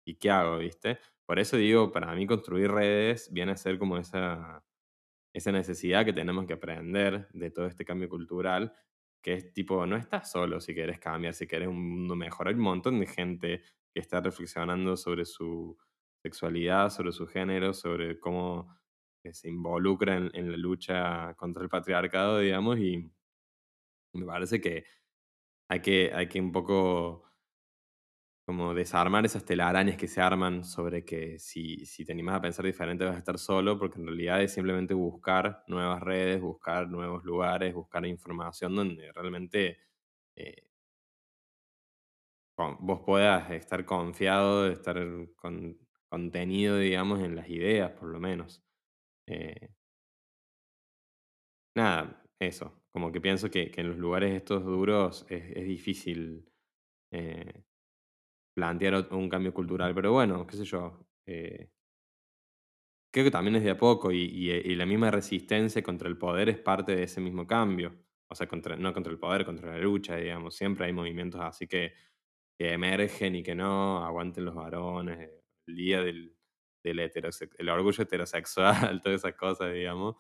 ¿y 0.06 0.16
qué 0.16 0.30
hago, 0.32 0.58
viste? 0.60 1.00
Por 1.26 1.40
eso 1.40 1.58
digo, 1.58 1.92
para 1.92 2.14
mí 2.16 2.26
construir 2.28 2.72
redes 2.72 3.32
viene 3.32 3.54
a 3.54 3.58
ser 3.58 3.78
como 3.80 3.98
esa 3.98 4.64
esa 5.34 5.52
necesidad 5.52 6.06
que 6.06 6.14
tenemos 6.14 6.46
que 6.46 6.54
aprender 6.54 7.28
de 7.34 7.52
todo 7.52 7.68
este 7.68 7.86
cambio 7.86 8.10
cultural, 8.10 8.74
que 9.22 9.34
es 9.34 9.54
tipo, 9.54 9.86
no 9.86 9.96
estás 9.96 10.32
solo 10.32 10.60
si 10.60 10.74
quieres 10.74 11.00
cambiar, 11.00 11.34
si 11.34 11.48
quieres 11.48 11.68
un 11.70 11.82
mundo 11.90 12.16
mejor. 12.16 12.48
Hay 12.48 12.56
un 12.56 12.62
montón 12.62 13.00
de 13.00 13.08
gente 13.08 13.64
que 13.94 14.00
está 14.00 14.22
reflexionando 14.22 14.98
sobre 14.98 15.26
su 15.26 15.78
sexualidad, 16.22 16.90
sobre 16.90 17.12
su 17.12 17.28
género, 17.28 17.74
sobre 17.74 18.20
cómo 18.20 18.76
eh, 19.24 19.34
se 19.34 19.50
involucra 19.50 20.18
en, 20.18 20.32
en 20.34 20.52
la 20.52 20.58
lucha 20.58 21.34
contra 21.36 21.64
el 21.64 21.70
patriarcado, 21.70 22.40
digamos, 22.40 22.80
y 22.80 23.12
me 24.14 24.26
parece 24.26 24.60
que 24.62 24.86
hay 25.70 25.82
que, 25.82 26.12
hay 26.14 26.28
que 26.28 26.42
un 26.42 26.52
poco 26.52 27.31
como 28.46 28.74
desarmar 28.74 29.26
esas 29.26 29.46
telarañas 29.46 29.98
que 29.98 30.08
se 30.08 30.22
arman 30.22 30.64
sobre 30.66 31.06
que 31.06 31.40
si, 31.40 31.86
si 31.86 32.06
te 32.06 32.12
animas 32.12 32.36
a 32.36 32.42
pensar 32.42 32.66
diferente 32.66 33.06
vas 33.06 33.16
a 33.16 33.20
estar 33.20 33.38
solo, 33.40 33.78
porque 33.80 34.00
en 34.00 34.08
realidad 34.08 34.42
es 34.42 34.54
simplemente 34.54 34.94
buscar 34.94 35.64
nuevas 35.68 36.02
redes, 36.02 36.42
buscar 36.42 36.88
nuevos 36.90 37.24
lugares, 37.24 37.74
buscar 37.74 38.06
información 38.06 38.76
donde 38.76 39.12
realmente 39.14 39.80
eh, 40.36 40.64
vos 42.80 43.02
puedas 43.06 43.50
estar 43.52 43.86
confiado, 43.86 44.68
estar 44.68 44.98
con, 45.36 45.78
contenido, 46.10 46.78
digamos, 46.78 47.22
en 47.22 47.36
las 47.36 47.50
ideas, 47.50 47.92
por 47.92 48.10
lo 48.10 48.20
menos. 48.20 48.64
Eh, 49.28 49.70
nada, 51.76 52.24
eso. 52.40 52.84
Como 52.92 53.12
que 53.12 53.22
pienso 53.22 53.50
que, 53.50 53.72
que 53.72 53.82
en 53.82 53.90
los 53.90 53.98
lugares 53.98 54.34
estos 54.36 54.64
duros 54.64 55.26
es, 55.30 55.44
es 55.56 55.66
difícil 55.66 56.50
eh, 57.12 57.64
plantear 58.54 59.08
un 59.12 59.30
cambio 59.30 59.54
cultural, 59.54 59.94
pero 59.96 60.12
bueno, 60.14 60.46
qué 60.48 60.58
sé 60.58 60.66
yo. 60.66 61.06
eh, 61.26 61.70
Creo 63.14 63.26
que 63.26 63.32
también 63.32 63.58
es 63.58 63.64
de 63.64 63.72
a 63.72 63.78
poco 63.78 64.12
y, 64.12 64.20
y, 64.24 64.52
eh, 64.52 64.62
y 64.64 64.76
la 64.76 64.86
misma 64.86 65.12
resistencia 65.12 65.84
contra 65.84 66.08
el 66.08 66.18
poder 66.18 66.48
es 66.50 66.58
parte 66.60 66.96
de 66.96 67.04
ese 67.04 67.20
mismo 67.20 67.46
cambio. 67.46 67.94
O 68.30 68.36
sea, 68.36 68.48
contra, 68.48 68.78
no 68.78 68.94
contra 68.94 69.12
el 69.12 69.20
poder, 69.20 69.44
contra 69.46 69.72
la 69.72 69.78
lucha, 69.80 70.16
digamos. 70.16 70.56
Siempre 70.56 70.86
hay 70.86 70.94
movimientos 70.94 71.42
así 71.42 71.68
que, 71.68 71.94
que 72.58 72.72
emergen 72.74 73.36
y 73.36 73.44
que 73.44 73.54
no, 73.56 74.04
aguanten 74.06 74.46
los 74.46 74.56
varones, 74.56 75.20
eh, 75.20 75.44
el 75.68 75.76
día 75.76 76.02
del, 76.02 76.36
del 76.84 77.00
el 77.58 77.70
orgullo 77.70 78.04
heterosexual, 78.04 79.02
todas 79.04 79.20
esas 79.22 79.36
cosas, 79.36 79.74
digamos. 79.74 80.16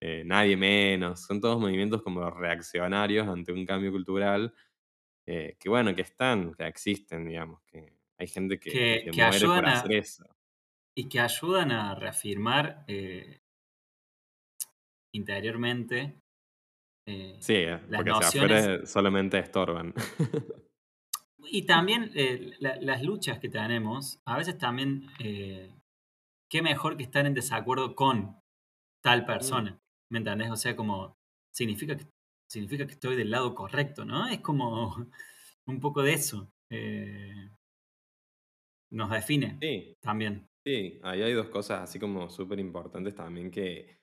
Eh, 0.00 0.24
nadie 0.26 0.56
menos. 0.56 1.20
Son 1.24 1.40
todos 1.40 1.60
movimientos 1.60 2.02
como 2.02 2.28
reaccionarios 2.30 3.28
ante 3.28 3.52
un 3.52 3.64
cambio 3.66 3.92
cultural 3.92 4.52
eh, 5.26 5.56
que, 5.58 5.68
bueno, 5.68 5.94
que 5.94 6.02
están, 6.02 6.54
que 6.54 6.66
existen, 6.66 7.26
digamos, 7.26 7.62
que 7.64 7.92
Hay 8.18 8.26
gente 8.28 8.58
que, 8.60 8.70
Que, 8.72 9.02
que 9.04 9.12
que 9.12 9.22
muere 9.24 9.48
por 9.48 9.64
ayudan 9.64 9.68
a, 9.68 9.80
hacer 9.80 9.92
eso. 9.92 10.24
y 10.94 11.08
que 11.08 11.20
ayudan 11.20 11.70
a 11.72 11.94
reafirmar 11.94 12.84
eh, 12.88 13.40
interiormente 15.14 16.20
eh, 17.06 17.36
Sí, 17.40 17.64
las 17.66 17.90
porque 17.96 18.10
hacia 18.10 18.26
nociones 18.26 18.66
afuera 18.66 18.86
solamente 18.86 19.38
estorban. 19.38 19.94
y 21.50 21.66
también 21.66 22.10
la- 22.60 22.76
las 22.80 23.02
luchas 23.02 23.38
que 23.38 23.48
tenemos, 23.48 24.20
a 24.26 24.36
veces 24.38 24.56
también, 24.58 25.06
qué 26.50 26.62
mejor 26.62 26.96
que 26.96 27.02
estar 27.02 27.26
en 27.26 27.34
desacuerdo 27.34 27.94
con 27.94 28.38
tal 29.02 29.22
Mm, 29.22 29.26
persona, 29.26 29.78
¿me 30.10 30.18
entendés? 30.18 30.50
O 30.50 30.56
sea, 30.56 30.76
como 30.76 31.14
significa 31.52 31.96
que, 31.96 32.04
significa 32.52 32.86
que 32.86 32.92
estoy 32.94 33.16
del 33.16 33.30
lado 33.30 33.54
correcto, 33.54 34.04
¿no? 34.04 34.28
Es 34.28 34.40
como 34.40 34.96
un 35.66 35.80
poco 35.80 36.02
de 36.02 36.14
eso. 36.14 36.52
eh, 36.70 37.50
nos 38.90 39.10
define 39.10 39.60
Sí, 39.60 39.96
también. 40.00 40.48
sí, 40.64 41.00
ahí 41.04 41.22
hay 41.22 41.32
dos 41.34 41.48
cosas 41.50 41.82
así 41.82 41.98
como 42.00 42.30
súper 42.30 42.58
importantes 42.60 43.14
también 43.14 43.50
que, 43.50 44.00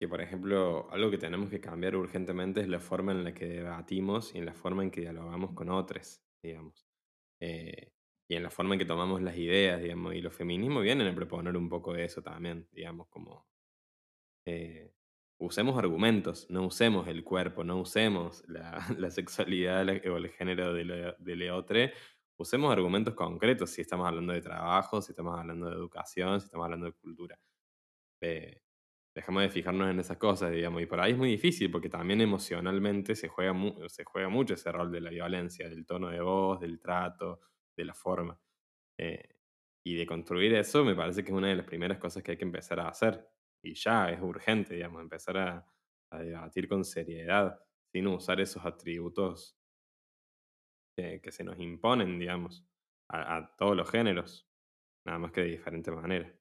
que, 0.00 0.08
por 0.08 0.20
ejemplo, 0.20 0.88
algo 0.90 1.10
que 1.10 1.18
tenemos 1.18 1.50
que 1.50 1.60
cambiar 1.60 1.96
urgentemente 1.96 2.60
es 2.60 2.68
la 2.68 2.80
forma 2.80 3.12
en 3.12 3.24
la 3.24 3.34
que 3.34 3.46
debatimos 3.46 4.34
y 4.34 4.38
en 4.38 4.46
la 4.46 4.54
forma 4.54 4.82
en 4.84 4.90
que 4.90 5.00
dialogamos 5.02 5.52
con 5.54 5.70
otros, 5.70 6.22
digamos. 6.42 6.86
Eh, 7.40 7.92
y 8.28 8.36
en 8.36 8.42
la 8.44 8.50
forma 8.50 8.74
en 8.74 8.80
que 8.80 8.86
tomamos 8.86 9.22
las 9.22 9.36
ideas, 9.38 9.80
digamos. 9.82 10.14
Y 10.14 10.22
los 10.22 10.34
feminismos 10.34 10.84
vienen 10.84 11.08
a 11.08 11.14
proponer 11.14 11.56
un 11.56 11.68
poco 11.68 11.94
de 11.94 12.04
eso 12.04 12.22
también, 12.22 12.68
digamos, 12.72 13.08
como 13.08 13.48
eh, 14.46 14.92
usemos 15.38 15.78
argumentos, 15.78 16.46
no 16.50 16.66
usemos 16.66 17.08
el 17.08 17.24
cuerpo, 17.24 17.64
no 17.64 17.78
usemos 17.80 18.42
la, 18.48 18.78
la 18.98 19.10
sexualidad 19.10 19.84
la- 19.86 20.12
o 20.12 20.16
el 20.16 20.28
género 20.30 20.72
de, 20.74 20.84
la- 20.84 21.16
de 21.18 21.36
leotre, 21.36 21.92
usemos 22.38 22.72
argumentos 22.72 23.14
concretos 23.14 23.70
si 23.70 23.80
estamos 23.82 24.06
hablando 24.08 24.32
de 24.32 24.40
trabajo, 24.42 25.02
si 25.02 25.12
estamos 25.12 25.38
hablando 25.38 25.68
de 25.70 25.74
educación, 25.76 26.40
si 26.40 26.46
estamos 26.46 26.64
hablando 26.66 26.86
de 26.86 26.92
cultura. 26.92 27.38
Eh, 28.20 28.60
dejemos 29.14 29.42
de 29.42 29.50
fijarnos 29.50 29.90
en 29.90 30.00
esas 30.00 30.16
cosas, 30.18 30.52
digamos, 30.52 30.82
y 30.82 30.86
por 30.86 31.00
ahí 31.00 31.12
es 31.12 31.18
muy 31.18 31.30
difícil 31.30 31.70
porque 31.70 31.88
también 31.88 32.20
emocionalmente 32.20 33.14
se 33.16 33.28
juega, 33.28 33.52
mu- 33.52 33.88
se 33.88 34.04
juega 34.04 34.28
mucho 34.28 34.54
ese 34.54 34.72
rol 34.72 34.92
de 34.92 35.00
la 35.00 35.10
violencia, 35.10 35.68
del 35.68 35.86
tono 35.86 36.08
de 36.10 36.20
voz, 36.20 36.60
del 36.60 36.80
trato, 36.80 37.40
de 37.76 37.84
la 37.84 37.94
forma. 37.94 38.40
Eh, 38.98 39.28
y 39.84 39.96
de 39.96 40.06
construir 40.06 40.54
eso 40.54 40.84
me 40.84 40.94
parece 40.96 41.24
que 41.24 41.30
es 41.32 41.36
una 41.38 41.48
de 41.48 41.56
las 41.56 41.66
primeras 41.66 41.98
cosas 41.98 42.22
que 42.22 42.32
hay 42.32 42.38
que 42.38 42.44
empezar 42.44 42.80
a 42.80 42.88
hacer. 42.88 43.28
Y 43.62 43.74
ya 43.74 44.10
es 44.10 44.20
urgente, 44.20 44.74
digamos, 44.74 45.02
empezar 45.02 45.36
a, 45.38 45.66
a 46.10 46.18
debatir 46.18 46.68
con 46.68 46.84
seriedad, 46.84 47.60
sin 47.92 48.06
usar 48.08 48.40
esos 48.40 48.64
atributos 48.64 49.58
que, 50.96 51.20
que 51.22 51.32
se 51.32 51.44
nos 51.44 51.58
imponen, 51.58 52.18
digamos, 52.18 52.66
a, 53.08 53.36
a 53.36 53.56
todos 53.56 53.76
los 53.76 53.90
géneros, 53.90 54.48
nada 55.06 55.18
más 55.18 55.32
que 55.32 55.42
de 55.42 55.48
diferente 55.48 55.90
manera. 55.90 56.34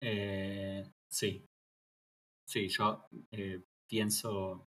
Eh, 0.00 0.84
sí, 1.08 1.48
sí, 2.46 2.68
yo 2.68 3.06
eh, 3.32 3.62
pienso, 3.88 4.68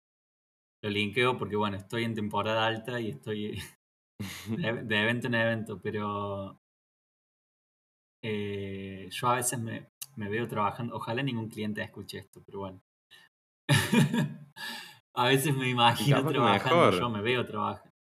lo 0.83 0.91
linkeo 0.91 1.39
porque, 1.39 1.57
bueno, 1.57 1.77
estoy 1.79 2.05
en 2.05 2.15
temporada 2.15 2.67
alta 2.67 3.01
y 3.01 3.11
estoy 3.11 3.59
de, 4.49 4.85
de 4.85 5.03
evento 5.03 5.29
en 5.29 5.35
evento, 5.35 5.81
pero 5.83 6.64
eh, 8.25 9.09
yo 9.13 9.29
a 9.29 9.37
veces 9.37 9.61
me, 9.61 9.91
me 10.17 10.31
veo 10.31 10.49
trabajando, 10.49 10.97
ojalá 10.97 11.23
ningún 11.23 11.49
cliente 11.51 11.83
escuche 11.83 12.19
esto, 12.21 12.43
pero 12.45 12.61
bueno. 12.61 12.83
a 15.15 15.29
veces 15.29 15.57
me 15.57 15.69
imagino 15.71 16.27
trabajando, 16.27 16.91
yo 16.91 17.09
me 17.11 17.23
veo 17.23 17.47
trabajando. 17.47 17.91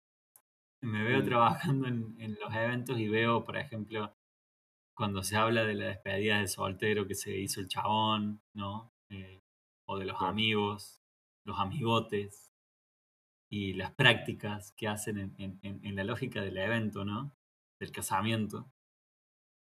Me 0.83 1.03
veo 1.05 1.22
Mm, 1.22 1.25
trabajando 1.25 1.89
en, 1.89 2.16
en 2.20 2.37
los 2.41 2.55
eventos 2.55 2.99
y 3.01 3.09
veo, 3.09 3.45
por 3.45 3.57
ejemplo, 3.57 4.14
cuando 4.97 5.22
se 5.25 5.37
habla 5.37 5.64
de 5.64 5.75
la 5.75 5.87
despedida 5.89 6.41
de 6.41 6.49
soltero 6.49 7.07
que 7.09 7.14
se 7.16 7.37
hizo 7.39 7.61
el 7.61 7.68
chabón, 7.68 8.43
¿no? 8.55 8.93
Eh, 9.11 9.43
o 9.87 9.99
de 9.99 10.07
los 10.07 10.18
claro. 10.18 10.25
amigos, 10.25 11.03
los 11.47 11.59
amigotes 11.61 12.53
y 13.51 13.72
las 13.75 13.93
prácticas 13.95 14.72
que 14.77 14.87
hacen 14.89 15.18
en, 15.18 15.35
en- 15.39 15.59
en- 15.62 15.85
en 15.87 15.97
la 15.97 16.05
lógica 16.05 16.43
del 16.43 16.59
evento, 16.59 17.05
¿no? 17.07 17.35
Del 17.81 17.91
casamiento. 17.93 18.70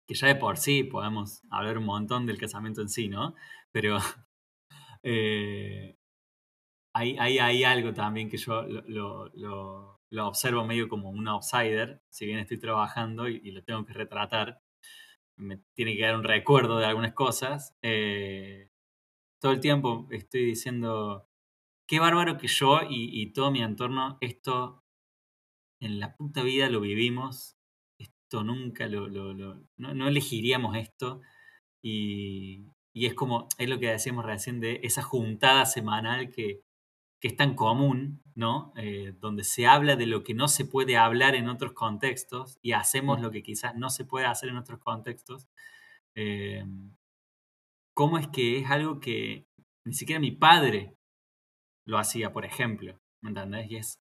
Que 0.09 0.15
ya 0.15 0.27
de 0.27 0.35
por 0.35 0.57
sí 0.57 0.83
podemos 0.83 1.43
hablar 1.51 1.77
un 1.79 1.85
montón 1.85 2.25
del 2.27 2.39
casamiento 2.39 2.81
en 2.81 2.89
sí, 2.89 3.09
¿no? 3.09 3.35
Pero 3.71 3.99
eh, 5.03 5.97
hay, 6.93 7.17
hay, 7.19 7.63
algo 7.63 7.93
también 7.93 8.29
que 8.29 8.37
yo 8.37 8.63
lo, 8.63 9.29
lo- 9.33 9.99
observo 10.27 10.65
medio 10.65 10.89
como 10.89 11.09
un 11.11 11.27
outsider, 11.27 12.01
si 12.09 12.25
bien 12.25 12.39
estoy 12.39 12.59
trabajando 12.59 13.29
y, 13.29 13.41
y 13.43 13.51
lo 13.51 13.63
tengo 13.63 13.85
que 13.85 13.93
retratar, 13.93 14.61
me 15.37 15.59
tiene 15.75 15.95
que 15.97 16.03
dar 16.03 16.15
un 16.17 16.23
recuerdo 16.25 16.79
de 16.79 16.85
algunas 16.87 17.13
cosas. 17.13 17.75
eh, 17.83 18.69
todo 19.41 19.53
el 19.53 19.61
tiempo 19.61 20.07
estoy 20.11 20.45
diciendo, 20.45 21.27
qué 21.87 21.99
bárbaro 21.99 22.37
que 22.37 22.47
yo 22.47 22.81
y, 22.89 23.21
y 23.21 23.33
todo 23.33 23.51
mi 23.51 23.61
entorno, 23.63 24.17
esto 24.21 24.83
en 25.81 25.99
la 25.99 26.15
puta 26.15 26.43
vida 26.43 26.69
lo 26.69 26.79
vivimos, 26.81 27.58
esto 28.29 28.43
nunca 28.43 28.87
lo, 28.87 29.07
lo- 29.09 29.33
lo- 29.33 29.63
no, 29.77 29.93
no 29.93 30.07
elegiríamos 30.07 30.75
esto. 30.77 31.21
Y, 31.81 32.65
y 32.93 33.05
es 33.07 33.13
como, 33.15 33.47
es 33.57 33.69
lo 33.69 33.79
que 33.79 33.89
decíamos 33.91 34.25
recién 34.25 34.59
de 34.61 34.81
esa 34.83 35.03
juntada 35.03 35.65
semanal 35.65 36.31
que, 36.31 36.61
que 37.21 37.29
es 37.29 37.37
tan 37.37 37.55
común, 37.55 38.23
¿no? 38.35 38.73
Eh, 38.77 39.13
donde 39.19 39.43
se 39.45 39.67
habla 39.67 39.95
de 39.97 40.07
lo 40.07 40.23
que 40.23 40.33
no 40.35 40.47
se 40.49 40.65
puede 40.65 40.97
hablar 40.97 41.35
en 41.35 41.49
otros 41.49 41.73
contextos 41.73 42.59
y 42.61 42.73
hacemos 42.73 43.19
Mm, 43.19 43.21
lo 43.21 43.31
que 43.31 43.43
quizás 43.43 43.75
no 43.75 43.89
se 43.91 44.05
puede 44.05 44.25
hacer 44.27 44.49
en 44.49 44.57
otros 44.57 44.79
contextos. 44.79 45.47
Eh, 46.15 46.65
¿Cómo 47.93 48.17
es 48.17 48.27
que 48.27 48.59
es 48.59 48.69
algo 48.71 48.99
que 48.99 49.47
ni 49.85 49.93
siquiera 49.93 50.19
mi 50.19 50.31
padre 50.31 50.95
lo 51.85 51.97
hacía, 51.97 52.33
por 52.33 52.45
ejemplo? 52.45 52.99
¿Me 53.21 53.29
entendés? 53.29 53.71
Y 53.71 53.77
es 53.77 53.99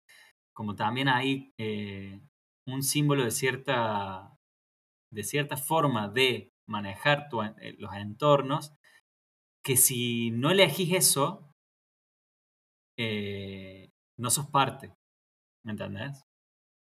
como 0.55 0.76
también 0.76 1.09
hay 1.09 1.53
eh, 1.59 2.20
un 2.69 2.83
símbolo 2.83 3.25
de 3.25 3.31
cierta, 3.31 4.37
de 5.12 5.25
cierta 5.25 5.57
forma 5.57 6.09
de 6.09 6.53
manejar 6.69 7.29
eh, 7.61 7.75
los 7.79 7.95
entornos 7.95 8.75
que 9.64 9.77
si 9.77 10.31
no 10.31 10.51
elegís 10.51 10.93
eso, 10.95 11.51
eh, 12.99 13.91
no 14.19 14.31
sos 14.31 14.47
parte, 14.47 14.95
¿me 15.64 15.73
entendés? 15.73 16.25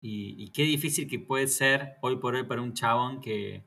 Y, 0.03 0.43
y 0.43 0.53
qué 0.53 0.64
difícil 0.64 1.09
que 1.09 1.18
puede 1.18 1.47
ser 1.49 1.97
hoy 2.03 2.16
por 2.16 2.35
hoy 2.35 2.45
para 2.45 2.62
un 2.62 2.75
chabón 2.75 3.20
que 3.20 3.66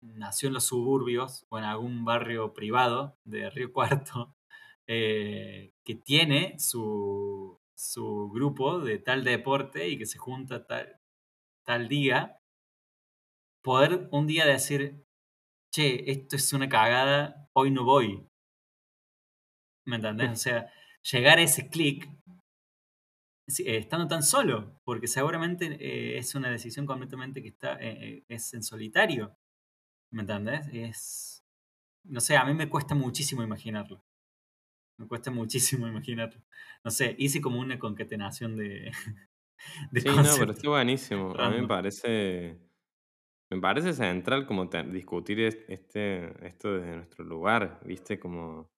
nació 0.00 0.48
en 0.48 0.54
los 0.54 0.64
suburbios 0.64 1.46
o 1.48 1.58
en 1.58 1.64
algún 1.64 2.04
barrio 2.04 2.52
privado 2.54 3.16
de 3.24 3.50
Río 3.50 3.72
Cuarto, 3.72 4.34
eh, 4.86 5.72
que 5.84 5.94
tiene 5.94 6.58
su, 6.58 7.58
su 7.82 8.30
grupo 8.30 8.78
de 8.80 8.98
tal 8.98 9.24
deporte 9.24 9.88
y 9.88 9.98
que 9.98 10.06
se 10.06 10.18
junta 10.18 10.66
tal, 10.66 11.00
tal 11.64 11.88
día, 11.88 12.38
poder 13.62 14.08
un 14.12 14.26
día 14.26 14.46
decir, 14.46 15.04
che, 15.72 16.10
esto 16.10 16.36
es 16.36 16.52
una 16.52 16.68
cagada, 16.68 17.48
hoy 17.54 17.70
no 17.70 17.84
voy. 17.84 18.28
¿Me 19.84 19.96
entendés? 19.96 20.30
O 20.30 20.36
sea, 20.36 20.70
llegar 21.02 21.38
a 21.38 21.42
ese 21.42 21.68
clic 21.68 22.08
eh, 23.58 23.78
estando 23.78 24.06
tan 24.06 24.22
solo, 24.22 24.80
porque 24.84 25.08
seguramente 25.08 25.66
eh, 25.80 26.18
es 26.18 26.34
una 26.36 26.50
decisión 26.50 26.86
completamente 26.86 27.42
que 27.42 27.48
está, 27.48 27.78
eh, 27.80 28.24
es 28.28 28.54
en 28.54 28.62
solitario. 28.62 29.36
¿Me 30.12 30.22
entendés? 30.22 30.68
Es, 30.72 31.44
no 32.04 32.20
sé, 32.20 32.36
a 32.36 32.44
mí 32.44 32.54
me 32.54 32.68
cuesta 32.68 32.94
muchísimo 32.94 33.42
imaginarlo. 33.42 34.04
Me 35.02 35.08
cuesta 35.08 35.30
muchísimo 35.30 35.86
imaginarlo. 35.88 36.42
No 36.84 36.90
sé, 36.90 37.14
hice 37.18 37.40
como 37.40 37.60
una 37.60 37.78
concatenación 37.78 38.56
de, 38.56 38.92
de 39.92 40.02
Sí, 40.02 40.18
no, 40.18 40.38
pero 40.38 40.52
está 40.52 40.68
buenísimo. 40.68 41.36
A 41.38 41.50
mí 41.50 41.58
me 41.60 41.68
parece, 41.68 42.58
me 43.50 43.60
parece 43.60 43.92
central 43.94 44.46
como 44.46 44.66
discutir 44.66 45.40
es- 45.40 45.58
este, 45.68 46.46
esto 46.46 46.74
desde 46.74 46.96
nuestro 46.96 47.24
lugar, 47.24 47.80
¿viste? 47.86 48.20
Como 48.20 48.72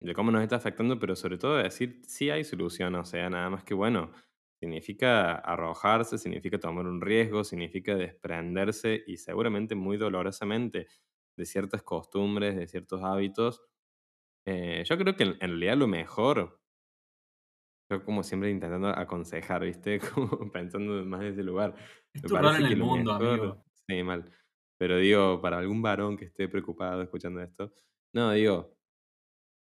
de 0.00 0.14
cómo 0.14 0.30
nos 0.32 0.42
está 0.42 0.56
afectando, 0.56 0.98
pero 0.98 1.16
sobre 1.16 1.38
todo 1.38 1.56
de 1.58 1.64
decir 1.64 2.02
sí 2.06 2.30
hay 2.30 2.44
solución, 2.44 2.94
o 2.96 3.04
sea, 3.06 3.30
nada 3.30 3.50
más 3.50 3.64
que 3.64 3.74
bueno, 3.74 4.12
significa 4.60 5.34
arrojarse, 5.36 6.18
significa 6.18 6.58
tomar 6.60 6.86
un 6.86 7.00
riesgo, 7.02 7.44
significa 7.44 7.96
desprenderse 7.96 9.02
y 9.06 9.18
seguramente 9.18 9.74
muy 9.76 9.96
dolorosamente 9.98 10.88
de 11.36 11.46
ciertas 11.46 11.82
costumbres, 11.84 12.56
de 12.56 12.68
ciertos 12.68 13.02
hábitos. 13.04 13.62
Eh, 14.50 14.82
yo 14.84 14.98
creo 14.98 15.16
que 15.16 15.22
en, 15.24 15.30
en 15.40 15.50
realidad 15.50 15.76
lo 15.76 15.86
mejor, 15.86 16.60
yo 17.90 18.04
como 18.04 18.22
siempre 18.22 18.50
intentando 18.50 18.88
aconsejar, 18.88 19.64
¿viste? 19.64 19.98
Como 20.14 20.50
pensando 20.52 21.04
más 21.04 21.20
desde 21.20 21.32
ese 21.34 21.42
lugar, 21.44 21.74
Es 22.14 22.22
tu 22.24 22.36
rol 22.38 22.54
en 22.56 22.66
el 22.66 22.76
mundo, 22.76 23.12
mejor, 23.16 23.16
amigo. 23.16 23.64
sí, 23.88 24.02
mal, 24.02 24.30
pero 24.78 24.96
digo, 24.98 25.40
para 25.40 25.58
algún 25.58 25.82
varón 25.82 26.16
que 26.16 26.26
esté 26.26 26.48
preocupado 26.48 27.02
escuchando 27.02 27.40
esto, 27.42 27.72
no, 28.12 28.32
digo, 28.32 28.76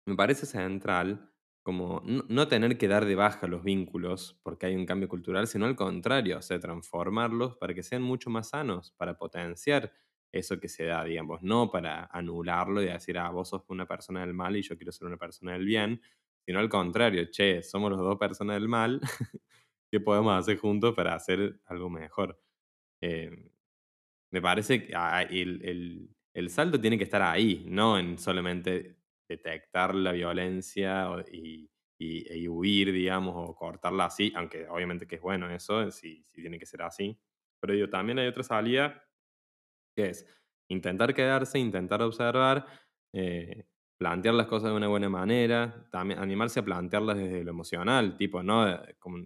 me 0.06 0.16
parece 0.16 0.46
central 0.46 1.32
como 1.62 2.02
no, 2.04 2.48
tener 2.48 2.78
que 2.78 2.88
dar 2.88 3.04
de 3.06 3.14
baja 3.14 3.46
los 3.46 3.62
vínculos 3.64 4.40
porque 4.42 4.66
hay 4.66 4.76
un 4.76 4.86
cambio 4.86 5.08
cultural, 5.08 5.46
sino 5.48 5.66
al 5.66 5.76
contrario, 5.76 6.38
o 6.38 6.42
sea, 6.42 6.60
transformarlos 6.60 7.56
para 7.58 7.74
que 7.74 7.82
sean 7.82 8.02
mucho 8.02 8.30
más 8.30 8.50
sanos, 8.50 8.92
para 8.98 9.18
potenciar 9.18 9.92
eso 10.32 10.60
que 10.60 10.68
se 10.68 10.84
da, 10.84 11.04
digamos, 11.04 11.42
no 11.42 11.70
para 11.70 12.06
anularlo 12.12 12.82
y 12.82 12.86
decir, 12.86 13.18
ah, 13.18 13.30
vos 13.30 13.48
sos 13.48 13.62
una 13.68 13.86
persona 13.86 14.20
del 14.20 14.34
mal 14.34 14.56
y 14.56 14.62
yo 14.62 14.76
quiero 14.76 14.92
ser 14.92 15.06
una 15.06 15.16
persona 15.16 15.52
del 15.52 15.64
bien, 15.64 16.00
sino 16.46 16.58
al 16.58 16.68
contrario, 16.68 17.30
che, 17.30 17.62
somos 17.62 17.90
los 17.90 18.00
dos 18.00 18.18
personas 18.18 18.56
del 18.56 18.68
mal, 18.68 19.00
¿qué 19.90 20.00
podemos 20.00 20.38
hacer 20.38 20.58
juntos 20.58 20.94
para 20.94 21.14
hacer 21.14 21.60
algo 21.66 21.90
mejor? 21.90 22.40
Eh, 23.02 23.50
me 24.30 24.42
parece 24.42 24.86
que 24.86 24.94
ah, 24.94 25.22
el, 25.22 26.10
el 26.34 26.50
saldo 26.50 26.80
tiene 26.80 26.98
que 26.98 27.04
estar 27.04 27.22
ahí, 27.22 27.64
no 27.68 27.98
en 27.98 28.18
solamente 28.18 28.96
detectar 29.28 29.94
la 29.94 30.12
violencia 30.12 31.08
y, 31.32 31.68
y, 31.98 32.48
huir, 32.48 32.92
digamos, 32.92 33.34
o 33.36 33.54
cortarla 33.56 34.06
así, 34.06 34.32
aunque 34.36 34.68
obviamente 34.68 35.06
que 35.06 35.16
es 35.16 35.20
bueno 35.20 35.50
eso, 35.50 35.90
si, 35.90 36.24
si 36.28 36.40
tiene 36.40 36.58
que 36.58 36.66
ser 36.66 36.82
así. 36.82 37.18
Pero 37.60 37.74
yo 37.74 37.90
también 37.90 38.18
hay 38.20 38.28
otra 38.28 38.44
salida 38.44 39.04
que 39.98 40.10
es 40.10 40.26
intentar 40.68 41.12
quedarse, 41.12 41.58
intentar 41.58 42.00
observar, 42.02 42.66
eh, 43.12 43.66
plantear 43.98 44.34
las 44.36 44.46
cosas 44.46 44.70
de 44.70 44.76
una 44.76 44.86
buena 44.86 45.08
manera, 45.08 45.88
también 45.90 46.20
animarse 46.20 46.60
a 46.60 46.64
plantearlas 46.64 47.16
desde 47.16 47.42
lo 47.42 47.50
emocional, 47.50 48.16
tipo, 48.16 48.40
no 48.44 48.80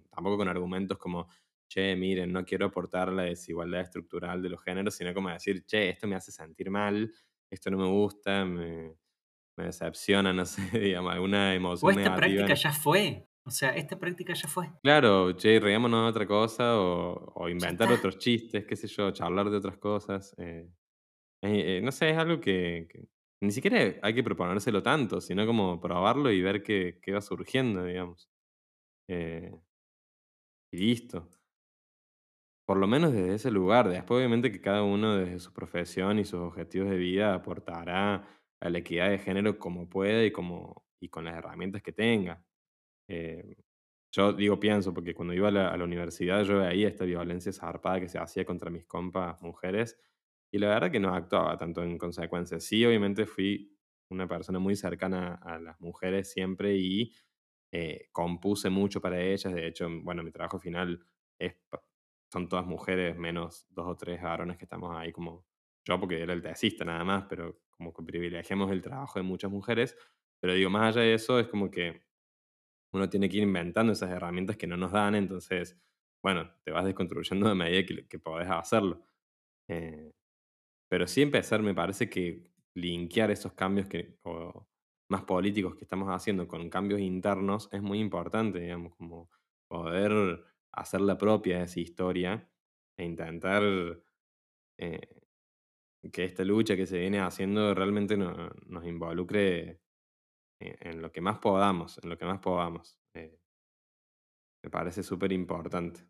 tampoco 0.09 0.37
con 0.37 0.47
argumentos 0.47 0.97
como, 0.97 1.27
che, 1.69 1.95
miren, 1.95 2.33
no 2.33 2.43
quiero 2.43 2.65
aportar 2.65 3.13
la 3.13 3.23
desigualdad 3.23 3.81
estructural 3.81 4.41
de 4.41 4.49
los 4.49 4.63
géneros, 4.63 4.95
sino 4.95 5.13
como 5.13 5.29
decir, 5.29 5.63
che, 5.67 5.89
esto 5.89 6.07
me 6.07 6.15
hace 6.15 6.31
sentir 6.31 6.71
mal, 6.71 7.13
esto 7.51 7.69
no 7.69 7.77
me 7.77 7.87
gusta, 7.87 8.45
me, 8.45 8.95
me 9.55 9.65
decepciona, 9.65 10.33
no 10.33 10.45
sé, 10.47 10.79
digamos, 10.79 11.13
alguna 11.13 11.53
emoción. 11.53 11.95
O 11.95 11.99
esta 11.99 12.15
práctica 12.15 12.55
ya 12.55 12.73
fue. 12.73 13.27
O 13.45 13.51
sea, 13.51 13.71
esta 13.71 13.99
práctica 13.99 14.33
ya 14.33 14.47
fue. 14.47 14.69
Claro, 14.81 15.33
che, 15.33 15.59
reímonos 15.59 16.03
de 16.03 16.09
otra 16.09 16.25
cosa 16.25 16.79
o, 16.79 17.49
inventar 17.49 17.91
otros 17.91 18.17
chistes, 18.17 18.65
qué 18.65 18.75
sé 18.75 18.87
yo, 18.87 19.11
charlar 19.11 19.49
de 19.49 19.57
otras 19.57 19.77
cosas. 19.77 20.33
Eh, 20.37 20.69
eh, 21.41 21.81
no 21.83 21.91
sé, 21.91 22.11
es 22.11 22.17
algo 22.17 22.39
que, 22.39 22.87
ni 23.41 23.51
siquiera 23.51 23.99
hay 24.01 24.13
que 24.15 24.23
proponérselo 24.23 24.81
tanto, 24.81 25.19
sino 25.19 25.45
como 25.45 25.81
probarlo 25.81 26.31
y 26.31 26.41
ver 26.41 26.63
qué, 26.63 26.99
qué 27.01 27.11
va 27.11 27.21
surgiendo, 27.21 27.83
digamos. 27.83 28.29
Eh, 29.09 29.51
y 30.71 30.77
listo. 30.77 31.29
Por 32.65 32.77
lo 32.77 32.87
menos 32.87 33.11
desde 33.11 33.35
ese 33.35 33.51
lugar. 33.51 33.89
Después, 33.89 34.19
obviamente, 34.19 34.51
que 34.51 34.61
cada 34.61 34.83
uno 34.83 35.17
desde 35.17 35.39
su 35.39 35.51
profesión 35.53 36.17
y 36.19 36.25
sus 36.25 36.39
objetivos 36.39 36.89
de 36.89 36.97
vida 36.97 37.33
aportará 37.33 38.25
a 38.61 38.69
la 38.69 38.77
equidad 38.77 39.09
de 39.09 39.19
género 39.19 39.59
como 39.59 39.89
puede 39.89 40.27
y, 40.27 40.31
como, 40.31 40.85
y 41.01 41.09
con 41.09 41.25
las 41.25 41.35
herramientas 41.35 41.83
que 41.83 41.91
tenga. 41.91 42.41
Eh, 43.07 43.55
yo 44.11 44.33
digo, 44.33 44.59
pienso, 44.59 44.93
porque 44.93 45.15
cuando 45.15 45.33
iba 45.33 45.47
a 45.47 45.51
la, 45.51 45.83
universidad 45.83 46.43
yo 46.43 46.59
veía 46.59 46.87
esta 46.87 47.05
violencia 47.05 47.51
zarpada 47.51 47.99
que 47.99 48.07
se 48.07 48.19
hacía 48.19 48.45
contra 48.45 48.69
mis 48.69 48.85
compas 48.85 49.41
mujeres 49.41 49.99
y 50.51 50.59
la 50.59 50.69
verdad 50.69 50.91
que 50.91 50.99
no 50.99 51.13
actuaba 51.15 51.57
tanto 51.57 51.83
en 51.83 51.97
consecuencia. 51.97 52.59
Sí, 52.59 52.85
obviamente 52.85 53.25
fui 53.25 53.75
una 54.09 54.27
persona 54.27 54.59
muy 54.59 54.75
cercana 54.75 55.39
a 55.43 55.59
las 55.59 55.81
mujeres 55.81 56.31
siempre 56.31 56.75
y 56.75 57.11
eh, 57.71 58.09
compuse 58.11 58.69
mucho 58.69 59.01
para 59.01 59.19
ellas. 59.19 59.51
De 59.51 59.67
hecho, 59.67 59.89
bueno, 60.03 60.21
mi 60.21 60.31
trabajo 60.31 60.59
final 60.59 61.03
es, 61.39 61.55
son 62.31 62.47
todas 62.47 62.67
mujeres, 62.67 63.17
menos 63.17 63.65
dos 63.71 63.87
o 63.87 63.97
tres 63.97 64.21
varones 64.21 64.57
que 64.57 64.65
estamos 64.65 64.95
ahí 64.95 65.11
como 65.11 65.45
yo, 65.85 65.99
porque 65.99 66.21
era 66.21 66.33
el 66.33 66.41
tesista 66.43 66.85
nada 66.85 67.03
más, 67.03 67.25
pero 67.27 67.59
como 67.71 67.91
que 67.93 68.03
privilegiamos 68.03 68.71
el 68.71 68.81
trabajo 68.83 69.19
de 69.19 69.23
muchas 69.23 69.51
mujeres, 69.51 69.97
pero 70.39 70.53
digo, 70.53 70.69
más 70.69 70.95
allá 70.95 71.01
de 71.01 71.15
eso, 71.15 71.39
es 71.39 71.47
como 71.47 71.71
que 71.71 72.03
uno 72.93 73.09
tiene 73.09 73.29
que 73.29 73.37
ir 73.37 73.43
inventando 73.43 73.93
esas 73.93 74.11
herramientas 74.11 74.57
que 74.57 74.67
no 74.67 74.77
nos 74.77 74.91
dan, 74.91 75.15
entonces, 75.15 75.77
bueno, 76.23 76.51
te 76.63 76.71
vas 76.71 76.85
desconstruyendo 76.85 77.49
de 77.49 77.55
medida 77.55 77.85
que, 77.85 78.07
que 78.07 78.19
podés 78.19 78.49
hacerlo. 78.49 79.03
Eh, 79.69 80.11
pero 80.89 81.07
sí 81.07 81.21
empezar, 81.21 81.61
me 81.63 81.73
parece 81.73 82.09
que 82.09 82.51
linkear 82.75 83.31
esos 83.31 83.53
cambios 83.53 83.87
que, 83.87 84.19
más 85.09 85.23
políticos 85.23 85.75
que 85.75 85.85
estamos 85.85 86.09
haciendo 86.09 86.47
con 86.47 86.69
cambios 86.69 86.99
internos 86.99 87.69
es 87.71 87.81
muy 87.81 87.99
importante, 87.99 88.59
digamos, 88.59 88.95
como 88.95 89.29
poder 89.67 90.43
hacer 90.71 91.01
la 91.01 91.17
propia 91.17 91.63
esa 91.63 91.79
historia 91.79 92.49
e 92.97 93.05
intentar 93.05 93.63
eh, 94.77 95.21
que 96.11 96.25
esta 96.25 96.43
lucha 96.43 96.75
que 96.75 96.85
se 96.85 96.99
viene 96.99 97.19
haciendo 97.19 97.73
realmente 97.73 98.17
nos 98.17 98.85
involucre 98.85 99.81
en, 100.59 101.01
lo 101.01 101.11
que 101.11 101.21
más 101.21 101.39
podamos, 101.39 101.99
en 102.03 102.09
lo 102.09 102.17
que 102.17 102.25
más 102.25 102.39
podamos. 102.39 102.97
Eh, 103.15 103.39
me 104.63 104.69
parece 104.69 105.03
súper 105.03 105.31
importante. 105.31 106.05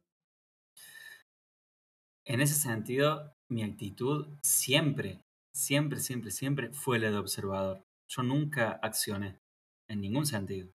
En 2.25 2.39
ese 2.39 2.55
sentido, 2.55 3.35
mi 3.49 3.63
actitud 3.63 4.37
siempre, 4.41 5.21
siempre, 5.53 5.99
siempre, 5.99 6.31
siempre 6.31 6.71
fue 6.71 6.99
la 6.99 7.11
de 7.11 7.17
observador. 7.17 7.83
Yo 8.07 8.23
nunca 8.23 8.79
accioné, 8.81 9.39
en 9.89 10.01
ningún 10.01 10.25
sentido. 10.25 10.71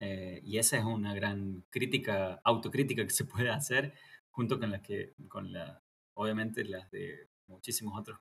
Eh, 0.00 0.40
y 0.44 0.58
esa 0.58 0.78
es 0.78 0.84
una 0.84 1.14
gran 1.14 1.64
crítica, 1.70 2.40
autocrítica 2.44 3.04
que 3.04 3.10
se 3.10 3.24
puede 3.24 3.50
hacer, 3.50 3.94
junto 4.30 4.58
con 4.58 4.70
la 4.70 4.82
que, 4.82 5.14
con 5.28 5.52
la, 5.52 5.82
obviamente 6.14 6.64
las 6.64 6.90
de 6.90 7.28
muchísimos 7.46 7.98
otros 7.98 8.18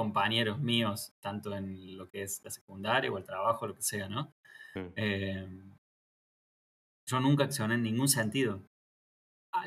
compañeros 0.00 0.58
míos, 0.60 1.12
tanto 1.20 1.54
en 1.54 1.98
lo 1.98 2.08
que 2.08 2.22
es 2.22 2.42
la 2.42 2.50
secundaria 2.50 3.12
o 3.12 3.18
el 3.18 3.24
trabajo, 3.24 3.66
lo 3.66 3.74
que 3.74 3.82
sea, 3.82 4.08
¿no? 4.08 4.32
Em, 4.96 5.76
yo 7.06 7.20
nunca 7.20 7.44
accioné 7.44 7.74
en 7.74 7.82
ningún 7.82 8.08
sentido. 8.08 8.62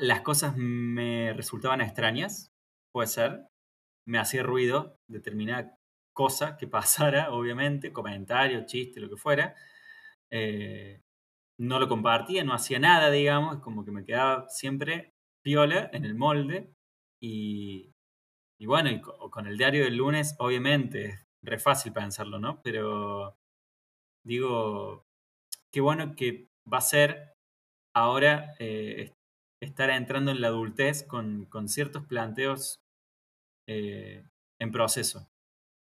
Las 0.00 0.22
cosas 0.22 0.56
me 0.56 1.32
resultaban 1.34 1.80
extrañas, 1.80 2.50
puede 2.92 3.06
ser. 3.06 3.46
Me 4.08 4.18
hacía 4.18 4.42
ruido 4.42 4.98
determinada 5.08 5.78
cosa 6.12 6.56
que 6.56 6.66
pasara, 6.78 7.30
obviamente, 7.30 7.92
comentario, 7.92 8.66
chiste, 8.66 9.00
lo 9.00 9.08
que 9.08 9.16
fuera. 9.16 9.54
Eh, 10.32 11.00
no 11.60 11.78
lo 11.78 11.86
compartía, 11.88 12.42
no 12.42 12.54
hacía 12.54 12.80
nada, 12.80 13.08
digamos, 13.12 13.60
como 13.60 13.84
que 13.84 13.92
me 13.92 14.04
quedaba 14.04 14.48
siempre 14.48 15.14
piola 15.44 15.90
en 15.92 16.04
el 16.04 16.16
molde 16.16 16.74
y, 17.20 17.93
y 18.58 18.66
bueno, 18.66 18.90
con 19.30 19.46
el 19.46 19.58
diario 19.58 19.84
del 19.84 19.96
lunes, 19.96 20.36
obviamente, 20.38 21.06
es 21.06 21.26
re 21.42 21.58
fácil 21.58 21.92
pensarlo, 21.92 22.38
¿no? 22.38 22.62
Pero 22.62 23.36
digo, 24.24 25.04
qué 25.72 25.80
bueno 25.80 26.14
que 26.16 26.48
va 26.72 26.78
a 26.78 26.82
ser 26.82 27.34
ahora 27.94 28.54
eh, 28.58 29.12
estar 29.60 29.90
entrando 29.90 30.30
en 30.30 30.40
la 30.40 30.48
adultez 30.48 31.04
con, 31.04 31.48
ciertos 31.68 32.06
planteos 32.06 32.80
eh, 33.66 34.24
en 34.60 34.72
proceso, 34.72 35.28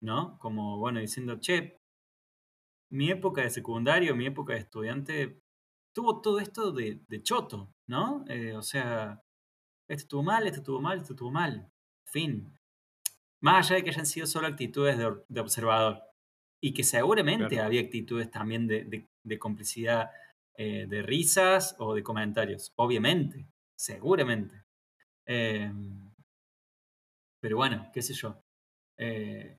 ¿no? 0.02 0.38
Como, 0.38 0.78
bueno, 0.78 1.00
diciendo, 1.00 1.38
che, 1.40 1.78
mi 2.90 3.10
época 3.10 3.42
de 3.42 3.50
secundario, 3.50 4.16
mi 4.16 4.26
época 4.26 4.54
de 4.54 4.60
estudiante, 4.60 5.40
tuvo 5.94 6.20
todo 6.20 6.40
esto 6.40 6.72
de, 6.72 7.00
choto, 7.22 7.72
¿no? 7.88 8.24
Eh, 8.28 8.54
o 8.54 8.62
sea, 8.62 9.22
esto 9.88 10.02
estuvo 10.04 10.22
mal, 10.22 10.46
esto 10.46 10.60
estuvo 10.60 10.80
mal, 10.80 10.98
esto 11.00 11.12
estuvo 11.14 11.30
mal. 11.30 11.70
Fin. 12.06 12.52
Más 13.42 13.66
allá 13.66 13.76
de 13.76 13.84
que 13.84 13.90
hayan 13.90 14.06
sido 14.06 14.26
solo 14.26 14.46
actitudes 14.46 14.96
de, 14.96 15.40
observador. 15.40 16.02
Y 16.62 16.72
que 16.72 16.84
seguramente 16.84 17.60
había 17.60 17.80
actitudes 17.80 18.30
también 18.30 18.68
de, 18.68 19.38
complicidad, 19.38 20.10
eh, 20.56 20.86
de 20.88 21.02
risas 21.02 21.74
o 21.78 21.94
de 21.94 22.04
comentarios. 22.04 22.72
Obviamente, 22.76 23.48
seguramente. 23.76 24.62
Em, 25.26 26.12
pero 27.40 27.56
bueno, 27.56 27.90
qué 27.92 28.00
sé 28.00 28.14
yo. 28.14 28.40
Eh, 28.96 29.58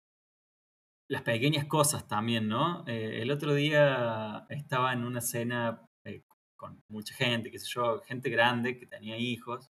las 1.09 1.23
pequeñas 1.23 1.65
cosas 1.65 2.07
también, 2.07 2.47
¿no? 2.47 2.85
Eh, 2.87 3.21
el 3.21 3.31
otro 3.31 3.53
día 3.53 4.45
estaba 4.49 4.93
en 4.93 5.03
una 5.03 5.19
cena 5.19 5.85
con 6.55 6.81
mucha 6.87 7.13
gente, 7.15 7.51
qué 7.51 7.59
sé 7.59 7.67
yo, 7.69 7.99
gente 8.03 8.29
grande 8.29 8.77
que 8.77 8.85
tenía 8.85 9.17
hijos. 9.17 9.69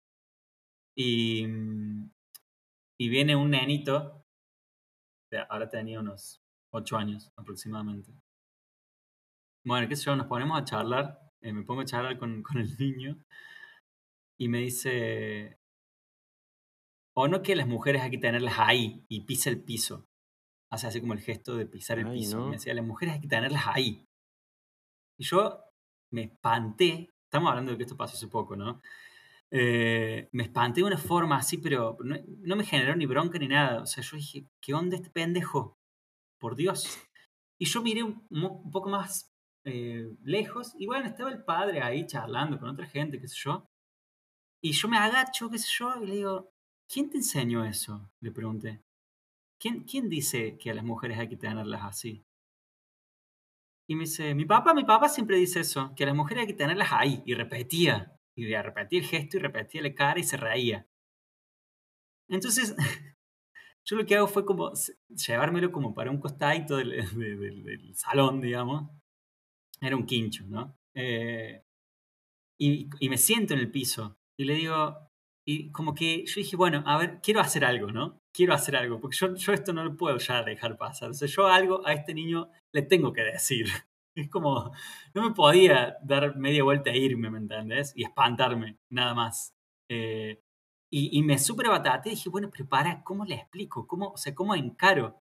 Y 0.96 1.46
mm, 1.46 2.10
y 3.00 3.10
viene 3.10 3.36
un 3.36 3.52
nenito, 3.52 4.26
ahora 5.50 5.70
tenía 5.70 6.00
unos 6.00 6.42
8 6.72 6.98
años 6.98 7.32
aproximadamente. 7.36 8.12
Bueno, 9.66 9.88
qué 9.88 9.96
sé 9.96 10.06
yo, 10.06 10.16
nos 10.16 10.28
ponemos 10.28 10.60
a 10.60 10.64
charlar, 10.64 11.20
eh, 11.42 11.54
me 11.54 11.64
pongo 11.64 11.82
a 11.82 11.86
charlar 11.86 12.18
con, 12.18 12.42
con 12.44 12.58
el 12.58 12.78
niño 12.78 13.18
y 14.40 14.48
me 14.48 14.60
dice, 14.60 15.60
o 17.16 17.28
no 17.28 17.42
que 17.42 17.56
las 17.56 17.68
mujeres 17.68 18.04
hay 18.04 18.12
que 18.12 18.18
tenerlas 18.20 18.60
ahí 18.60 19.04
y 19.10 19.22
pisa 19.22 19.50
el 19.50 19.64
piso. 19.64 20.08
Hace 20.70 20.88
así 20.88 21.02
como 21.02 21.14
el 21.14 21.20
gesto 21.20 21.56
de 21.56 21.66
pisar 21.66 21.98
el 21.98 22.12
piso. 22.12 22.46
Me 22.46 22.58
decía, 22.58 22.74
las 22.74 22.86
mujeres 22.86 23.16
hay 23.16 23.22
que 23.22 23.28
tenerlas 23.28 23.66
ahí. 23.68 24.06
Y 25.18 25.24
yo 25.24 25.64
me 26.12 26.24
espanté, 26.24 27.10
estamos 27.24 27.50
hablando 27.50 27.72
de 27.72 27.78
que 27.78 27.84
esto 27.84 27.98
pasó 27.98 28.16
hace 28.16 28.28
poco, 28.28 28.56
¿no? 28.56 28.82
Eh, 29.52 30.28
me 30.34 30.44
espanté 30.44 30.82
de 30.82 30.88
una 30.88 30.98
forma 30.98 31.38
así, 31.38 31.58
pero 31.58 31.98
no, 32.02 32.56
me 32.56 32.66
generó 32.66 32.96
ni 32.96 33.06
bronca 33.06 33.40
ni 33.40 33.48
nada. 33.48 33.82
O 33.82 33.86
sea, 33.86 34.04
yo 34.04 34.18
dije, 34.18 34.48
¿qué 34.62 34.74
onda 34.74 34.96
este 34.98 35.10
pendejo? 35.10 35.78
Por 36.40 36.56
Dios. 36.56 37.00
Y 37.60 37.66
yo 37.66 37.82
miré 37.82 38.04
un, 38.04 38.28
poco 38.72 38.90
más 38.90 39.32
eh, 39.66 40.08
lejos, 40.24 40.74
y 40.78 40.86
bueno, 40.86 41.08
estaba 41.08 41.32
el 41.32 41.44
padre 41.44 41.82
ahí 41.82 42.06
charlando 42.06 42.60
con 42.60 42.70
otra 42.70 42.86
gente, 42.86 43.20
qué 43.20 43.28
sé 43.28 43.36
yo. 43.40 43.66
Y 44.62 44.74
yo 44.74 44.88
me 44.88 44.98
agacho, 44.98 45.50
qué 45.50 45.58
sé 45.58 45.68
yo, 45.80 46.04
y 46.04 46.06
le 46.08 46.16
digo, 46.16 46.52
¿quién 46.88 47.10
te 47.10 47.18
enseñó 47.18 47.66
eso? 47.66 48.12
Le 48.22 48.32
pregunté. 48.32 48.84
¿Quién, 49.60 49.84
¿Quién 49.86 50.10
dice 50.10 50.58
que 50.58 50.70
a 50.72 50.76
las 50.76 50.84
mujeres 50.84 51.18
hay 51.18 51.30
que 51.30 51.38
tenerlas 51.38 51.84
así? 51.84 52.24
Y 53.90 53.96
me 53.96 54.04
dice, 54.04 54.36
mi 54.36 54.46
papá, 54.46 54.74
mi 54.74 54.84
papá 54.84 55.10
siempre 55.10 55.38
dice 55.38 55.62
eso, 55.62 55.94
que 55.96 56.04
a 56.04 56.08
las 56.08 56.16
mujeres 56.16 56.42
hay 56.42 56.48
que 56.48 56.54
tenerlas 56.54 56.90
ahí. 56.92 57.24
Y 57.26 57.34
repetía, 57.34 58.17
y 58.38 58.56
repetía 58.56 59.00
el 59.00 59.06
gesto 59.06 59.38
y 59.38 59.40
repetía 59.40 59.82
la 59.82 59.96
cara 59.96 60.20
y 60.20 60.24
se 60.24 60.38
reía. 60.38 60.88
Entonces, 62.30 62.76
yo 63.84 63.96
lo 63.96 64.06
que 64.06 64.16
hago 64.16 64.28
fue 64.28 64.46
como 64.46 64.72
llevármelo 65.10 65.72
como 65.72 65.94
para 65.96 66.12
un 66.12 66.20
costadito 66.20 66.78
del, 66.78 66.92
del, 67.64 67.96
salón, 67.96 68.40
digamos. 68.40 68.92
Era 69.82 69.96
un 69.96 70.06
quincho, 70.06 70.46
¿no? 70.48 70.78
Eh, 70.94 71.64
y, 72.60 72.90
y, 73.00 73.10
me 73.10 73.18
siento 73.18 73.54
en 73.54 73.60
el 73.60 73.72
piso 73.72 74.18
y 74.38 74.46
le 74.46 74.56
digo, 74.56 74.98
y 75.46 75.72
como 75.72 75.96
que 75.96 76.26
yo 76.26 76.42
dije, 76.42 76.56
bueno, 76.56 76.84
a 76.86 76.98
ver, 76.98 77.20
quiero 77.22 77.40
hacer 77.40 77.66
algo, 77.66 77.92
¿no? 77.92 78.22
Quiero 78.32 78.54
hacer 78.54 78.76
algo, 78.76 79.00
porque 79.00 79.18
yo, 79.18 79.36
yo 79.36 79.54
esto 79.54 79.74
no 79.74 79.84
lo 79.84 79.96
puedo 79.96 80.18
ya 80.18 80.44
dejar 80.44 80.78
pasar. 80.78 81.10
O 81.10 81.14
sea, 81.14 81.28
yo 81.28 81.48
algo 81.48 81.86
a 81.88 81.94
este 81.94 82.14
niño 82.14 82.52
le 82.72 82.84
tengo 82.84 83.14
que 83.14 83.24
decir. 83.24 83.68
Es 84.26 84.30
como, 84.30 84.72
no 85.14 85.30
me 85.30 85.36
podía 85.36 85.98
dar 86.04 86.36
media 86.38 86.64
vuelta 86.64 86.90
e 86.90 86.98
irme, 86.98 87.30
¿me 87.30 87.38
entiendes? 87.38 87.94
Y 87.96 88.04
espantarme, 88.04 88.80
nada 88.90 89.14
más. 89.14 89.54
Eh, 89.90 90.42
y, 90.92 91.18
y, 91.18 91.24
me 91.24 91.38
súper 91.38 91.68
y 91.68 92.10
dije, 92.10 92.30
bueno, 92.30 92.50
pero 92.50 92.68
para, 92.68 93.04
¿cómo 93.04 93.26
le 93.26 93.36
explico? 93.36 93.86
¿Cómo, 93.88 94.10
o 94.10 94.18
sea, 94.18 94.34
cómo 94.34 94.56
encaro? 94.56 95.22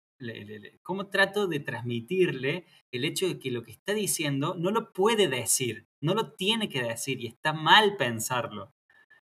¿Cómo 0.83 1.07
trato 1.07 1.47
de 1.47 1.59
transmitirle 1.59 2.65
el 2.91 3.03
hecho 3.03 3.27
de 3.27 3.39
que 3.39 3.51
lo 3.51 3.63
que 3.63 3.71
está 3.71 3.93
diciendo 3.93 4.55
no 4.57 4.71
lo 4.71 4.93
puede 4.93 5.27
decir, 5.27 5.87
no 6.01 6.13
lo 6.13 6.33
tiene 6.33 6.69
que 6.69 6.83
decir 6.83 7.19
y 7.19 7.27
está 7.27 7.51
mal 7.51 7.97
pensarlo? 7.97 8.71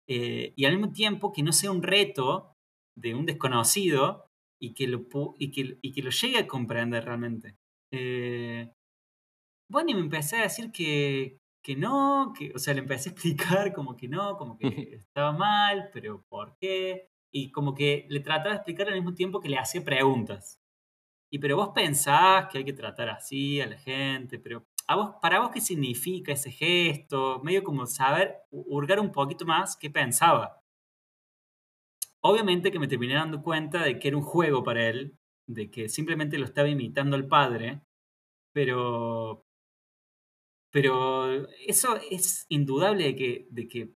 Eh, 0.08 0.52
y 0.56 0.64
al 0.64 0.78
mismo 0.78 0.92
tiempo 0.92 1.32
que 1.32 1.42
no 1.42 1.52
sea 1.52 1.70
un 1.70 1.82
reto 1.82 2.54
de 2.96 3.14
un 3.14 3.26
desconocido 3.26 4.26
y 4.60 4.74
que 4.74 4.86
lo, 4.86 5.06
y 5.38 5.50
que, 5.50 5.78
y 5.82 5.92
que 5.92 6.02
lo 6.02 6.10
llegue 6.10 6.38
a 6.38 6.46
comprender 6.46 7.04
realmente. 7.04 7.56
Eh, 7.92 8.70
bueno, 9.68 9.90
y 9.90 9.94
me 9.94 10.00
empecé 10.00 10.36
a 10.36 10.42
decir 10.42 10.70
que, 10.72 11.40
que 11.62 11.76
no, 11.76 12.32
que, 12.38 12.52
o 12.54 12.58
sea, 12.58 12.74
le 12.74 12.80
empecé 12.80 13.10
a 13.10 13.12
explicar 13.12 13.72
como 13.72 13.96
que 13.96 14.08
no, 14.08 14.36
como 14.36 14.56
que 14.58 14.66
estaba 14.94 15.32
mal, 15.32 15.90
pero 15.92 16.24
¿por 16.28 16.56
qué? 16.58 17.08
Y 17.32 17.50
como 17.50 17.74
que 17.74 18.06
le 18.08 18.20
trataba 18.20 18.50
de 18.50 18.56
explicar 18.56 18.88
al 18.88 18.94
mismo 18.94 19.14
tiempo 19.14 19.40
que 19.40 19.48
le 19.48 19.58
hacía 19.58 19.84
preguntas. 19.84 20.60
Y 21.30 21.38
pero 21.38 21.56
vos 21.56 21.70
pensás 21.74 22.46
que 22.48 22.58
hay 22.58 22.64
que 22.64 22.72
tratar 22.72 23.08
así 23.10 23.60
a 23.60 23.66
la 23.66 23.78
gente, 23.78 24.38
pero 24.38 24.64
¿para 25.20 25.40
vos 25.40 25.50
qué 25.50 25.60
significa 25.60 26.32
ese 26.32 26.50
gesto? 26.52 27.40
Medio 27.42 27.64
como 27.64 27.86
saber, 27.86 28.36
hurgar 28.50 29.00
un 29.00 29.12
poquito 29.12 29.44
más 29.44 29.76
qué 29.76 29.90
pensaba. 29.90 30.62
Obviamente 32.20 32.70
que 32.70 32.78
me 32.78 32.88
terminé 32.88 33.14
dando 33.14 33.42
cuenta 33.42 33.82
de 33.82 33.98
que 33.98 34.08
era 34.08 34.16
un 34.16 34.22
juego 34.22 34.64
para 34.64 34.88
él, 34.88 35.18
de 35.46 35.70
que 35.70 35.88
simplemente 35.88 36.38
lo 36.38 36.44
estaba 36.44 36.68
imitando 36.68 37.16
al 37.16 37.28
padre, 37.28 37.82
pero, 38.52 39.45
pero 40.76 41.48
eso 41.66 41.98
es 42.10 42.44
indudable 42.50 43.04
de 43.04 43.16
que, 43.16 43.48
de 43.50 43.66
que 43.66 43.94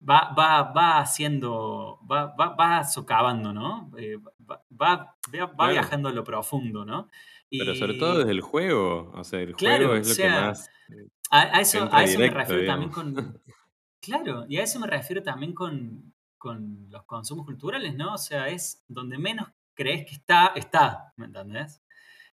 va, 0.00 0.32
va, 0.32 0.72
va 0.72 0.98
haciendo, 0.98 2.00
va, 2.10 2.34
va, 2.34 2.56
va 2.56 2.84
socavando, 2.84 3.52
¿no? 3.52 3.90
Eh, 3.98 4.16
va, 4.50 4.64
va, 4.72 5.14
va 5.60 5.68
viajando 5.68 6.08
a 6.08 6.12
lo 6.12 6.24
profundo, 6.24 6.86
¿no? 6.86 7.10
Pero 7.50 7.74
sobre 7.74 7.98
todo 7.98 8.20
desde 8.20 8.30
el 8.30 8.40
juego, 8.40 9.12
o 9.14 9.24
sea, 9.24 9.40
el 9.40 9.52
juego 9.52 9.94
es 9.96 10.08
lo 10.08 10.24
que 10.24 10.30
más... 10.30 10.70
Eh, 10.88 11.06
a, 11.30 11.60
eso, 11.60 11.86
a 11.92 12.04
eso 12.04 12.18
me 12.18 12.30
refiero 12.30 12.64
también 12.64 12.90
con... 12.90 13.42
Claro, 14.00 14.46
y 14.48 14.56
a 14.56 14.62
eso 14.62 14.80
me 14.80 14.86
refiero 14.86 15.22
también 15.22 15.52
con, 15.52 16.14
con 16.38 16.88
los 16.88 17.04
consumos 17.04 17.44
culturales, 17.44 17.94
¿no? 17.94 18.14
O 18.14 18.18
sea, 18.18 18.48
es 18.48 18.82
donde 18.88 19.18
menos 19.18 19.48
crees 19.74 20.06
que 20.06 20.14
está, 20.14 20.52
está, 20.56 21.12
¿me 21.16 21.26
entendés? 21.26 21.83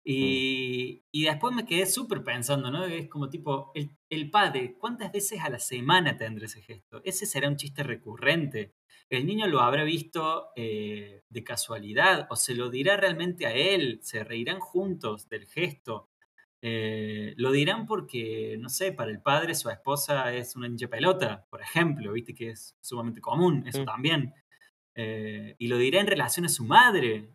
Mm. 0.10 0.12
Y, 0.12 1.04
y 1.12 1.24
después 1.26 1.54
me 1.54 1.66
quedé 1.66 1.86
súper 1.86 2.24
pensando, 2.24 2.72
¿no? 2.72 2.84
Es 2.86 3.08
como 3.08 3.30
tipo, 3.30 3.72
el, 3.76 3.92
el, 4.10 4.32
padre, 4.32 4.76
¿cuántas 4.80 5.12
veces 5.12 5.40
a 5.42 5.50
la 5.50 5.60
semana 5.60 6.18
tendrá 6.18 6.48
ese 6.48 6.64
gesto? 6.64 7.00
Ese 7.04 7.28
será 7.28 7.48
un 7.48 7.58
chiste 7.58 7.84
recurrente. 7.84 8.74
El 9.10 9.28
niño 9.28 9.48
lo 9.48 9.60
habrá 9.62 9.84
visto 9.84 10.48
eh, 10.56 11.22
de 11.30 11.44
casualidad 11.44 12.28
o 12.32 12.36
se 12.36 12.56
lo 12.56 12.72
dirá 12.72 12.98
realmente 12.98 13.46
a 13.46 13.54
él, 13.54 14.00
se 14.02 14.24
reirán 14.24 14.60
juntos 14.60 15.30
del 15.30 15.46
gesto. 15.46 16.10
Eh, 16.62 17.36
lo 17.38 17.52
dirán 17.52 17.86
porque, 17.86 18.58
no 18.60 18.70
sé, 18.70 18.92
para 18.92 19.12
el 19.12 19.22
padre 19.22 19.54
su 19.54 19.70
esposa 19.70 20.34
es 20.34 20.56
una 20.56 20.68
hincha 20.68 20.88
pelota, 20.88 21.46
por 21.52 21.62
ejemplo, 21.62 22.12
viste 22.14 22.34
que 22.34 22.50
es 22.50 22.76
sumamente 22.82 23.22
común, 23.22 23.64
eso 23.68 23.86
también. 23.86 24.34
Eh, 24.96 25.56
y 25.60 25.68
lo 25.68 25.78
dirá 25.78 26.02
en 26.02 26.08
relación 26.08 26.46
a 26.46 26.50
su 26.50 26.66
madre, 26.66 27.30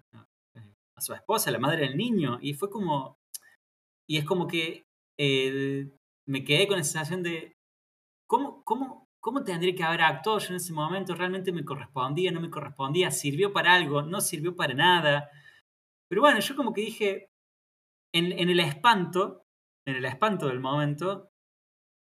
a 0.97 1.01
su 1.01 1.15
esposa, 1.15 1.51
la 1.51 1.59
madre 1.59 1.87
del 1.87 1.97
niño. 1.97 2.39
Y 2.41 2.55
fue 2.55 2.71
como. 2.71 3.19
Y 4.09 4.19
es 4.19 4.25
como 4.25 4.47
que 4.47 4.85
me 6.27 6.45
quedé 6.45 6.67
con 6.69 6.79
la 6.79 6.85
sensación 6.85 7.23
de. 7.23 7.57
¿Cómo, 8.27 8.65
cómo, 8.65 9.05
¿Cómo 9.25 9.43
tendría 9.43 9.75
que 9.75 9.83
haber 9.83 10.03
actuado 10.03 10.39
yo 10.39 10.51
en 10.51 10.57
ese 10.57 10.75
momento? 10.75 11.15
¿Realmente 11.15 11.51
me 11.51 11.65
correspondía? 11.65 12.31
¿No 12.31 12.43
me 12.43 12.51
correspondía? 12.51 13.11
¿Sirvió 13.11 13.55
para 13.55 13.73
algo? 13.73 14.03
¿No 14.03 14.21
sirvió 14.21 14.55
para 14.55 14.75
nada? 14.75 15.31
Pero 16.11 16.21
bueno, 16.21 16.41
yo 16.41 16.55
como 16.55 16.75
que 16.75 16.83
dije, 16.83 17.31
en, 18.13 18.51
el 18.51 18.61
espanto, 18.61 19.47
en 19.87 19.97
el 19.97 20.05
espanto 20.05 20.49
del 20.49 20.61
momento, 20.61 21.31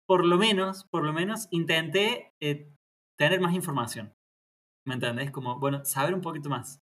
por 0.06 0.24
lo 0.24 0.38
menos, 0.38 0.84
por 0.84 1.04
lo 1.04 1.12
menos 1.12 1.48
intenté 1.50 2.32
eh, 2.40 2.72
tener 3.18 3.40
más 3.40 3.54
información. 3.54 4.14
¿Me 4.86 4.94
entendés? 4.94 5.32
Como, 5.32 5.58
bueno, 5.58 5.84
saber 5.84 6.14
un 6.14 6.20
poquito 6.20 6.48
más. 6.48 6.80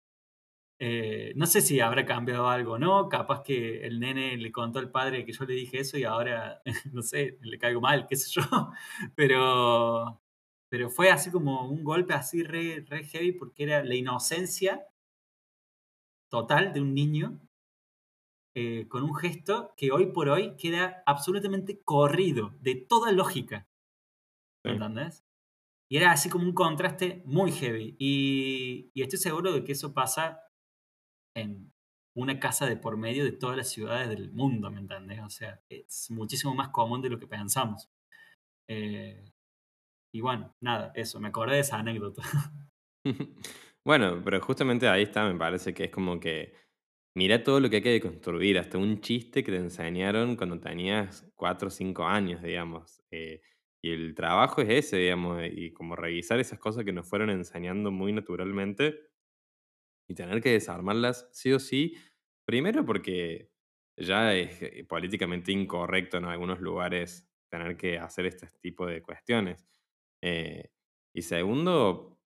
Eh, 0.81 1.33
no 1.35 1.47
sé 1.47 1.61
si 1.61 1.81
habrá 1.81 2.05
cambiado 2.07 2.49
algo 2.49 2.75
o 2.75 2.79
no, 2.79 3.09
capaz 3.09 3.43
que 3.43 3.85
el 3.85 3.99
nene 3.99 4.37
le 4.37 4.53
contó 4.53 4.79
al 4.79 4.93
padre 4.93 5.25
que 5.25 5.33
yo 5.33 5.45
le 5.45 5.55
dije 5.55 5.81
eso 5.81 5.99
y 5.99 6.05
ahora, 6.05 6.63
no 6.93 7.03
sé, 7.03 7.39
le 7.43 7.59
caigo 7.59 7.81
mal, 7.81 8.07
qué 8.07 8.15
sé 8.15 8.31
yo, 8.31 8.43
pero, 9.17 10.21
pero 10.69 10.89
fue 10.89 11.11
así 11.11 11.33
como 11.33 11.69
un 11.69 11.83
golpe 11.83 12.15
así 12.15 12.45
re, 12.45 12.85
re 12.89 13.05
heavy 13.05 13.33
porque 13.33 13.65
era 13.65 13.83
la 13.83 13.97
inocencia 13.97 14.87
total 16.29 16.73
de 16.73 16.81
un 16.81 16.95
niño 16.95 17.41
eh, 18.55 18.87
con 18.89 19.03
un 19.03 19.15
gesto 19.15 19.73
que 19.77 19.93
hoy 19.93 20.07
por 20.07 20.29
hoy 20.29 20.57
queda 20.57 21.03
absolutamente 21.07 21.81
corrido 21.83 22.55
de 22.61 22.75
toda 22.75 23.13
lógica. 23.13 23.69
¿Me 24.65 24.73
entendés? 24.73 25.25
Y 25.89 25.97
era 25.97 26.13
así 26.13 26.29
como 26.29 26.45
un 26.45 26.55
contraste 26.55 27.23
muy 27.25 27.53
heavy. 27.53 27.97
Y, 27.99 28.91
y, 28.95 29.03
estoy 29.03 29.19
seguro 29.19 29.53
de 29.53 29.65
que 29.65 29.73
eso 29.73 29.95
pasa 29.95 30.48
en 31.41 31.73
una 32.15 32.41
casa 32.41 32.67
de 32.67 32.77
por 32.77 32.97
medio 32.97 33.25
de 33.25 33.33
todas 33.33 33.57
las 33.57 33.71
ciudades 33.71 34.09
del 34.09 34.33
mundo, 34.33 34.71
¿me 34.71 34.81
entiendes? 34.81 35.21
O 35.21 35.31
sea, 35.31 35.61
es 35.69 36.11
muchísimo 36.11 36.55
más 36.55 36.71
común 36.71 37.01
de 37.01 37.11
lo 37.11 37.19
que 37.19 37.27
pensamos. 37.27 37.89
Eh, 38.69 39.31
y 40.13 40.21
bueno, 40.21 40.55
nada, 40.61 40.93
eso, 40.95 41.21
me 41.21 41.29
acordé 41.29 41.55
de 41.57 41.61
esa 41.61 41.79
anécdota. 41.79 42.23
bueno, 43.85 44.21
pero 44.25 44.41
justamente 44.41 44.89
ahí 44.89 45.03
está, 45.03 45.31
me 45.31 45.39
parece 45.39 45.73
que 45.75 45.85
es 45.85 45.91
como 45.91 46.19
que 46.19 46.55
mira 47.17 47.43
todo 47.43 47.61
lo 47.61 47.71
que 47.71 47.77
hay 47.77 47.83
que 47.83 48.01
construir, 48.01 48.59
hasta 48.59 48.79
un 48.79 49.01
chiste 49.01 49.45
que 49.45 49.53
te 49.53 49.59
enseñaron 49.59 50.37
cuando 50.37 50.59
tenías 50.59 51.31
4 51.37 51.69
o 51.69 51.71
5 51.71 52.05
años, 52.05 52.43
digamos. 52.43 53.03
Eh, 53.11 53.43
y 53.83 53.91
el 53.91 54.15
trabajo 54.15 54.61
es 54.63 54.71
ese, 54.71 54.97
digamos, 54.97 55.41
y 55.45 55.73
como 55.73 55.95
revisar 55.95 56.41
esas 56.41 56.59
cosas 56.59 56.85
que 56.85 56.93
nos 56.93 57.09
fueron 57.09 57.31
enseñando 57.31 57.93
muy 57.93 58.13
naturalmente 58.13 59.08
y 60.09 60.15
tener 60.15 60.41
que 60.43 60.53
desarmarlas 60.53 61.29
sí 61.33 61.53
o 61.53 61.59
sí, 61.59 61.97
primero 62.47 62.85
porque 62.85 63.51
ya 63.97 64.35
es 64.35 64.63
eh, 64.63 64.85
políticamente 64.89 65.53
incorrecto 65.53 66.17
en 66.19 66.25
algunos 66.27 66.61
lugares 66.61 67.29
tener 67.51 67.77
que 67.77 67.99
hacer 67.99 68.27
este 68.27 68.47
tipo 68.61 68.87
de 68.87 69.03
cuestiones. 69.03 69.69
Eh, 70.23 70.71
y 71.15 71.23
segundo, 71.23 72.19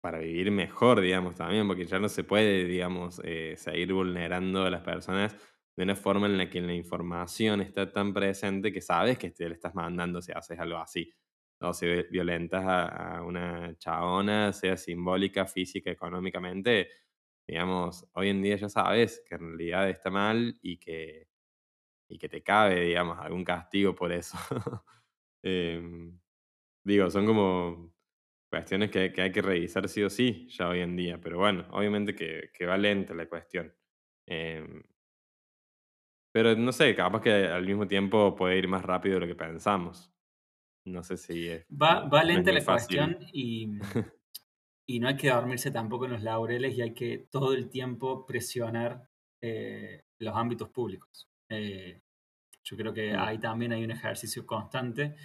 para 0.00 0.18
vivir 0.18 0.50
mejor, 0.50 1.00
digamos, 1.00 1.34
también, 1.36 1.66
porque 1.66 1.86
ya 1.86 1.98
no 1.98 2.08
se 2.08 2.24
puede, 2.24 2.64
digamos, 2.64 3.20
eh, 3.24 3.54
seguir 3.56 3.92
vulnerando 3.94 4.64
a 4.64 4.70
las 4.70 4.82
personas 4.82 5.34
de 5.76 5.82
una 5.84 5.96
forma 5.96 6.26
en 6.26 6.36
la 6.38 6.50
que 6.50 6.60
la 6.60 6.74
información 6.74 7.60
está 7.62 7.90
tan 7.90 8.12
presente 8.12 8.72
que 8.72 8.80
sabes 8.82 9.18
que 9.18 9.30
te 9.30 9.48
le 9.48 9.54
estás 9.54 9.74
mandando 9.74 10.20
si 10.22 10.30
haces 10.32 10.58
algo 10.58 10.76
así 10.78 11.10
o 11.64 11.74
si 11.74 11.86
violentas 12.10 12.64
a, 12.66 13.22
una 13.22 13.76
chabona, 13.78 14.52
sea 14.52 14.76
simbólica, 14.76 15.46
física, 15.46 15.90
económicamente, 15.90 16.88
digamos, 17.46 18.06
hoy 18.14 18.30
en 18.30 18.42
día 18.42 18.56
ya 18.56 18.68
sabes 18.68 19.22
que 19.26 19.34
en 19.36 19.40
realidad 19.56 19.90
está 19.90 20.10
mal 20.10 20.58
y 20.62 20.78
que, 20.78 21.28
y 22.08 22.18
que 22.18 22.28
te 22.28 22.42
cabe, 22.42 22.80
digamos, 22.82 23.18
algún 23.18 23.44
castigo 23.44 23.94
por 23.94 24.12
eso. 24.12 24.36
Em, 25.46 26.18
digo, 26.84 27.10
son 27.10 27.26
como 27.26 27.94
cuestiones 28.50 28.90
que, 28.90 29.12
hay 29.18 29.32
que 29.32 29.42
revisar 29.42 29.88
sí 29.88 30.02
o 30.02 30.10
sí 30.10 30.48
ya 30.50 30.68
hoy 30.70 30.80
en 30.80 30.96
día, 30.96 31.20
pero 31.20 31.38
bueno, 31.38 31.66
obviamente 31.72 32.14
que, 32.14 32.66
va 32.66 32.76
lenta 32.78 33.14
la 33.14 33.28
cuestión. 33.28 33.74
Em, 34.26 34.82
Pero 36.32 36.54
no 36.56 36.72
sé, 36.72 36.94
capaz 36.96 37.20
que 37.22 37.32
al 37.32 37.64
mismo 37.64 37.86
tiempo 37.86 38.34
puede 38.34 38.58
ir 38.58 38.68
más 38.68 38.82
rápido 38.84 39.14
de 39.14 39.20
lo 39.20 39.26
que 39.26 39.36
pensamos. 39.36 40.13
No 40.84 41.02
sé 41.02 41.16
si 41.16 41.48
es 41.48 41.66
Va, 41.82 41.90
va 42.14 42.22
lenta 42.24 42.52
la 42.52 42.64
cuestión 42.64 43.18
y, 43.32 43.68
y 44.86 45.00
no 45.00 45.08
hay 45.08 45.16
que 45.16 45.30
dormirse 45.30 45.70
tampoco 45.70 46.04
en 46.04 46.12
los 46.12 46.22
laureles 46.22 46.76
y 46.76 46.82
hay 46.82 46.94
que 46.94 47.18
todo 47.30 47.54
el 47.54 47.70
tiempo 47.70 48.26
presionar 48.26 49.08
eh, 49.40 50.04
los 50.18 50.36
ámbitos 50.36 50.68
públicos. 50.70 51.28
Eh, 51.48 52.02
yo 52.62 52.76
creo 52.76 52.94
que 52.94 53.14
Mm, 53.14 53.16
ahí 53.16 53.38
también 53.38 53.72
hay 53.72 53.84
un 53.84 53.90
ejercicio 53.90 54.46
constante. 54.46 55.16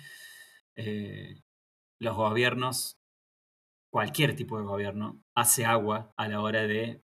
Eh, 0.75 1.41
los 1.99 2.15
gobiernos, 2.15 2.99
cualquier 3.91 4.35
tipo 4.35 4.57
de 4.59 4.65
gobierno, 4.65 5.23
hace 5.35 5.65
agua 5.65 6.13
a 6.17 6.27
la 6.27 6.41
hora 6.41 6.63
de 6.67 7.03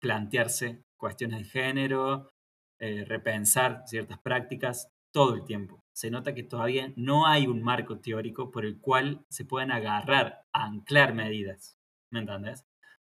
plantearse 0.00 0.84
cuestiones 0.96 1.40
de 1.40 1.44
género, 1.46 2.30
repensar 2.78 3.82
ciertas 3.86 4.18
prácticas 4.20 4.88
todo 5.12 5.34
el 5.34 5.44
tiempo. 5.44 5.79
Se 5.92 6.10
nota 6.10 6.34
que 6.34 6.42
todavía 6.42 6.92
no 6.96 7.26
hay 7.26 7.46
un 7.46 7.62
marco 7.62 8.00
teórico 8.00 8.50
por 8.50 8.64
el 8.64 8.80
cual 8.80 9.24
se 9.28 9.44
puedan 9.44 9.70
agarrar, 9.72 10.46
anclar 10.52 11.14
medidas. 11.14 11.78
¿Me 12.10 12.20
entendés? 12.20 12.64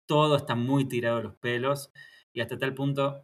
Todo 0.07 0.37
está 0.37 0.55
muy 0.55 0.87
tirado 0.87 1.19
de 1.19 1.23
los 1.25 1.37
pelos 1.37 1.93
y 2.33 2.41
hasta 2.41 2.59
tal 2.59 2.75
punto 2.75 3.23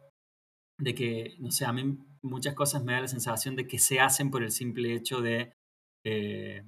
de 0.79 0.95
que, 0.95 1.35
no 1.39 1.51
sé, 1.51 1.65
a 1.65 1.73
mí 1.73 1.97
muchas 2.21 2.55
cosas 2.55 2.83
me 2.83 2.93
da 2.93 3.01
la 3.01 3.07
sensación 3.07 3.55
de 3.55 3.67
que 3.67 3.79
se 3.79 3.99
hacen 3.99 4.31
por 4.31 4.43
el 4.43 4.51
simple 4.51 4.93
hecho 4.93 5.21
de 5.21 5.53
eh, 6.05 6.63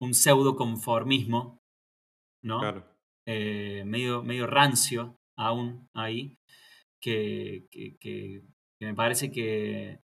un 0.00 0.14
pseudo 0.14 0.56
conformismo, 0.56 1.58
¿no? 2.42 2.60
claro. 2.60 2.84
Eh, 3.26 3.84
medio, 3.86 4.22
medio 4.22 4.46
rancio 4.46 5.16
aún 5.36 5.88
ahí, 5.94 6.36
que, 7.00 7.66
que- 7.70 7.96
que- 7.98 8.42
que 8.78 8.86
me 8.86 8.94
parece 8.94 9.30
que 9.32 10.00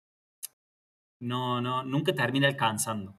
no, 1.20 1.60
no, 1.60 1.82
nunca 1.84 2.14
termina 2.14 2.48
alcanzando, 2.48 3.16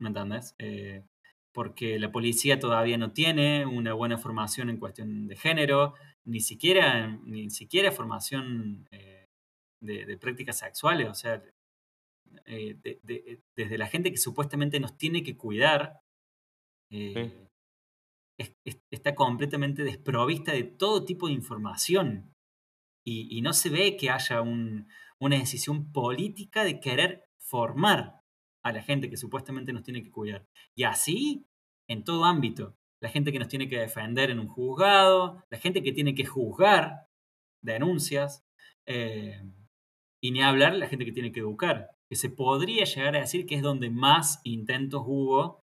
¿me 0.00 0.08
entendés? 0.08 0.54
Eh, 0.58 1.04
porque 1.52 1.98
la 1.98 2.12
policía 2.12 2.58
todavía 2.60 2.98
no 2.98 3.12
tiene 3.12 3.66
una 3.66 3.92
buena 3.94 4.18
formación 4.18 4.70
en 4.70 4.78
cuestión 4.78 5.26
de 5.26 5.36
género, 5.36 5.94
ni 6.24 6.40
siquiera, 6.40 7.18
ni 7.24 7.50
siquiera 7.50 7.92
formación 7.92 8.86
eh, 8.92 9.26
de, 9.82 10.06
de 10.06 10.18
prácticas 10.18 10.58
sexuales, 10.58 11.08
o 11.08 11.14
sea, 11.14 11.42
eh, 12.46 12.76
de- 12.82 13.00
de- 13.02 13.42
desde 13.56 13.78
la 13.78 13.86
gente 13.86 14.10
que 14.10 14.16
supuestamente 14.16 14.78
nos 14.80 14.96
tiene 14.96 15.22
que 15.22 15.36
cuidar, 15.36 16.00
Sí, 16.90 17.12
eh, 17.14 17.48
es- 18.38 18.54
es- 18.64 18.80
está 18.90 19.14
completamente 19.14 19.84
desprovista 19.84 20.52
de 20.52 20.64
todo 20.64 21.04
tipo 21.04 21.26
de 21.28 21.34
información 21.34 22.32
y, 23.04 23.36
y 23.36 23.42
no 23.42 23.52
se 23.52 23.70
ve 23.70 23.96
que 23.96 24.10
haya 24.10 24.42
un- 24.42 24.88
una 25.20 25.36
decisión 25.36 25.92
política 25.92 26.64
de 26.64 26.80
querer 26.80 27.24
formar 27.38 28.20
a 28.62 28.72
la 28.72 28.82
gente 28.82 29.08
que 29.08 29.16
supuestamente 29.16 29.72
nos 29.72 29.82
tiene 29.82 30.02
que 30.02 30.10
cuidar. 30.10 30.46
Y 30.74 30.84
así 30.84 31.46
en 31.90 32.04
todo 32.04 32.24
ámbito. 32.24 32.76
La 33.00 33.08
gente 33.08 33.32
que 33.32 33.38
nos 33.38 33.48
tiene 33.48 33.68
que 33.68 33.78
defender 33.78 34.30
en 34.30 34.38
un 34.38 34.48
juzgado, 34.48 35.42
la 35.50 35.58
gente 35.58 35.82
que 35.82 35.92
tiene 35.92 36.14
que 36.14 36.24
juzgar 36.24 37.08
denuncias, 37.62 38.44
eh, 38.86 39.42
y 40.22 40.30
ni 40.30 40.42
hablar 40.42 40.74
la 40.74 40.86
gente 40.86 41.04
que 41.04 41.12
tiene 41.12 41.32
que 41.32 41.40
educar, 41.40 41.90
que 42.08 42.16
se 42.16 42.30
podría 42.30 42.84
llegar 42.84 43.16
a 43.16 43.20
decir 43.20 43.46
que 43.46 43.56
es 43.56 43.62
donde 43.62 43.90
más 43.90 44.40
intentos 44.44 45.02
hubo 45.04 45.64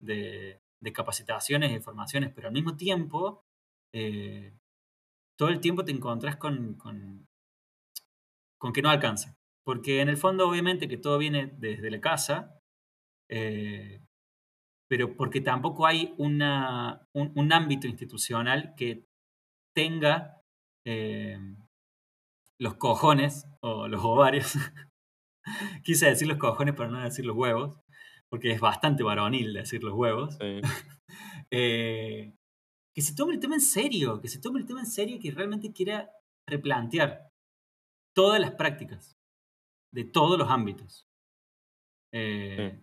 de, 0.00 0.60
capacitaciones 0.94 1.72
y 1.72 1.80
formaciones, 1.80 2.32
pero 2.32 2.46
al 2.46 2.54
mismo 2.54 2.76
tiempo, 2.76 3.42
eh, 3.92 4.52
todo 5.36 5.48
el 5.48 5.58
tiempo 5.58 5.84
te 5.84 5.90
encontrás 5.90 6.36
con, 6.36 6.74
con, 6.74 7.26
con 8.58 8.72
que 8.72 8.82
no 8.82 8.90
alcanza. 8.90 9.36
Porque 9.64 10.00
en 10.00 10.08
el 10.08 10.16
fondo, 10.16 10.48
obviamente, 10.48 10.88
que 10.88 10.96
todo 10.96 11.18
viene 11.18 11.52
desde 11.58 11.90
la 11.90 12.00
casa, 12.00 12.60
eh, 13.28 14.00
pero 14.88 15.16
porque 15.16 15.40
tampoco 15.40 15.86
hay 15.86 16.14
una, 16.18 17.06
un, 17.12 17.32
un 17.34 17.52
ámbito 17.52 17.88
institucional 17.88 18.74
que 18.76 19.04
tenga 19.74 20.40
eh, 20.86 21.38
los 22.60 22.74
cojones 22.76 23.46
o 23.60 23.88
los 23.88 24.04
ovarios. 24.04 24.54
Quise 25.84 26.06
decir 26.06 26.28
los 26.28 26.38
cojones 26.38 26.74
para 26.74 26.90
no 26.90 27.02
decir 27.02 27.26
los 27.26 27.36
huevos, 27.36 27.80
porque 28.30 28.52
es 28.52 28.60
bastante 28.60 29.02
varonil 29.02 29.52
decir 29.52 29.82
los 29.82 29.94
huevos. 29.94 30.36
sí. 30.40 30.60
Eh, 31.52 32.34
que 32.92 33.02
se 33.02 33.14
tome 33.14 33.34
el 33.34 33.40
tema 33.40 33.54
en 33.54 33.60
serio, 33.60 34.20
que 34.20 34.26
se 34.26 34.40
tome 34.40 34.58
el 34.58 34.66
tema 34.66 34.80
en 34.80 34.86
serio 34.86 35.14
y 35.14 35.18
que 35.20 35.30
realmente 35.30 35.72
quiera 35.72 36.10
replantear 36.44 37.25
todas 38.16 38.40
las 38.40 38.52
prácticas 38.52 39.16
de 39.92 40.04
todos 40.04 40.38
los 40.38 40.48
ámbitos. 40.50 41.06
Eh, 42.12 42.82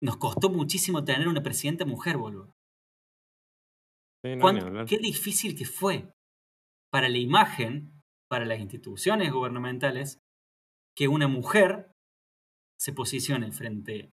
nos 0.00 0.16
costó 0.16 0.48
muchísimo 0.48 1.04
tener 1.04 1.28
una 1.28 1.42
presidenta 1.42 1.84
mujer, 1.84 2.16
boludo. 2.16 2.54
Sí, 4.24 4.36
no, 4.36 4.86
qué 4.86 4.98
difícil 4.98 5.56
que 5.56 5.64
fue 5.64 6.12
para 6.90 7.08
la 7.08 7.18
imagen, 7.18 8.00
para 8.28 8.44
las 8.44 8.60
instituciones 8.60 9.32
gubernamentales, 9.32 10.20
que 10.96 11.08
una 11.08 11.26
mujer 11.26 11.92
se 12.78 12.92
posicione 12.92 13.50
frente 13.52 14.12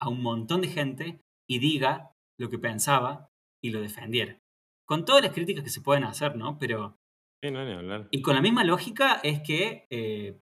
a 0.00 0.08
un 0.08 0.22
montón 0.22 0.62
de 0.62 0.68
gente 0.68 1.20
y 1.48 1.58
diga 1.58 2.12
lo 2.38 2.48
que 2.48 2.58
pensaba 2.58 3.28
y 3.62 3.70
lo 3.70 3.80
defendiera. 3.80 4.38
Con 4.86 5.04
todas 5.04 5.22
las 5.22 5.32
críticas 5.32 5.64
que 5.64 5.70
se 5.70 5.80
pueden 5.80 6.04
hacer, 6.04 6.36
¿no? 6.36 6.58
Pero 6.58 6.96
Sí, 7.42 7.50
no, 7.50 7.64
ni 7.64 7.72
hablar. 7.72 8.08
Y 8.10 8.22
con 8.22 8.34
la 8.36 8.40
misma 8.42 8.62
lógica 8.64 9.20
es 9.22 9.40
que 9.42 9.86
eh, 9.90 10.38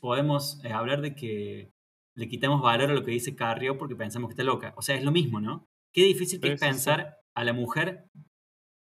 podemos 0.00 0.62
eh, 0.64 0.72
hablar 0.72 1.00
de 1.00 1.14
que 1.14 1.70
le 2.16 2.28
quitamos 2.28 2.62
valor 2.62 2.90
a 2.90 2.94
lo 2.94 3.04
que 3.04 3.10
dice 3.10 3.36
Carrió 3.36 3.76
porque 3.76 3.96
pensamos 3.96 4.28
que 4.28 4.32
está 4.32 4.44
loca. 4.44 4.72
O 4.76 4.82
sea, 4.82 4.96
es 4.96 5.04
lo 5.04 5.12
mismo, 5.12 5.40
¿no? 5.40 5.66
Qué 5.94 6.02
difícil 6.04 6.40
que 6.40 6.52
es 6.52 6.60
pensar 6.60 7.18
a 7.34 7.44
la 7.44 7.52
mujer 7.52 8.06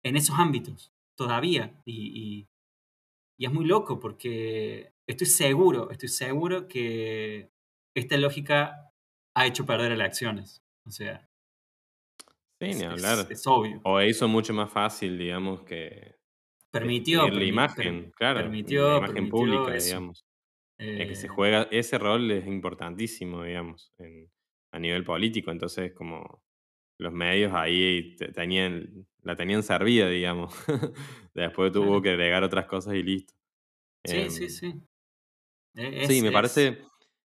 en 0.04 0.18
esos 0.18 0.38
ámbitos 0.38 0.92
todavía. 1.18 1.82
Y, 1.86 2.42
y- 2.42 2.48
y 3.40 3.46
es 3.48 3.52
muy 3.52 3.66
loco 3.66 4.00
porque 4.00 4.94
estoy 5.10 5.26
seguro, 5.28 5.90
estoy 5.90 6.10
seguro 6.10 6.68
que 6.68 7.50
esta 7.96 8.18
lógica 8.18 8.92
ha 9.36 9.48
hecho 9.48 9.66
perder 9.66 9.92
elecciones. 9.92 10.62
O 10.86 10.92
sea, 10.92 11.28
Sí, 12.62 12.68
ni 12.68 12.72
es- 12.72 12.84
hablar. 12.84 13.28
es 13.32 13.48
obvio. 13.48 13.82
O 13.84 14.00
hizo 14.02 14.28
mucho 14.28 14.54
más 14.54 14.72
fácil, 14.72 15.18
digamos, 15.18 15.64
que 15.64 16.16
Permitió, 16.74 17.22
destruir 17.22 17.34
la 17.34 17.46
imagen, 17.46 17.96
per- 18.06 18.12
claro, 18.16 18.42
la 18.42 18.44
permitió, 18.44 18.86
imagen 18.92 19.16
permitió 19.16 19.30
pública, 19.30 19.72
eso. 19.76 19.86
digamos. 19.86 20.26
Es 20.96 21.08
que 21.08 21.16
se 21.16 21.28
Eh, 21.28 21.30
juega, 21.30 21.64
ese 21.72 21.98
rol 22.00 22.32
es 22.32 22.48
importantísimo, 22.48 23.44
digamos, 23.44 23.94
en- 24.00 24.32
a 24.74 24.80
nivel 24.80 25.04
político. 25.06 25.52
Entonces, 25.52 25.94
como 25.94 26.44
los 27.00 27.14
medios 27.14 27.54
ahí 27.54 28.16
te- 28.18 28.32
tenían, 28.34 29.08
la 29.24 29.36
tenían 29.36 29.64
servida, 29.64 30.10
digamos. 30.10 30.54
Después 31.36 31.72
tuvo 31.74 32.02
que 32.02 32.12
agregar 32.12 32.44
otras 32.44 32.68
cosas 32.68 32.96
y 32.96 33.04
listo. 33.04 33.34
Sí, 34.06 34.30
sí, 34.30 34.50
Em, 34.50 34.50
sí. 34.50 34.74
E- 35.76 36.06
Sí, 36.08 36.22
me 36.22 36.30
es, 36.30 36.34
parece, 36.34 36.80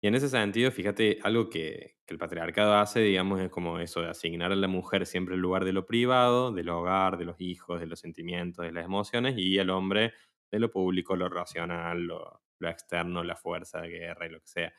y 0.02 0.08
en 0.08 0.16
ese 0.16 0.28
sentido, 0.28 0.72
fíjate, 0.72 1.20
algo 1.22 1.48
que, 1.48 1.96
que 2.04 2.14
el 2.14 2.18
patriarcado 2.18 2.74
hace, 2.74 2.98
digamos, 3.00 3.40
es 3.40 3.50
como 3.50 3.78
eso 3.78 4.02
de 4.02 4.08
asignar 4.08 4.50
a 4.50 4.56
la 4.56 4.66
mujer 4.66 5.06
siempre 5.06 5.36
el 5.36 5.40
lugar 5.40 5.64
de 5.64 5.72
lo 5.72 5.86
privado, 5.86 6.50
del 6.50 6.70
hogar, 6.70 7.18
de 7.18 7.24
los 7.24 7.40
hijos, 7.40 7.78
de 7.78 7.86
los 7.86 8.00
sentimientos, 8.00 8.64
de 8.64 8.72
las 8.72 8.84
emociones, 8.84 9.36
y 9.38 9.60
al 9.60 9.70
hombre 9.70 10.12
de 10.50 10.58
lo 10.58 10.72
público, 10.72 11.14
lo 11.14 11.28
racional, 11.28 12.02
lo, 12.02 12.42
externo, 12.60 13.22
la 13.22 13.36
fuerza 13.36 13.80
de 13.80 13.90
guerra 13.90 14.26
y 14.26 14.30
lo 14.30 14.40
que 14.40 14.48
sea. 14.48 14.72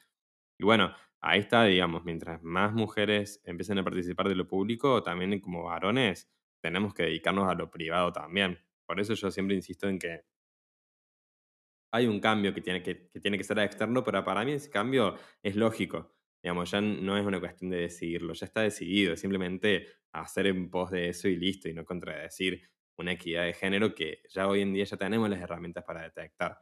Y 0.59 0.65
bueno, 0.65 0.93
ahí 1.21 1.39
está, 1.39 1.63
digamos, 1.63 2.03
mientras 2.03 2.43
más 2.43 2.74
mujeres 2.74 3.41
empiecen 3.45 3.80
a 3.80 3.84
participar 3.86 4.28
de 4.30 4.36
lo 4.36 4.47
público, 4.47 5.03
también 5.03 5.39
como 5.39 5.63
varones, 5.63 6.30
tenemos 6.61 6.93
que 6.93 7.03
dedicarnos 7.03 7.49
a 7.49 7.55
lo 7.55 7.71
privado 7.71 8.11
también. 8.11 8.59
Por 8.86 8.99
eso 8.99 9.13
yo 9.13 9.32
siempre 9.32 9.55
insisto 9.55 9.88
en 9.88 9.99
que 9.99 10.26
hay 11.94 12.08
un 12.08 12.20
cambio 12.20 12.54
que 12.56 12.62
tiene 12.62 12.82
que, 12.82 13.08
que 13.08 13.20
tiene 13.20 13.38
que 13.38 13.44
ser 13.44 13.60
externo, 13.60 14.04
pero 14.04 14.24
para 14.26 14.44
mí 14.44 14.54
ese 14.54 14.72
cambio 14.72 15.16
es 15.44 15.56
lógico. 15.56 16.16
Digamos, 16.41 16.72
ya 16.72 16.82
no 16.82 17.16
es 17.18 17.24
una 17.26 17.39
cuestión 17.39 17.70
de 17.70 17.78
decidirlo, 17.78 18.34
ya 18.34 18.48
está 18.48 18.62
decidido, 18.62 19.16
simplemente 19.16 19.88
hacer 20.12 20.48
en 20.48 20.72
pos 20.72 20.89
de 20.89 21.10
eso 21.10 21.28
y 21.28 21.36
listo, 21.36 21.70
y 21.70 21.74
no 21.74 21.86
contradecir 21.86 22.64
una 22.98 23.12
equidad 23.14 23.44
de 23.46 23.54
género 23.54 23.94
que 23.94 24.24
ya 24.28 24.48
hoy 24.48 24.62
en 24.62 24.74
día 24.74 24.86
ya 24.86 24.98
tenemos 24.98 25.30
las 25.30 25.39
herramientas 25.39 25.84
para 25.84 26.02
detectar 26.02 26.58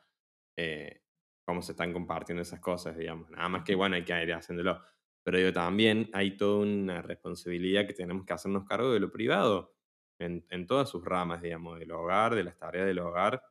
eh, 0.58 1.02
cómo 1.46 1.62
se 1.62 1.72
están 1.72 1.94
compartiendo 1.94 2.42
esas 2.42 2.60
cosas, 2.60 2.98
digamos. 2.98 3.30
Nada 3.32 3.48
más 3.48 3.64
que, 3.64 3.74
bueno, 3.76 3.96
hay 3.96 4.04
que 4.04 4.22
ir 4.22 4.34
haciéndolo. 4.34 4.82
Pero 5.24 5.38
digo, 5.38 5.54
también 5.54 6.10
hay 6.14 6.36
toda 6.36 6.60
una 6.64 7.02
responsabilidad 7.02 7.88
que 7.88 7.94
tenemos 7.94 8.26
que 8.26 8.34
hacernos 8.34 8.66
cargo 8.66 8.92
de 8.92 9.00
lo 9.00 9.12
privado, 9.12 9.76
en, 10.20 10.46
en 10.50 10.68
todas 10.68 10.90
sus 10.90 11.06
ramas, 11.06 11.42
digamos, 11.42 11.80
del 11.80 11.92
hogar, 11.92 12.36
de 12.36 12.44
las 12.44 12.58
tareas 12.58 12.86
del 12.86 13.00
hogar, 13.00 13.42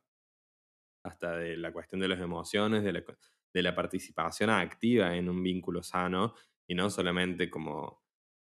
hasta 1.03 1.37
de 1.37 1.57
la 1.57 1.71
cuestión 1.71 2.01
de 2.01 2.07
las 2.07 2.19
emociones, 2.19 2.83
de 2.83 3.61
la, 3.63 3.75
participación 3.75 4.49
activa 4.49 5.15
en 5.15 5.29
un 5.29 5.41
vínculo 5.43 5.83
sano 5.83 6.35
y 6.67 6.75
no 6.75 6.89
solamente 6.89 7.49
como, 7.49 8.03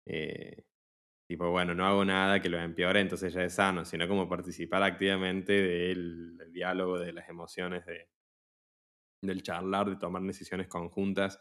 eh, 0.06 0.64
tipo, 1.28 1.50
bueno, 1.52 1.74
no 1.74 1.86
hago 1.86 2.06
nada 2.06 2.42
que 2.42 2.50
lo 2.50 2.60
empeore, 2.60 3.02
entonces 3.02 3.34
ya 3.34 3.44
es 3.44 3.56
sano, 3.56 3.86
sino 3.86 4.08
como 4.08 4.30
participar 4.30 4.84
activamente 4.84 5.54
del, 5.54 6.38
del 6.38 6.54
diálogo, 6.54 7.00
de 7.00 7.14
las 7.14 7.30
emociones 7.30 7.86
de, 7.86 8.10
del 9.22 9.44
charlar, 9.44 9.90
de 9.90 9.96
tomar 9.96 10.22
decisiones 10.24 10.68
conjuntas. 10.68 11.40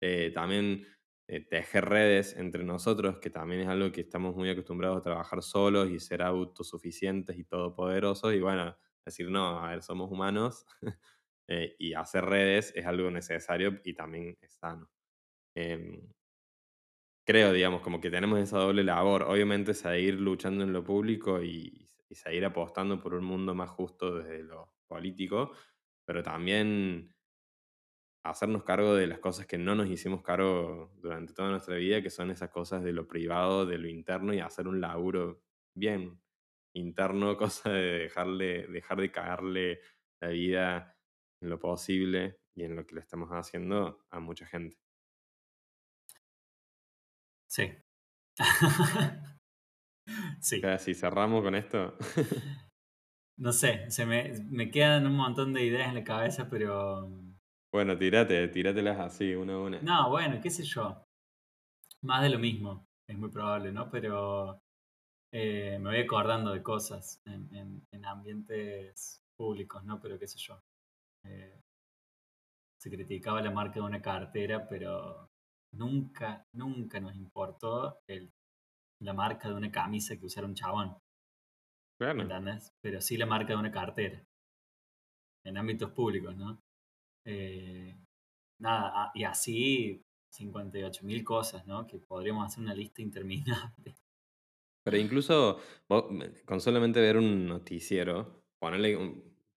Eh, 0.00 0.30
también 0.34 0.86
eh, 1.28 1.40
tejer 1.40 1.84
redes 1.86 2.36
entre 2.36 2.64
nosotros, 2.64 3.18
que 3.18 3.30
también 3.30 3.62
es 3.62 3.68
algo 3.68 3.92
que 3.92 4.00
estamos 4.02 4.34
muy 4.34 4.50
acostumbrados 4.50 4.98
a 4.98 5.02
trabajar 5.02 5.42
solos 5.42 5.90
y 5.90 6.00
ser 6.00 6.22
autosuficientes 6.22 7.38
y 7.38 7.44
todopoderosos. 7.44 8.34
Y 8.34 8.40
bueno, 8.40 8.76
decir, 9.04 9.30
no, 9.30 9.60
a 9.60 9.70
ver, 9.70 9.82
somos 9.82 10.10
humanos 10.10 10.66
eh, 11.48 11.76
y 11.78 11.94
hacer 11.94 12.24
redes 12.24 12.72
es 12.76 12.86
algo 12.86 13.10
necesario 13.10 13.80
y 13.84 13.94
también 13.94 14.36
es 14.40 14.54
sano. 14.54 14.90
Em, 15.56 16.12
creo, 17.26 17.52
digamos, 17.52 17.80
como 17.82 18.00
que 18.00 18.10
tenemos 18.10 18.38
esa 18.40 18.58
doble 18.58 18.84
labor. 18.84 19.22
Obviamente 19.24 19.74
seguir 19.74 20.14
luchando 20.20 20.64
en 20.64 20.72
lo 20.72 20.84
público 20.84 21.42
y, 21.42 21.90
y 22.08 22.14
seguir 22.14 22.44
apostando 22.44 23.00
por 23.00 23.14
un 23.14 23.24
mundo 23.24 23.54
más 23.54 23.70
justo 23.70 24.16
desde 24.16 24.42
lo 24.42 24.74
político, 24.88 25.52
pero 26.04 26.22
también 26.22 27.14
hacernos 28.22 28.64
cargo 28.64 28.94
de 28.94 29.06
las 29.06 29.18
cosas 29.18 29.46
que 29.46 29.58
no 29.58 29.74
nos 29.74 29.88
hicimos 29.88 30.22
cargo 30.22 30.92
durante 30.96 31.32
toda 31.32 31.50
nuestra 31.50 31.76
vida, 31.76 32.02
que 32.02 32.10
son 32.10 32.30
esas 32.30 32.50
cosas 32.50 32.82
de 32.82 32.92
lo 32.92 33.06
privado, 33.08 33.66
de 33.66 33.78
lo 33.78 33.88
interno 33.88 34.34
y 34.34 34.40
hacer 34.40 34.68
un 34.68 34.80
laburo 34.80 35.42
bien 35.74 36.20
interno, 36.74 37.36
cosa 37.36 37.70
de 37.70 38.00
dejarle, 38.00 38.66
dejar 38.68 39.00
de 39.00 39.10
cagarle 39.10 39.80
la 40.22 40.28
vida 40.28 40.96
en 41.42 41.50
lo 41.50 41.58
posible 41.58 42.38
y 42.56 42.64
en 42.64 42.76
lo 42.76 42.86
que 42.86 42.94
le 42.94 43.00
estamos 43.00 43.30
haciendo 43.30 44.04
a 44.10 44.20
mucha 44.20 44.46
gente. 44.46 44.76
Sí. 47.48 47.72
sí. 50.40 50.62
Si 50.78 50.94
cerramos 50.94 51.42
con 51.42 51.54
esto. 51.54 51.96
no 53.38 53.52
sé, 53.52 53.90
se 53.90 54.06
me, 54.06 54.34
me 54.50 54.70
quedan 54.70 55.06
un 55.06 55.16
montón 55.16 55.52
de 55.52 55.64
ideas 55.64 55.88
en 55.88 55.96
la 55.96 56.04
cabeza, 56.04 56.48
pero 56.48 57.10
bueno, 57.72 57.96
tírate, 57.96 58.48
tíratelas 58.48 58.98
así, 58.98 59.34
una 59.34 59.54
a 59.54 59.58
una. 59.58 59.80
No, 59.80 60.10
bueno, 60.10 60.40
qué 60.42 60.50
sé 60.50 60.64
yo. 60.64 61.04
Más 62.02 62.22
de 62.22 62.30
lo 62.30 62.38
mismo, 62.38 62.88
es 63.08 63.16
muy 63.16 63.30
probable, 63.30 63.70
¿no? 63.70 63.90
Pero 63.90 64.60
eh, 65.32 65.78
me 65.78 65.90
voy 65.90 66.00
acordando 66.00 66.52
de 66.52 66.62
cosas 66.62 67.22
en, 67.24 68.04
ambientes 68.04 69.22
públicos, 69.36 69.84
¿no? 69.84 70.00
Pero 70.00 70.18
qué 70.18 70.26
sé 70.26 70.38
yo. 70.38 70.60
Eh, 71.24 71.60
se 72.80 72.90
criticaba 72.90 73.42
la 73.42 73.50
marca 73.50 73.74
de 73.74 73.82
una 73.82 74.00
cartera, 74.00 74.66
pero 74.68 75.30
nunca, 75.72 76.46
nunca 76.54 76.98
nos 76.98 77.14
importó 77.14 78.00
el, 78.08 78.32
la 79.02 79.12
marca 79.12 79.48
de 79.48 79.54
una 79.54 79.70
camisa 79.70 80.16
que 80.16 80.26
usara 80.26 80.46
un 80.46 80.54
chabón. 80.54 80.96
Claro. 81.98 82.22
¿Entendés? 82.22 82.72
Pero 82.80 83.00
sí 83.00 83.16
la 83.16 83.26
marca 83.26 83.52
de 83.52 83.58
una 83.58 83.70
cartera. 83.70 84.24
En 85.44 85.56
ámbitos 85.56 85.90
públicos, 85.92 86.34
¿no? 86.36 86.60
Eh, 87.26 87.94
nada, 88.58 88.92
ah, 88.94 89.12
y 89.14 89.24
así 89.24 90.02
58 90.32 91.04
mil 91.04 91.22
cosas, 91.22 91.66
¿no? 91.66 91.86
Que 91.86 91.98
podríamos 91.98 92.46
hacer 92.46 92.62
una 92.62 92.74
lista 92.74 93.02
interminable. 93.02 93.94
Pero 94.82 94.96
incluso 94.96 95.58
con 96.44 96.60
solamente 96.60 97.00
ver 97.00 97.16
un 97.16 97.46
noticiero, 97.46 98.44
ponerle 98.58 98.96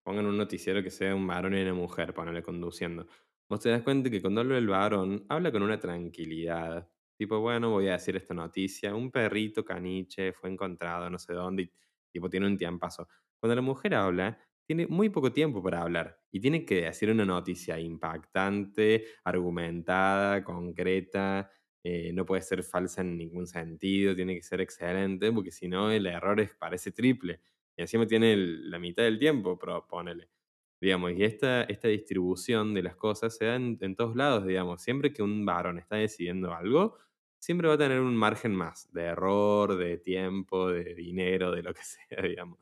pongan 0.04 0.26
un 0.26 0.38
noticiero 0.38 0.84
que 0.84 0.90
sea 0.92 1.16
un 1.16 1.26
varón 1.28 1.56
y 1.58 1.62
una 1.62 1.74
mujer, 1.74 2.14
ponerle 2.14 2.44
conduciendo. 2.44 3.08
Vos 3.50 3.60
te 3.62 3.70
das 3.70 3.84
cuenta 3.84 4.10
que 4.10 4.22
cuando 4.22 4.42
habla 4.42 4.58
el 4.58 4.68
varón, 4.68 5.26
habla 5.30 5.52
con 5.52 5.64
una 5.64 5.80
tranquilidad. 5.80 6.90
Tipo, 7.18 7.40
bueno, 7.40 7.70
voy 7.70 7.88
a 7.88 7.94
decir 7.94 8.16
esta 8.16 8.34
noticia. 8.34 8.96
Un 8.96 9.12
perrito 9.12 9.64
caniche 9.64 10.34
fue 10.34 10.50
encontrado 10.50 11.10
no 11.10 11.20
sé 11.20 11.34
dónde 11.34 11.64
y 11.64 11.72
tipo 12.12 12.30
tiene 12.30 12.48
un 12.48 12.58
tiampazo. 12.58 13.08
Cuando 13.40 13.56
la 13.56 13.62
mujer 13.62 13.96
habla, 13.96 14.40
tiene 14.66 14.88
muy 14.88 15.10
poco 15.10 15.32
tiempo 15.32 15.62
para 15.62 15.82
hablar 15.82 16.22
y 16.32 16.40
tiene 16.40 16.66
que 16.66 16.82
decir 16.84 17.10
una 17.12 17.26
noticia 17.26 17.80
impactante, 17.80 19.06
argumentada, 19.24 20.44
concreta, 20.44 21.52
eh, 21.84 22.14
no 22.14 22.26
puede 22.26 22.42
ser 22.42 22.64
falsa 22.64 23.02
en 23.02 23.18
ningún 23.18 23.46
sentido, 23.48 24.16
tiene 24.16 24.36
que 24.36 24.44
ser 24.44 24.62
excelente, 24.62 25.32
porque 25.32 25.52
si 25.52 25.68
no 25.68 25.92
el 25.92 26.06
error 26.06 26.40
es, 26.40 26.56
parece 26.56 26.92
triple. 26.92 27.42
Y 27.76 27.82
encima 27.82 28.08
tiene 28.08 28.36
la 28.38 28.80
mitad 28.80 29.04
del 29.04 29.20
tiempo, 29.20 29.60
ponele. 29.88 30.30
Digamos, 30.82 31.14
y 31.14 31.24
esta, 31.24 31.64
esta 31.64 31.88
distribución 31.88 32.74
de 32.74 32.84
las 32.84 32.96
cosas 32.96 33.36
se 33.38 33.46
da 33.46 33.56
en, 33.56 33.96
todos 33.96 34.16
lados, 34.16 34.46
digamos. 34.46 34.82
Siempre 34.82 35.14
que 35.14 35.24
un 35.24 35.46
varón 35.46 35.80
está 35.80 35.98
decidiendo 35.98 36.54
algo, 36.54 36.98
siempre 37.40 37.68
va 37.68 37.76
a 37.76 37.78
tener 37.78 38.00
un 38.02 38.16
margen 38.16 38.56
más 38.56 38.92
de 38.94 39.04
error, 39.04 39.78
de 39.78 39.98
tiempo, 39.98 40.70
de 40.70 40.96
dinero, 40.96 41.52
de 41.52 41.64
lo 41.64 41.74
que 41.74 41.84
sea, 41.84 42.22
digamos. 42.22 42.60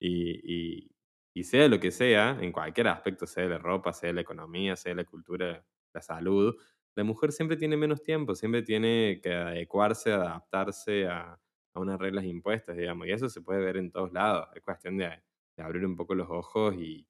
y, 0.00 0.90
y 1.36 1.44
sea 1.44 1.68
lo 1.68 1.78
que 1.78 1.90
sea, 1.90 2.38
en 2.40 2.50
cualquier 2.50 2.88
aspecto, 2.88 3.26
sea 3.26 3.44
la 3.44 3.58
ropa, 3.58 3.92
sea 3.92 4.10
la 4.10 4.22
economía, 4.22 4.74
sea 4.74 4.94
la 4.94 5.04
cultura, 5.04 5.62
la 5.92 6.00
salud, 6.00 6.56
la 6.96 7.04
mujer 7.04 7.30
siempre 7.30 7.56
tiene 7.58 7.76
menos 7.76 8.02
tiempo, 8.02 8.34
siempre 8.34 8.62
tiene 8.62 9.20
que 9.22 9.34
adecuarse, 9.34 10.12
adaptarse 10.12 11.06
a, 11.06 11.38
unas 11.74 11.98
reglas 12.00 12.24
impuestas, 12.24 12.74
digamos, 12.74 13.06
y 13.06 13.12
eso 13.12 13.28
se 13.28 13.42
puede 13.42 13.60
ver 13.60 13.76
en 13.76 13.90
todos 13.90 14.10
lados. 14.10 14.48
Es 14.54 14.62
cuestión 14.62 14.96
de, 14.96 15.22
abrir 15.58 15.84
un 15.84 15.94
poco 15.94 16.14
los 16.14 16.28
ojos 16.30 16.74
y 16.74 17.06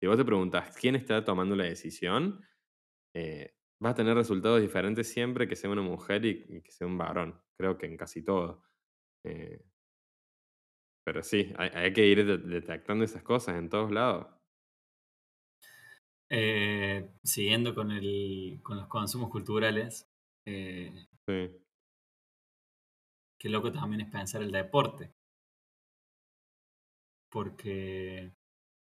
si 0.00 0.06
vos 0.08 0.16
te 0.16 0.24
preguntas 0.24 0.76
quién 0.76 0.96
está 0.96 1.24
tomando 1.24 1.54
la 1.54 1.64
decisión, 1.64 2.44
eh, 3.14 3.54
vas 3.80 3.92
a 3.92 3.96
tener 3.96 4.16
resultados 4.16 4.60
diferentes 4.60 5.08
siempre 5.08 5.46
que 5.46 5.56
sea 5.56 5.70
una 5.70 5.82
mujer 5.82 6.24
y, 6.24 6.60
que 6.62 6.72
sea 6.72 6.88
un 6.88 6.98
varón. 6.98 7.40
Creo 7.56 7.78
que 7.78 7.86
en 7.86 7.96
casi 7.96 8.24
todo. 8.24 8.64
Eh, 9.24 9.62
pero 11.04 11.22
sí, 11.22 11.52
hay, 11.56 11.92
que 11.92 12.06
ir 12.06 12.24
detectando 12.24 13.04
esas 13.04 13.22
cosas 13.22 13.56
en 13.56 13.68
todos 13.68 13.92
lados. 13.92 14.26
Eh, 16.32 17.10
siguiendo 17.24 17.74
con, 17.74 17.90
el, 17.90 18.60
con 18.62 18.76
los 18.76 18.86
consumos 18.86 19.30
culturales, 19.30 20.08
eh, 20.46 21.08
sí. 21.26 21.50
qué 23.36 23.48
loco 23.48 23.72
también 23.72 24.02
es 24.02 24.10
pensar 24.10 24.40
el 24.42 24.52
deporte. 24.52 25.12
Porque 27.32 28.32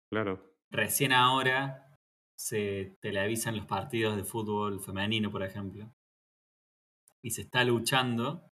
claro. 0.10 0.56
recién 0.72 1.14
ahora 1.14 1.96
se 2.36 2.98
televisan 3.02 3.56
los 3.56 3.68
partidos 3.68 4.16
de 4.16 4.24
fútbol 4.24 4.80
femenino, 4.80 5.32
por 5.32 5.44
ejemplo, 5.44 5.94
y 7.24 7.32
se 7.32 7.42
está 7.42 7.64
luchando 7.64 8.52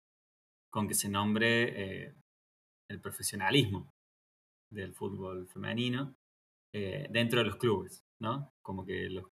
con 0.72 0.88
que 0.88 0.94
se 0.94 1.10
nombre 1.10 2.06
eh, 2.06 2.16
el 2.90 3.02
profesionalismo 3.02 3.90
del 4.72 4.94
fútbol 4.94 5.48
femenino 5.48 6.16
dentro 7.10 7.40
de 7.40 7.46
los 7.46 7.56
clubes, 7.56 8.07
¿no? 8.20 8.54
Como 8.62 8.86
que 8.86 9.10
los, 9.10 9.26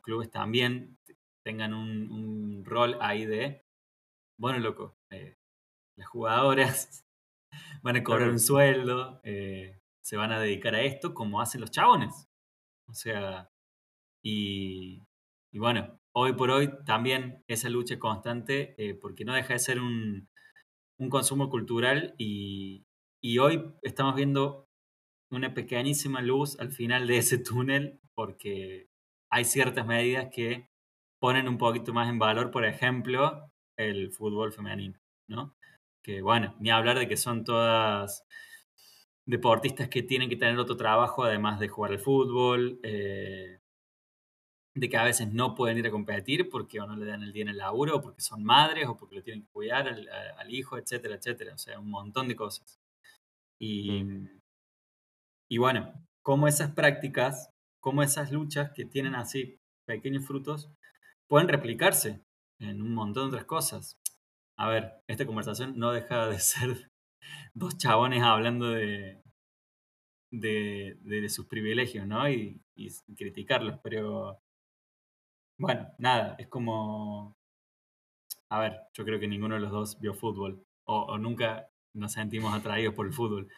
clubes 0.00 0.30
también 0.30 0.98
tengan 1.44 1.74
un, 1.74 2.64
rol 2.64 2.96
ahí 3.00 3.26
de, 3.26 3.64
bueno, 4.38 4.58
loco, 4.60 4.96
eh, 5.10 5.36
las 5.96 6.08
jugadoras 6.08 7.04
van 7.82 7.96
a 7.96 8.04
cobrar 8.04 8.30
un 8.30 8.38
sueldo, 8.38 9.20
eh, 9.24 9.80
se 10.02 10.16
van 10.16 10.32
a 10.32 10.40
dedicar 10.40 10.74
a 10.74 10.82
esto 10.82 11.14
como 11.14 11.40
hacen 11.40 11.60
los 11.60 11.70
chabones. 11.70 12.28
O 12.88 12.94
sea, 12.94 13.50
y, 14.22 15.02
y 15.52 15.58
bueno, 15.58 15.98
hoy 16.14 16.34
por 16.34 16.50
hoy 16.50 16.70
también 16.84 17.44
esa 17.48 17.68
lucha 17.68 17.98
constante, 17.98 18.76
porque 19.00 19.24
no 19.24 19.34
deja 19.34 19.54
de 19.54 19.58
ser 19.58 19.80
un, 19.80 20.28
un 21.02 21.10
consumo 21.10 21.50
cultural 21.50 22.14
y, 22.16 22.86
hoy 23.40 23.74
estamos 23.82 24.14
viendo 24.14 24.68
una 25.30 25.52
pequeñísima 25.52 26.20
luz 26.22 26.58
al 26.60 26.70
final 26.70 27.06
de 27.06 27.18
ese 27.18 27.38
túnel 27.44 28.00
porque 28.14 28.88
hay 29.30 29.44
ciertas 29.44 29.86
medidas 29.86 30.28
que 30.32 30.68
ponen 31.20 31.48
un 31.48 31.58
poquito 31.58 31.92
más 31.92 32.08
en 32.08 32.18
valor, 32.18 32.50
por 32.50 32.64
ejemplo, 32.64 33.50
el 33.76 34.10
fútbol 34.12 34.52
femenino, 34.52 34.98
¿no? 35.28 35.54
Que 36.02 36.20
bueno, 36.22 36.54
ni 36.60 36.70
hablar 36.70 36.98
de 36.98 37.08
que 37.08 37.16
son 37.16 37.44
todas 37.44 38.24
deportistas 39.26 39.88
que 39.88 40.02
tienen 40.02 40.28
que 40.28 40.36
tener 40.36 40.58
otro 40.58 40.76
trabajo 40.76 41.24
además 41.24 41.60
de 41.60 41.68
jugar 41.68 41.92
al 41.92 42.00
fútbol, 42.00 42.80
eh, 42.82 43.60
de 44.74 44.88
que 44.88 44.96
a 44.96 45.04
veces 45.04 45.32
no 45.32 45.54
pueden 45.54 45.78
ir 45.78 45.86
a 45.86 45.90
competir 45.90 46.48
porque 46.48 46.80
o 46.80 46.86
no 46.86 46.96
le 46.96 47.06
dan 47.06 47.22
el 47.22 47.32
día 47.32 47.42
en 47.42 47.50
el 47.50 47.58
laburo, 47.58 47.96
o 47.96 48.02
porque 48.02 48.22
son 48.22 48.42
madres, 48.42 48.86
o 48.88 48.96
porque 48.96 49.16
lo 49.16 49.22
tienen 49.22 49.42
que 49.42 49.52
cuidar 49.52 49.88
al, 49.88 50.54
hijo, 50.54 50.78
etcétera, 50.78 51.16
etcétera. 51.16 51.54
O 51.54 51.58
sea, 51.58 51.78
un 51.78 51.90
montón 51.90 52.28
de 52.28 52.36
cosas. 52.36 52.80
Y, 53.58 54.04
y 55.48 55.58
bueno, 55.58 55.92
como 56.22 56.48
esas 56.48 56.72
prácticas, 56.72 57.51
como 57.82 58.02
esas 58.02 58.30
luchas 58.30 58.70
que 58.74 58.84
tienen 58.86 59.16
así 59.16 59.60
pequeños 59.86 60.24
frutos, 60.24 60.70
pueden 61.26 61.48
replicarse 61.48 62.24
en 62.60 62.80
un 62.80 62.94
montón 62.94 63.24
de 63.24 63.28
otras 63.36 63.44
cosas. 63.44 63.98
A 64.56 64.68
ver, 64.68 64.92
esta 65.08 65.26
conversación 65.26 65.76
no 65.76 65.90
deja 65.90 66.28
de 66.28 66.38
ser 66.38 66.90
dos 67.54 67.76
chabones 67.76 68.22
hablando 68.22 68.70
de, 68.70 69.20
de, 70.30 70.96
de, 71.00 71.28
sus 71.28 71.46
privilegios, 71.46 72.06
¿no? 72.06 72.28
Y, 72.30 72.62
y 72.76 72.88
criticarlos, 73.16 73.80
pero 73.82 74.40
bueno, 75.58 75.88
nada, 75.98 76.36
es 76.38 76.46
como... 76.46 77.36
A 78.48 78.60
ver, 78.60 78.80
yo 78.94 79.04
creo 79.04 79.18
que 79.18 79.26
ninguno 79.26 79.56
de 79.56 79.60
los 79.60 79.72
dos 79.72 79.98
vio 79.98 80.14
fútbol 80.14 80.64
o, 80.84 81.18
nunca 81.18 81.68
nos 81.94 82.12
sentimos 82.12 82.54
atraídos 82.54 82.94
por 82.94 83.06
el 83.06 83.12
fútbol. 83.12 83.48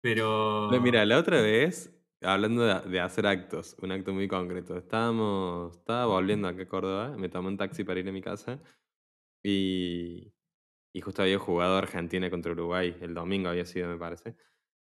Pero... 0.00 0.70
mira, 0.80 1.04
la 1.04 1.18
otra 1.18 1.40
vez 1.40 1.92
hablando 2.24 2.62
de, 2.64 2.90
de 2.90 3.00
hacer 3.00 3.26
actos, 3.26 3.76
un 3.82 3.92
acto 3.92 4.12
muy 4.12 4.28
concreto. 4.28 4.76
Estábamos, 4.76 5.76
estaba 5.78 6.06
volviendo 6.06 6.48
acá 6.48 6.62
a 6.62 6.68
Córdoba, 6.68 7.16
me 7.16 7.28
tomé 7.28 7.48
un 7.48 7.56
taxi 7.56 7.84
para 7.84 8.00
ir 8.00 8.08
a 8.08 8.12
mi 8.12 8.22
casa 8.22 8.60
y, 9.44 10.34
y 10.94 11.00
justo 11.02 11.22
había 11.22 11.38
jugado 11.38 11.76
Argentina 11.78 12.30
contra 12.30 12.52
Uruguay, 12.52 12.96
el 13.00 13.14
domingo 13.14 13.50
había 13.50 13.66
sido, 13.66 13.88
me 13.88 13.98
parece. 13.98 14.36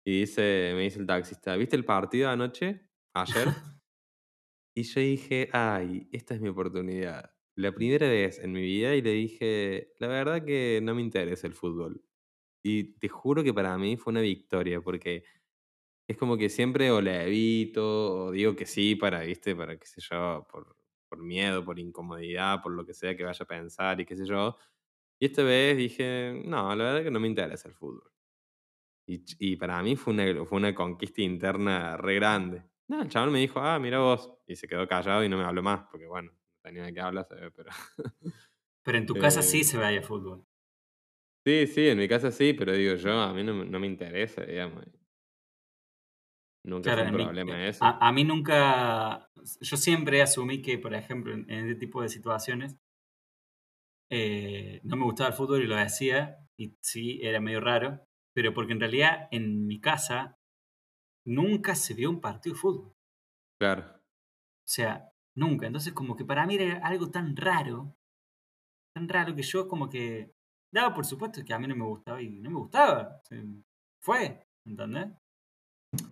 Y 0.06 0.22
dice, 0.22 0.74
me 0.76 0.84
dice 0.84 1.00
el 1.00 1.08
taxista, 1.08 1.56
¿viste 1.58 1.76
el 1.76 1.86
partido 1.86 2.30
anoche? 2.30 2.90
Ayer. 3.14 3.50
y 4.76 4.84
yo 4.84 5.02
dije, 5.02 5.50
ay, 5.54 6.08
esta 6.12 6.36
es 6.36 6.42
mi 6.42 6.50
oportunidad. 6.50 7.32
La 7.56 7.74
primera 7.74 8.08
vez 8.08 8.40
en 8.40 8.54
mi 8.54 8.62
vida 8.62 8.96
y 8.96 9.02
le 9.02 9.12
dije, 9.12 9.94
la 10.00 10.08
verdad 10.08 10.46
que 10.46 10.80
no 10.82 10.96
me 10.96 11.02
interesa 11.02 11.48
el 11.48 11.54
fútbol. 11.54 12.04
Y 12.64 13.00
te 13.00 13.10
juro 13.10 13.44
que 13.44 13.54
para 13.54 13.78
mí 13.78 13.98
fue 13.98 14.12
una 14.12 14.22
victoria, 14.22 14.82
porque 14.82 15.24
es 16.10 16.18
como 16.18 16.38
que 16.38 16.50
siempre 16.50 16.92
o 16.92 17.02
la 17.02 17.24
evito, 17.26 18.26
o 18.28 18.32
digo 18.32 18.56
que 18.56 18.66
sí 18.66 18.96
para, 18.96 19.22
¿viste? 19.22 19.56
Para, 19.56 19.78
qué 19.80 19.86
sé 19.88 20.02
yo, 20.02 20.48
por, 20.52 20.76
por 21.10 21.20
miedo, 21.24 21.64
por 21.66 21.80
incomodidad, 21.80 22.62
por 22.64 22.74
lo 22.74 22.86
que 22.86 22.94
sea 22.96 23.16
que 23.18 23.24
vaya 23.26 23.44
a 23.44 23.48
pensar 23.48 24.02
y 24.02 24.06
qué 24.06 24.18
sé 24.18 24.26
yo. 24.26 24.58
Y 25.20 25.28
esta 25.28 25.44
vez 25.44 25.78
dije, 25.78 26.42
no, 26.46 26.76
la 26.76 26.86
verdad 26.86 27.04
que 27.04 27.12
no 27.12 27.20
me 27.22 27.28
interesa 27.30 27.68
el 27.70 27.76
fútbol. 27.76 28.12
Y, 29.08 29.24
y 29.40 29.56
para 29.58 29.82
mí 29.84 29.96
fue 29.96 30.14
una, 30.14 30.46
fue 30.46 30.58
una 30.60 30.76
conquista 30.76 31.22
interna 31.22 31.98
re 31.98 32.16
grande. 32.16 32.64
No, 32.88 33.02
el 33.02 33.10
chaval 33.10 33.32
me 33.32 33.40
dijo, 33.40 33.60
ah, 33.60 33.80
mira 33.80 34.00
vos. 34.00 34.34
Y 34.48 34.56
se 34.56 34.68
quedó 34.68 34.88
callado 34.88 35.24
y 35.24 35.30
no 35.30 35.38
me 35.38 35.44
habló 35.46 35.64
más, 35.64 35.84
porque 35.92 36.08
bueno, 36.08 36.32
no 36.34 36.40
tenía 36.64 36.84
de 36.84 36.94
qué 36.94 37.02
hablar, 37.02 37.28
pero... 37.56 37.72
Pero 38.84 38.98
en 38.98 39.06
tu 39.06 39.18
casa 39.18 39.42
sí 39.42 39.64
Eh, 39.64 39.70
se 39.70 39.78
veía 39.78 40.02
fútbol. 40.04 40.46
sí, 41.46 41.68
sí, 41.68 41.88
en 41.90 41.98
mi 41.98 42.08
casa 42.08 42.32
sí, 42.32 42.54
pero 42.54 42.74
digo 42.74 42.96
yo, 42.96 43.20
a 43.22 43.34
mí 43.34 43.44
no, 43.44 43.54
me- 43.54 43.66
no 43.66 43.80
me 43.80 43.88
interesa, 43.88 44.44
digamos. 44.44 44.86
Nunca 46.64 46.94
Claro, 46.94 47.02
fue 47.08 47.08
un 47.08 47.14
problema 47.14 47.66
eh, 47.66 47.70
eso. 47.70 47.86
a, 47.86 48.08
a 48.08 48.12
mí 48.12 48.24
nunca, 48.24 49.30
yo 49.62 49.78
siempre 49.78 50.22
asumí 50.22 50.62
que, 50.62 50.78
por 50.78 50.94
ejemplo, 50.94 51.34
en, 51.34 51.50
en 51.50 51.70
este 51.70 51.76
tipo 51.80 52.02
de 52.02 52.10
situaciones, 52.10 52.78
eh, 54.12 54.82
no 54.84 54.96
me 54.98 55.04
gustaba 55.06 55.30
el 55.30 55.36
fútbol 55.36 55.62
y 55.64 55.68
lo 55.68 55.76
decía, 55.76 56.38
y 56.58 56.76
sí, 56.82 57.20
era 57.22 57.40
medio 57.40 57.62
raro, 57.62 58.04
pero 58.34 58.54
porque 58.54 58.74
en 58.74 58.80
realidad 58.80 59.28
en 59.32 59.68
mi 59.68 59.80
casa 59.80 60.38
nunca 61.26 61.76
se 61.76 61.94
vio 61.94 62.10
un 62.10 62.22
partido 62.22 62.56
de 62.56 62.62
fútbol. 62.62 62.94
Claro, 63.60 64.00
O 64.66 64.72
sea, 64.72 65.10
nunca. 65.36 65.68
Entonces, 65.68 65.94
como 65.94 66.16
que 66.16 66.26
para 66.26 66.46
mí 66.46 66.56
era 66.56 66.80
algo 66.86 67.10
tan 67.12 67.36
raro, 67.36 67.96
tan 68.96 69.08
raro 69.10 69.36
que 69.36 69.44
yo 69.44 69.68
como 69.68 69.90
que 69.90 70.34
daba 70.74 70.94
por 70.94 71.06
supuesto 71.06 71.44
que 71.46 71.54
a 71.54 71.60
mí 71.60 71.68
no 71.68 71.76
me 71.76 71.86
gustaba 71.86 72.22
y 72.22 72.30
no 72.40 72.50
me 72.50 72.58
gustaba. 72.60 73.20
O 73.24 73.26
sea, 73.26 73.44
fue, 74.02 74.44
¿entendés? 74.66 75.08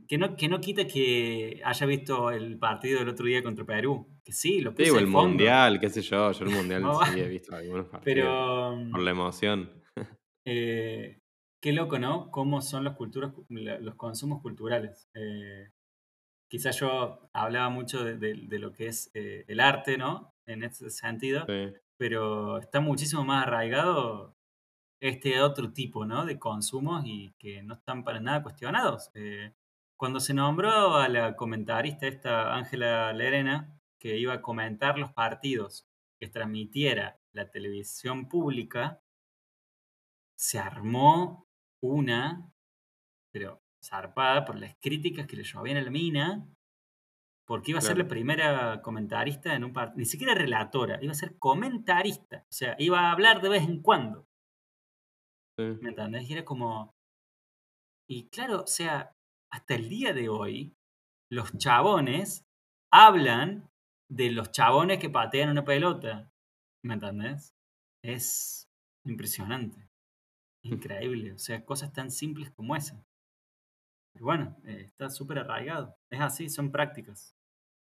Que 0.08 0.18
no, 0.18 0.36
que 0.36 0.48
no 0.48 0.60
quita 0.60 0.88
que 0.88 1.62
haya 1.64 1.86
visto 1.86 2.32
el 2.32 2.58
partido 2.58 3.00
del 3.00 3.10
otro 3.10 3.26
día 3.26 3.44
contra 3.44 3.66
Perú. 3.66 4.08
Que 4.24 4.32
sí, 4.32 4.60
lo 4.62 4.72
puse 4.72 4.86
Sí, 4.86 4.90
o 4.92 4.96
de 4.96 5.00
el 5.02 5.06
fondo. 5.12 5.28
mundial, 5.30 5.80
qué 5.80 5.90
sé 5.90 6.02
yo. 6.02 6.32
Yo 6.32 6.46
el 6.46 6.52
mundial 6.56 6.82
No, 6.82 7.00
sí 7.06 7.20
he 7.20 7.28
visto 7.28 7.56
algunos 7.56 7.86
partidos 7.88 8.04
Pero 8.06 8.78
por 8.92 9.02
la 9.02 9.12
emoción. 9.12 9.70
eh, 10.46 11.20
qué 11.62 11.74
loco, 11.74 12.00
¿no? 12.00 12.32
Cómo 12.32 12.62
son 12.62 12.84
los, 12.86 12.96
culturas, 12.96 13.34
los 13.50 13.96
consumos 13.96 14.42
culturales. 14.42 15.10
Eh, 15.14 15.70
quizás 16.50 16.80
yo 16.80 17.30
hablaba 17.34 17.70
mucho 17.70 18.04
de, 18.04 18.18
de- 18.18 18.46
de 18.48 18.60
lo 18.60 18.72
que 18.72 18.88
es 18.88 19.12
eh, 19.14 19.46
el 19.48 19.60
arte, 19.60 19.98
¿no? 19.98 20.34
En 20.48 20.64
ese 20.64 20.90
sentido, 20.90 21.46
Sí, 21.46 21.74
pero 21.98 22.58
está 22.60 22.80
muchísimo 22.80 23.24
más 23.26 23.46
arraigado 23.46 24.36
este 25.02 25.40
otro 25.42 25.72
tipo, 25.74 26.06
¿no? 26.06 26.26
De 26.26 26.40
consumos 26.40 27.04
y 27.06 27.34
que 27.38 27.62
no 27.64 27.76
están 27.76 28.04
para 28.04 28.20
nada 28.22 28.42
cuestionados. 28.42 29.12
Eh, 29.14 29.52
cuando 29.98 30.20
se 30.20 30.34
nombró 30.34 30.96
a 30.96 31.10
la 31.10 31.36
comentarista 31.36 32.08
esta 32.08 32.56
Ángela 32.56 33.12
Lerena, 33.14 33.80
que 34.00 34.18
iba 34.18 34.34
a 34.34 34.42
comentar 34.42 34.98
los 34.98 35.12
partidos 35.12 35.88
que 36.20 36.28
transmitiera 36.28 37.20
la 37.34 37.50
televisión 37.50 38.30
pública, 38.30 39.02
se 40.38 40.60
armó 40.60 41.48
una, 41.82 42.52
pero 43.32 43.62
zarpada 43.84 44.46
por 44.46 44.60
las 44.60 44.76
críticas 44.80 45.26
que 45.26 45.36
le 45.36 45.44
llovían 45.44 45.78
a 45.78 45.82
la 45.82 45.90
mina, 45.90 46.48
porque 47.48 47.72
iba 47.72 47.80
a 47.80 47.82
ser 47.82 47.98
la 47.98 48.08
primera 48.08 48.82
comentarista 48.82 49.56
en 49.56 49.64
un 49.64 49.74
partido, 49.74 49.98
ni 49.98 50.06
siquiera 50.06 50.36
relatora, 50.36 51.00
iba 51.02 51.12
a 51.12 51.16
ser 51.16 51.40
comentarista, 51.40 52.46
o 52.50 52.54
sea, 52.54 52.76
iba 52.78 53.00
a 53.02 53.12
hablar 53.12 53.42
de 53.42 53.50
vez 53.50 53.64
en 53.64 53.82
cuando, 53.82 54.28
sí. 55.58 55.64
¿me 55.82 55.90
entendés? 55.90 56.30
Y 56.30 56.34
era 56.34 56.46
como... 56.46 56.94
Y 58.10 58.30
claro, 58.30 58.62
o 58.64 58.68
sea, 58.68 59.17
hasta 59.52 59.76
el 59.76 59.90
día 59.90 60.14
de 60.14 60.30
hoy, 60.30 60.76
los 61.32 61.58
chabones 61.58 62.46
hablan 62.92 63.70
de 64.10 64.32
los 64.32 64.52
chabones 64.52 65.00
que 65.00 65.10
patean 65.10 65.50
una 65.50 65.66
pelota, 65.66 66.32
¿me 66.84 66.94
entendés? 66.96 67.54
Es 68.04 68.70
impresionante. 69.06 69.90
Increíble, 70.64 71.34
o 71.34 71.38
sea, 71.38 71.64
cosas 71.66 71.94
tan 71.94 72.12
simples 72.12 72.52
como 72.52 72.76
esa. 72.76 73.04
Pero 74.14 74.26
bueno, 74.26 74.58
eh, 74.66 74.82
está 74.86 75.10
súper 75.10 75.40
arraigado. 75.40 75.96
Es 76.12 76.20
así, 76.22 76.50
son 76.50 76.72
prácticas. 76.72 77.36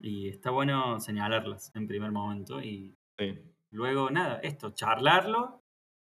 Y 0.02 0.28
está 0.30 0.50
bueno 0.52 1.00
señalarlas 1.00 1.72
en 1.76 1.88
primer 1.88 2.12
momento 2.12 2.62
y 2.62 2.98
Sí. 3.18 3.40
luego 3.72 4.10
nada, 4.10 4.40
esto, 4.40 4.72
charlarlo, 4.72 5.64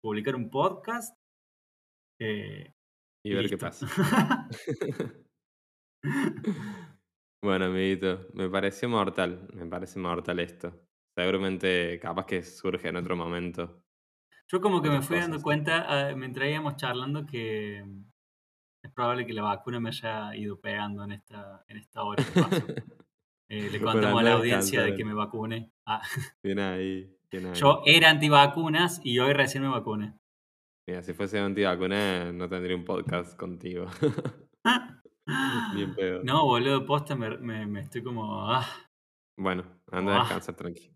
publicar 0.02 0.34
un 0.36 0.50
podcast. 0.50 1.16
eh, 2.20 2.72
Y 3.24 3.34
ver 3.34 3.48
qué 3.48 3.58
pasa. 3.58 3.86
Bueno, 7.42 7.66
amiguito, 7.66 8.26
me 8.34 8.50
pareció 8.50 8.88
mortal. 8.88 9.48
Me 9.54 9.66
parece 9.66 9.98
mortal 9.98 10.40
esto. 10.40 10.78
Seguramente, 11.16 11.98
capaz 11.98 12.26
que 12.26 12.42
surge 12.42 12.88
en 12.88 12.96
otro 12.96 13.16
momento. 13.16 13.82
Yo 14.46 14.60
como 14.60 14.82
que 14.82 14.90
me 14.90 15.00
fui 15.00 15.18
dando 15.18 15.40
cuenta 15.40 15.86
ah, 15.88 16.14
mientras 16.14 16.48
íbamos 16.48 16.76
charlando 16.76 17.24
que 17.24 17.82
mm, 17.84 18.04
es 18.82 18.92
probable 18.92 19.24
que 19.24 19.32
la 19.32 19.42
vacuna 19.42 19.80
me 19.80 19.90
haya 19.90 20.34
ido 20.34 20.60
pegando 20.60 21.04
en 21.04 21.12
esta, 21.12 21.64
en 21.68 21.76
esta 21.78 22.02
hora 22.02 22.24
que 22.24 22.40
pasó. 22.40 22.66
Eh, 23.52 23.68
le 23.68 23.80
contamos 23.80 24.20
a 24.20 24.22
la 24.22 24.34
audiencia 24.34 24.80
de 24.84 24.94
que 24.94 25.04
me 25.04 25.12
vacune. 25.12 25.72
Ah, 25.84 26.00
Bien 26.44 26.60
ahí, 26.60 27.12
bien 27.32 27.46
ahí. 27.46 27.54
yo 27.54 27.82
era 27.84 28.08
antivacunas 28.08 29.00
y 29.02 29.18
hoy 29.18 29.32
recién 29.32 29.64
me 29.64 29.68
vacuné. 29.68 30.14
Mira, 30.86 31.02
si 31.02 31.14
fuese 31.14 31.40
antivacuna, 31.40 32.30
no 32.30 32.48
tendría 32.48 32.76
un 32.76 32.84
podcast 32.84 33.36
contigo. 33.36 33.86
Ni 35.74 35.82
en 35.82 35.94
pedo. 35.94 36.22
No, 36.24 36.44
boludo, 36.46 36.84
posta, 36.86 37.14
me, 37.14 37.36
me- 37.38 37.66
me 37.66 37.80
estoy 37.80 38.02
como... 38.02 38.50
ah, 38.50 38.66
Bueno, 39.38 39.64
anda 39.90 40.14
a 40.14 40.16
Ah. 40.16 40.20
descansar 40.20 40.54
tranqui. 40.56 40.92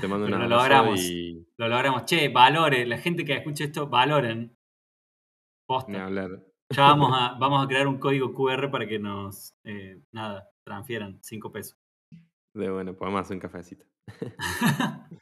Te 0.00 0.08
mando 0.08 0.26
Pero 0.26 0.38
lo 0.38 0.44
abrazo 0.44 0.56
logramos. 0.84 1.00
y 1.00 1.46
lo 1.56 1.68
logramos. 1.68 2.04
Che, 2.04 2.28
valore, 2.28 2.84
la 2.86 2.98
gente 2.98 3.24
que 3.24 3.34
escucha 3.34 3.64
esto, 3.64 3.88
valoren. 3.88 4.56
Posta. 5.68 5.92
Ya 6.70 6.82
vamos 6.82 7.10
a, 7.14 7.34
vamos 7.38 7.64
a 7.64 7.68
crear 7.68 7.86
un 7.86 7.98
código 7.98 8.34
QR 8.34 8.70
para 8.70 8.86
que 8.86 8.98
nos, 8.98 9.54
eh, 9.64 10.02
nada, 10.12 10.50
transfieran 10.66 11.18
5 11.22 11.52
pesos. 11.52 11.78
De 12.54 12.70
bueno, 12.70 12.94
podemos 12.94 13.20
hacer 13.22 13.36
un 13.36 13.40
cafecito. 13.40 13.84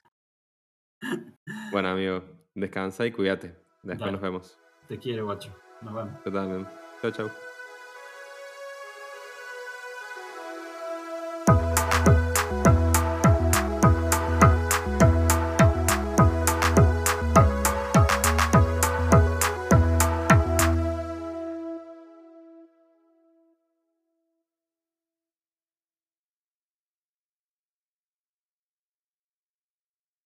Bueno, 1.72 1.88
amigo, 1.88 2.22
descansa 2.54 3.04
y 3.06 3.12
cuídate. 3.12 3.48
Después 3.82 3.98
Dale. 3.98 4.12
nos 4.12 4.20
vemos. 4.20 4.58
Te 4.88 4.98
quiero, 4.98 5.24
guacho. 5.24 5.52
Nos 5.82 5.92
vemos. 5.94 6.12
Yo 6.24 6.32
también. 6.32 6.66
Chau, 7.00 7.10
chau. 7.10 7.30